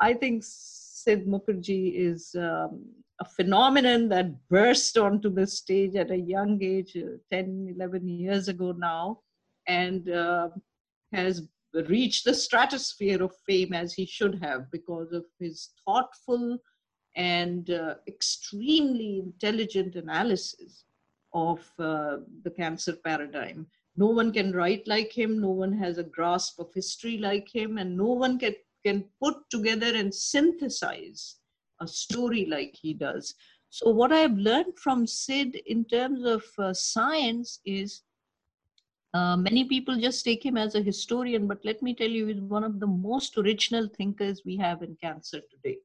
I 0.00 0.14
think 0.14 0.42
Sid 0.44 1.26
Mukherjee 1.26 1.94
is 1.94 2.34
um, 2.34 2.84
a 3.20 3.24
phenomenon 3.24 4.08
that 4.08 4.48
burst 4.48 4.98
onto 4.98 5.30
the 5.30 5.46
stage 5.46 5.94
at 5.94 6.10
a 6.10 6.16
young 6.16 6.60
age, 6.62 6.96
uh, 6.96 7.18
10, 7.30 7.74
11 7.76 8.08
years 8.08 8.48
ago 8.48 8.72
now, 8.72 9.20
and 9.68 10.10
uh, 10.10 10.48
has 11.12 11.46
reached 11.74 12.24
the 12.24 12.34
stratosphere 12.34 13.22
of 13.22 13.34
fame 13.46 13.72
as 13.72 13.94
he 13.94 14.06
should 14.06 14.42
have 14.42 14.70
because 14.70 15.12
of 15.12 15.24
his 15.38 15.70
thoughtful 15.84 16.58
and 17.16 17.70
uh, 17.70 17.94
extremely 18.06 19.20
intelligent 19.20 19.96
analysis 19.96 20.84
of 21.34 21.60
uh, 21.78 22.18
the 22.44 22.50
cancer 22.50 22.94
paradigm. 23.04 23.66
No 23.96 24.06
one 24.06 24.32
can 24.32 24.52
write 24.52 24.86
like 24.86 25.12
him, 25.12 25.40
no 25.40 25.50
one 25.50 25.72
has 25.72 25.98
a 25.98 26.04
grasp 26.04 26.58
of 26.58 26.72
history 26.74 27.18
like 27.18 27.48
him, 27.52 27.78
and 27.78 27.96
no 27.96 28.06
one 28.06 28.38
can, 28.38 28.54
can 28.84 29.04
put 29.22 29.36
together 29.50 29.94
and 29.94 30.14
synthesize 30.14 31.36
a 31.80 31.86
story 31.86 32.46
like 32.46 32.74
he 32.80 32.94
does. 32.94 33.34
So, 33.68 33.90
what 33.90 34.12
I've 34.12 34.36
learned 34.36 34.78
from 34.78 35.06
Sid 35.06 35.56
in 35.66 35.84
terms 35.84 36.24
of 36.24 36.44
uh, 36.58 36.74
science 36.74 37.60
is 37.64 38.02
uh, 39.14 39.36
many 39.36 39.64
people 39.64 39.98
just 39.98 40.24
take 40.24 40.44
him 40.44 40.56
as 40.56 40.74
a 40.74 40.80
historian, 40.80 41.46
but 41.46 41.64
let 41.64 41.82
me 41.82 41.94
tell 41.94 42.08
you, 42.08 42.26
he's 42.26 42.40
one 42.40 42.64
of 42.64 42.80
the 42.80 42.86
most 42.86 43.36
original 43.36 43.88
thinkers 43.96 44.42
we 44.44 44.56
have 44.56 44.82
in 44.82 44.96
cancer 45.02 45.40
today. 45.50 45.78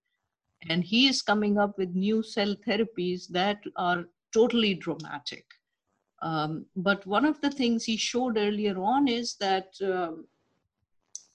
And 0.69 0.83
he 0.83 1.07
is 1.07 1.21
coming 1.21 1.57
up 1.57 1.77
with 1.77 1.93
new 1.93 2.23
cell 2.23 2.55
therapies 2.65 3.27
that 3.29 3.59
are 3.75 4.05
totally 4.33 4.73
dramatic. 4.75 5.45
Um, 6.21 6.65
but 6.75 7.05
one 7.05 7.25
of 7.25 7.39
the 7.41 7.51
things 7.51 7.83
he 7.83 7.97
showed 7.97 8.37
earlier 8.37 8.79
on 8.79 9.07
is 9.07 9.35
that 9.39 9.69
um, 9.83 10.25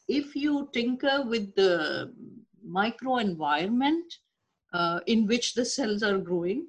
if 0.08 0.34
you 0.34 0.68
tinker 0.72 1.22
with 1.22 1.54
the 1.54 2.12
microenvironment 2.66 4.02
uh, 4.72 5.00
in 5.06 5.26
which 5.26 5.54
the 5.54 5.64
cells 5.64 6.02
are 6.02 6.18
growing, 6.18 6.66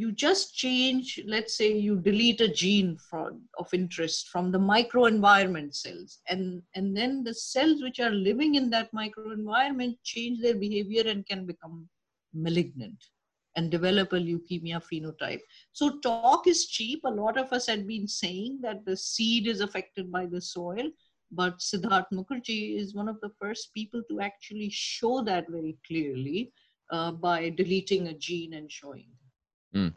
you 0.00 0.12
just 0.12 0.54
change 0.54 1.18
let's 1.26 1.56
say 1.56 1.68
you 1.72 1.96
delete 1.96 2.40
a 2.42 2.48
gene 2.48 2.96
from, 3.08 3.40
of 3.58 3.72
interest 3.72 4.28
from 4.28 4.50
the 4.52 4.58
microenvironment 4.58 5.74
cells 5.74 6.18
and 6.28 6.62
and 6.74 6.96
then 6.96 7.24
the 7.24 7.34
cells 7.34 7.82
which 7.82 8.00
are 8.00 8.10
living 8.28 8.56
in 8.56 8.68
that 8.68 8.92
microenvironment 8.92 9.94
change 10.02 10.40
their 10.40 10.58
behavior 10.64 11.04
and 11.06 11.26
can 11.26 11.46
become 11.46 11.88
malignant 12.34 13.06
and 13.56 13.70
develop 13.70 14.12
a 14.12 14.16
leukemia 14.16 14.78
phenotype. 14.86 15.40
So 15.72 15.98
talk 16.00 16.46
is 16.46 16.66
cheap. 16.66 17.00
A 17.04 17.08
lot 17.08 17.38
of 17.38 17.50
us 17.54 17.66
had 17.66 17.86
been 17.86 18.06
saying 18.06 18.58
that 18.60 18.84
the 18.84 18.94
seed 18.94 19.46
is 19.46 19.62
affected 19.62 20.12
by 20.12 20.26
the 20.26 20.42
soil 20.42 20.90
but 21.32 21.58
siddharth 21.58 22.10
mukherjee 22.12 22.78
is 22.78 22.94
one 22.94 23.08
of 23.08 23.20
the 23.20 23.30
first 23.40 23.72
people 23.74 24.02
to 24.08 24.20
actually 24.20 24.70
show 24.70 25.22
that 25.22 25.48
very 25.48 25.76
clearly 25.86 26.52
uh, 26.90 27.12
by 27.12 27.48
deleting 27.48 28.08
a 28.08 28.14
gene 28.14 28.54
and 28.54 28.70
showing 28.70 29.08
Mm. 29.76 29.94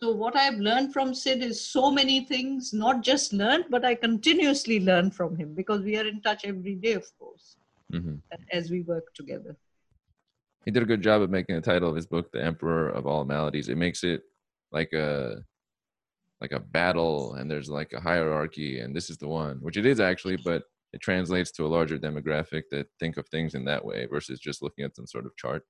So 0.00 0.10
what 0.10 0.36
I've 0.36 0.58
learned 0.58 0.92
from 0.92 1.14
Sid 1.14 1.44
is 1.44 1.60
so 1.60 1.90
many 1.90 2.24
things, 2.24 2.72
not 2.72 3.02
just 3.02 3.32
learned, 3.32 3.66
but 3.70 3.84
I 3.84 3.94
continuously 3.94 4.80
learn 4.80 5.10
from 5.10 5.36
him 5.36 5.54
because 5.54 5.82
we 5.82 5.96
are 5.96 6.06
in 6.06 6.20
touch 6.22 6.44
every 6.44 6.74
day, 6.74 6.94
of 6.94 7.06
course, 7.18 7.56
hmm 7.90 8.16
as 8.50 8.70
we 8.70 8.80
work 8.82 9.14
together. 9.14 9.56
He 10.64 10.70
did 10.70 10.82
a 10.82 10.86
good 10.86 11.02
job 11.02 11.22
of 11.22 11.30
making 11.30 11.56
the 11.56 11.60
title 11.60 11.88
of 11.90 11.96
his 11.96 12.06
book, 12.06 12.32
"The 12.32 12.42
Emperor 12.42 12.88
of 12.88 13.06
All 13.06 13.24
Maladies." 13.24 13.68
It 13.68 13.76
makes 13.76 14.02
it 14.02 14.22
like 14.70 14.92
a 14.92 15.44
like 16.40 16.52
a 16.52 16.60
battle, 16.60 17.34
and 17.34 17.48
there's 17.50 17.70
like 17.70 17.92
a 17.92 18.00
hierarchy, 18.00 18.80
and 18.80 18.96
this 18.96 19.10
is 19.10 19.18
the 19.18 19.28
one, 19.28 19.58
which 19.58 19.76
it 19.76 19.86
is 19.86 20.00
actually, 20.00 20.36
but 20.36 20.64
it 20.92 21.00
translates 21.00 21.52
to 21.52 21.64
a 21.64 21.72
larger 21.76 21.98
demographic 21.98 22.64
that 22.70 22.88
think 22.98 23.16
of 23.16 23.28
things 23.28 23.54
in 23.54 23.64
that 23.66 23.84
way 23.84 24.06
versus 24.06 24.40
just 24.40 24.62
looking 24.62 24.84
at 24.84 24.96
some 24.96 25.06
sort 25.06 25.26
of 25.26 25.36
chart. 25.36 25.64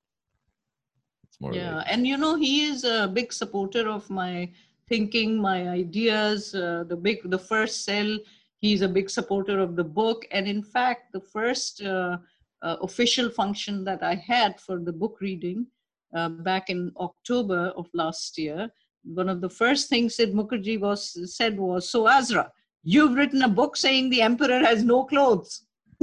It's 1.33 1.41
more 1.41 1.55
Yeah, 1.55 1.83
and 1.87 2.07
you 2.07 2.19
know 2.19 2.37
he 2.37 2.65
is 2.67 2.85
a 2.85 3.09
big 3.09 3.33
supporter 3.33 3.89
of 3.89 4.09
my 4.11 4.53
thinking, 4.87 5.41
my 5.41 5.71
ideas. 5.71 6.55
Uh, 6.55 6.85
the 6.87 6.97
big, 6.97 7.31
the 7.31 7.39
first 7.39 7.87
cell. 7.87 8.19
He's 8.59 8.83
a 8.83 8.89
big 8.89 9.09
supporter 9.09 9.59
of 9.59 9.75
the 9.75 9.85
book, 9.85 10.27
and 10.31 10.47
in 10.47 10.63
fact, 10.63 11.11
the 11.13 11.21
first 11.21 11.83
uh, 11.83 12.19
uh, 12.61 12.77
official 12.83 13.31
function 13.31 13.83
that 13.85 14.03
I 14.03 14.15
had 14.15 14.61
for 14.61 14.79
the 14.79 14.93
book 14.93 15.17
reading 15.23 15.67
uh, 16.15 16.29
back 16.29 16.69
in 16.69 16.93
October 16.99 17.73
of 17.77 17.89
last 17.95 18.37
year, 18.37 18.71
one 19.03 19.31
of 19.31 19.41
the 19.41 19.49
first 19.49 19.89
things 19.89 20.17
Sid 20.17 20.35
Mukherjee 20.35 20.79
was 20.79 21.35
said 21.35 21.59
was, 21.59 21.89
"So 21.89 22.07
Azra, 22.07 22.53
you've 22.85 23.15
written 23.15 23.41
a 23.43 23.49
book 23.49 23.75
saying 23.79 24.11
the 24.11 24.21
emperor 24.21 24.59
has 24.59 24.85
no 24.85 25.05
clothes." 25.05 25.63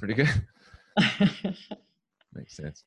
pretty 0.00 0.14
good. 0.14 0.28
Makes 2.34 2.56
sense. 2.56 2.84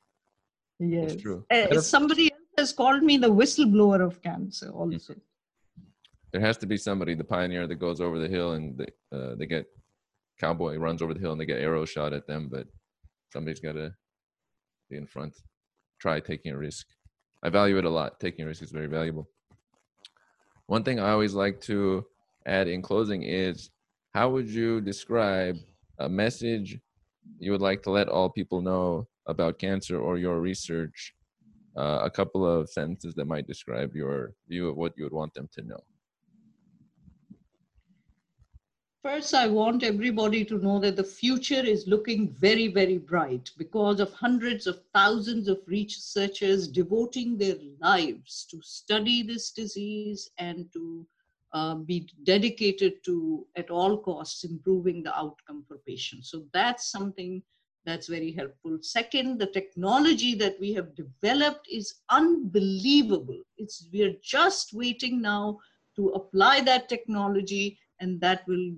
yes, 0.78 1.12
It's 1.12 1.22
true. 1.22 1.44
Uh, 1.50 1.80
somebody 1.80 2.32
else 2.32 2.42
has 2.56 2.72
called 2.72 3.02
me 3.02 3.18
the 3.18 3.30
whistleblower 3.30 4.00
of 4.04 4.22
cancer. 4.22 4.70
Also. 4.70 5.14
there 6.32 6.40
has 6.40 6.56
to 6.58 6.66
be 6.66 6.76
somebody, 6.76 7.14
the 7.14 7.24
pioneer 7.24 7.66
that 7.66 7.76
goes 7.76 8.00
over 8.00 8.18
the 8.18 8.28
hill 8.28 8.52
and 8.52 8.78
they, 8.78 9.16
uh, 9.16 9.34
they 9.36 9.46
get 9.46 9.66
cowboy 10.38 10.76
runs 10.76 11.02
over 11.02 11.14
the 11.14 11.20
hill 11.20 11.32
and 11.32 11.40
they 11.40 11.46
get 11.46 11.60
arrows 11.60 11.90
shot 11.90 12.12
at 12.12 12.26
them, 12.26 12.48
but 12.50 12.66
somebody's 13.32 13.60
got 13.60 13.72
to 13.72 13.92
be 14.90 14.96
in 14.96 15.06
front. 15.06 15.34
Try 15.98 16.20
taking 16.20 16.52
a 16.52 16.58
risk. 16.58 16.86
I 17.42 17.48
value 17.50 17.78
it 17.78 17.84
a 17.84 17.90
lot. 17.90 18.20
Taking 18.20 18.44
a 18.44 18.48
risk 18.48 18.62
is 18.62 18.70
very 18.70 18.86
valuable. 18.86 19.28
One 20.66 20.84
thing 20.84 21.00
I 21.00 21.10
always 21.10 21.34
like 21.34 21.60
to 21.62 22.06
add 22.46 22.68
in 22.68 22.82
closing 22.82 23.22
is 23.22 23.70
how 24.14 24.30
would 24.30 24.48
you 24.48 24.80
describe 24.80 25.56
a 25.98 26.08
message 26.08 26.78
you 27.38 27.52
would 27.52 27.60
like 27.60 27.82
to 27.82 27.90
let 27.90 28.08
all 28.08 28.28
people 28.30 28.60
know 28.60 29.06
about 29.26 29.58
cancer 29.58 30.00
or 30.00 30.18
your 30.18 30.40
research? 30.40 31.14
Uh, 31.76 32.00
a 32.02 32.10
couple 32.10 32.44
of 32.44 32.68
sentences 32.68 33.14
that 33.14 33.26
might 33.26 33.46
describe 33.46 33.94
your 33.94 34.32
view 34.48 34.68
of 34.68 34.76
what 34.76 34.92
you 34.96 35.04
would 35.04 35.12
want 35.12 35.32
them 35.34 35.48
to 35.52 35.62
know. 35.62 35.80
First, 39.04 39.32
I 39.32 39.46
want 39.46 39.84
everybody 39.84 40.44
to 40.44 40.58
know 40.58 40.80
that 40.80 40.96
the 40.96 41.04
future 41.04 41.64
is 41.64 41.86
looking 41.86 42.28
very, 42.30 42.66
very 42.66 42.98
bright 42.98 43.48
because 43.56 44.00
of 44.00 44.12
hundreds 44.12 44.66
of 44.66 44.82
thousands 44.92 45.46
of 45.46 45.60
researchers 45.66 46.66
devoting 46.66 47.38
their 47.38 47.56
lives 47.80 48.44
to 48.50 48.60
study 48.60 49.22
this 49.22 49.52
disease 49.52 50.28
and 50.38 50.70
to 50.72 51.06
uh, 51.52 51.74
be 51.76 52.08
dedicated 52.24 53.04
to, 53.04 53.46
at 53.56 53.70
all 53.70 53.98
costs, 53.98 54.44
improving 54.44 55.02
the 55.02 55.16
outcome 55.16 55.64
for 55.66 55.78
patients. 55.86 56.30
So 56.30 56.44
that's 56.52 56.90
something 56.90 57.42
that's 57.86 58.06
very 58.06 58.32
helpful. 58.32 58.78
Second, 58.82 59.38
the 59.38 59.46
technology 59.46 60.34
that 60.34 60.60
we 60.60 60.74
have 60.74 60.94
developed 60.94 61.66
is 61.70 61.94
unbelievable. 62.10 63.40
It's 63.56 63.88
we 63.92 64.02
are 64.02 64.14
just 64.22 64.74
waiting 64.74 65.22
now 65.22 65.58
to 65.96 66.08
apply 66.08 66.60
that 66.62 66.88
technology 66.88 67.78
and 68.00 68.20
that 68.20 68.46
will 68.46 68.74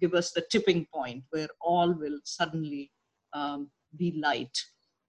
give 0.00 0.14
us 0.14 0.32
the 0.32 0.44
tipping 0.50 0.86
point 0.92 1.24
where 1.30 1.48
all 1.60 1.92
will 1.92 2.18
suddenly 2.24 2.90
um, 3.32 3.70
be 3.96 4.20
light. 4.20 4.56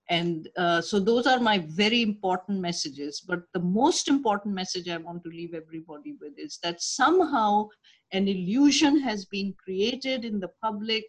And 0.09 0.49
uh, 0.57 0.81
so 0.81 0.99
those 0.99 1.27
are 1.27 1.39
my 1.39 1.59
very 1.59 2.01
important 2.01 2.59
messages. 2.59 3.21
But 3.21 3.43
the 3.53 3.59
most 3.59 4.07
important 4.07 4.53
message 4.53 4.89
I 4.89 4.97
want 4.97 5.23
to 5.23 5.29
leave 5.29 5.53
everybody 5.53 6.15
with 6.19 6.33
is 6.37 6.59
that 6.63 6.81
somehow 6.81 7.69
an 8.11 8.27
illusion 8.27 8.99
has 8.99 9.25
been 9.25 9.53
created 9.63 10.25
in 10.25 10.39
the 10.39 10.51
public 10.61 11.05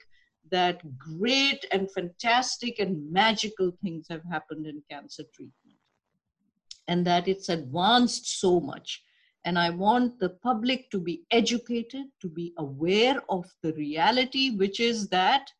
that 0.51 0.81
great 0.99 1.65
and 1.73 1.91
fantastic 1.91 2.79
and 2.79 3.11
magical 3.11 3.73
things 3.83 4.07
have 4.09 4.23
happened 4.31 4.67
in 4.67 4.83
cancer 4.91 5.25
treatment 5.35 5.79
and 6.87 7.07
that 7.07 7.27
it's 7.27 7.49
advanced 7.49 8.41
so 8.41 8.61
much 8.61 9.03
and 9.45 9.59
I 9.59 9.71
want 9.71 10.19
the 10.19 10.31
public 10.31 10.91
to 10.91 10.99
be 10.99 11.25
educated, 11.31 12.07
to 12.23 12.29
be 12.29 12.55
aware 12.59 13.21
of 13.29 13.45
the 13.63 13.75
reality, 13.75 14.57
which 14.57 14.81
is 14.81 15.09
that 15.09 15.51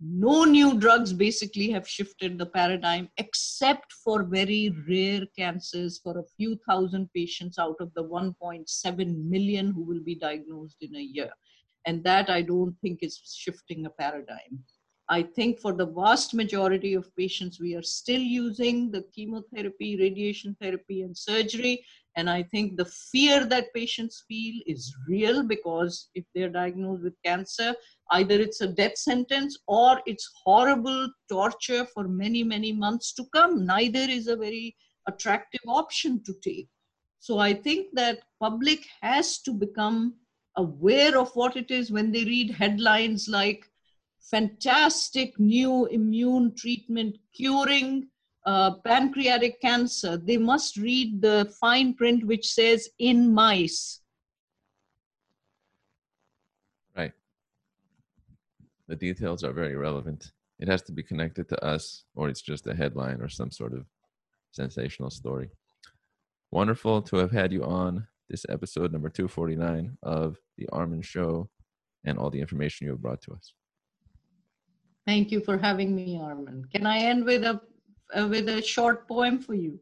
no 0.00 0.44
new 0.44 0.78
drugs 0.78 1.12
basically 1.12 1.70
have 1.70 1.88
shifted 1.88 2.36
the 2.36 2.46
paradigm 2.46 3.08
except 3.16 3.92
for 4.04 4.24
very 4.24 4.74
rare 4.88 5.22
cancers 5.38 5.98
for 6.02 6.18
a 6.18 6.24
few 6.36 6.58
thousand 6.68 7.08
patients 7.14 7.58
out 7.58 7.76
of 7.80 7.92
the 7.94 8.04
1.7 8.04 9.24
million 9.24 9.72
who 9.72 9.82
will 9.82 10.00
be 10.00 10.14
diagnosed 10.14 10.76
in 10.82 10.94
a 10.96 11.00
year. 11.00 11.30
And 11.86 12.04
that 12.04 12.28
I 12.28 12.42
don't 12.42 12.76
think 12.80 12.98
is 13.02 13.20
shifting 13.24 13.86
a 13.86 13.90
paradigm. 13.90 14.64
I 15.08 15.22
think 15.22 15.60
for 15.60 15.72
the 15.72 15.86
vast 15.86 16.34
majority 16.34 16.94
of 16.94 17.14
patients, 17.14 17.60
we 17.60 17.76
are 17.76 17.82
still 17.82 18.20
using 18.20 18.90
the 18.90 19.04
chemotherapy, 19.14 19.96
radiation 19.96 20.56
therapy, 20.60 21.02
and 21.02 21.16
surgery. 21.16 21.84
And 22.16 22.28
I 22.28 22.42
think 22.42 22.76
the 22.76 22.86
fear 22.86 23.44
that 23.46 23.72
patients 23.72 24.24
feel 24.26 24.60
is 24.66 24.92
real 25.08 25.44
because 25.44 26.08
if 26.14 26.24
they're 26.34 26.48
diagnosed 26.48 27.04
with 27.04 27.14
cancer, 27.24 27.74
either 28.10 28.34
it's 28.40 28.62
a 28.62 28.66
death 28.66 28.96
sentence 28.96 29.56
or 29.68 30.00
it's 30.06 30.28
horrible 30.44 31.08
torture 31.30 31.86
for 31.94 32.08
many, 32.08 32.42
many 32.42 32.72
months 32.72 33.12
to 33.14 33.24
come. 33.32 33.64
Neither 33.64 34.10
is 34.10 34.26
a 34.26 34.36
very 34.36 34.74
attractive 35.06 35.60
option 35.68 36.20
to 36.24 36.34
take. 36.42 36.68
So 37.20 37.38
I 37.38 37.54
think 37.54 37.88
that 37.94 38.20
public 38.40 38.86
has 39.02 39.38
to 39.42 39.52
become 39.52 40.14
aware 40.56 41.16
of 41.16 41.30
what 41.34 41.56
it 41.56 41.70
is 41.70 41.92
when 41.92 42.10
they 42.10 42.24
read 42.24 42.50
headlines 42.50 43.28
like 43.28 43.70
fantastic 44.30 45.38
new 45.38 45.86
immune 45.86 46.54
treatment 46.54 47.16
curing 47.34 48.08
uh, 48.46 48.74
pancreatic 48.84 49.60
cancer, 49.60 50.16
they 50.16 50.36
must 50.36 50.76
read 50.76 51.20
the 51.20 51.52
fine 51.60 51.94
print 51.94 52.24
which 52.26 52.48
says 52.48 52.88
in 52.98 53.32
mice. 53.32 54.00
Right. 56.96 57.12
The 58.86 58.96
details 58.96 59.42
are 59.42 59.52
very 59.52 59.74
relevant. 59.74 60.32
It 60.58 60.68
has 60.68 60.82
to 60.82 60.92
be 60.92 61.02
connected 61.02 61.48
to 61.50 61.64
us, 61.64 62.04
or 62.14 62.28
it's 62.28 62.40
just 62.40 62.66
a 62.66 62.74
headline 62.74 63.20
or 63.20 63.28
some 63.28 63.50
sort 63.50 63.74
of 63.74 63.84
sensational 64.52 65.10
story. 65.10 65.50
Wonderful 66.52 67.02
to 67.02 67.16
have 67.16 67.32
had 67.32 67.52
you 67.52 67.64
on 67.64 68.06
this 68.30 68.46
episode 68.48 68.92
number 68.92 69.10
249 69.10 69.98
of 70.02 70.38
The 70.56 70.68
Armen 70.72 71.02
Show 71.02 71.50
and 72.04 72.16
all 72.16 72.30
the 72.30 72.40
information 72.40 72.86
you 72.86 72.92
have 72.92 73.02
brought 73.02 73.20
to 73.22 73.32
us. 73.32 73.52
Thank 75.06 75.30
you 75.30 75.40
for 75.40 75.56
having 75.56 75.94
me, 75.94 76.18
Armen. 76.20 76.64
Can 76.72 76.84
I 76.84 76.98
end 76.98 77.24
with 77.24 77.44
a 77.44 77.60
uh, 78.16 78.26
with 78.28 78.48
a 78.48 78.60
short 78.60 79.06
poem 79.06 79.38
for 79.38 79.54
you? 79.54 79.78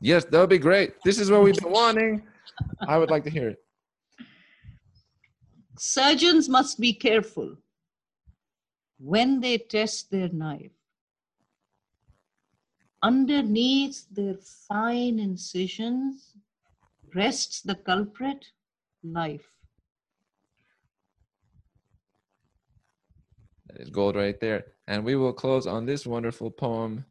Yes, 0.00 0.24
that 0.24 0.38
would 0.38 0.50
be 0.50 0.58
great. 0.58 0.94
This 1.04 1.18
is 1.18 1.30
what 1.30 1.42
we've 1.42 1.56
been 1.56 1.72
wanting. 1.72 2.22
I 2.86 2.98
would 2.98 3.10
like 3.10 3.24
to 3.24 3.30
hear 3.30 3.48
it. 3.50 3.58
Surgeons 5.76 6.48
must 6.48 6.78
be 6.80 6.92
careful 6.92 7.56
when 8.98 9.40
they 9.40 9.58
test 9.58 10.10
their 10.10 10.28
knife. 10.28 10.72
Underneath 13.02 14.06
their 14.10 14.34
fine 14.68 15.18
incisions 15.18 16.34
rests 17.14 17.62
the 17.62 17.76
culprit, 17.76 18.46
life. 19.04 19.46
That 23.78 23.84
is 23.84 23.90
gold 23.90 24.16
right 24.16 24.38
there. 24.40 24.66
And 24.88 25.04
we 25.04 25.14
will 25.14 25.32
close 25.32 25.66
on 25.66 25.86
this 25.86 26.04
wonderful 26.04 26.50
poem 26.50 27.04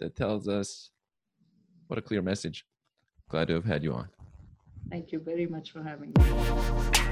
that 0.00 0.14
tells 0.14 0.46
us 0.48 0.90
what 1.86 1.98
a 1.98 2.02
clear 2.02 2.20
message. 2.20 2.66
Glad 3.30 3.48
to 3.48 3.54
have 3.54 3.64
had 3.64 3.82
you 3.82 3.94
on. 3.94 4.08
Thank 4.90 5.12
you 5.12 5.18
very 5.18 5.46
much 5.46 5.70
for 5.70 5.82
having 5.82 6.12
me. 6.16 7.03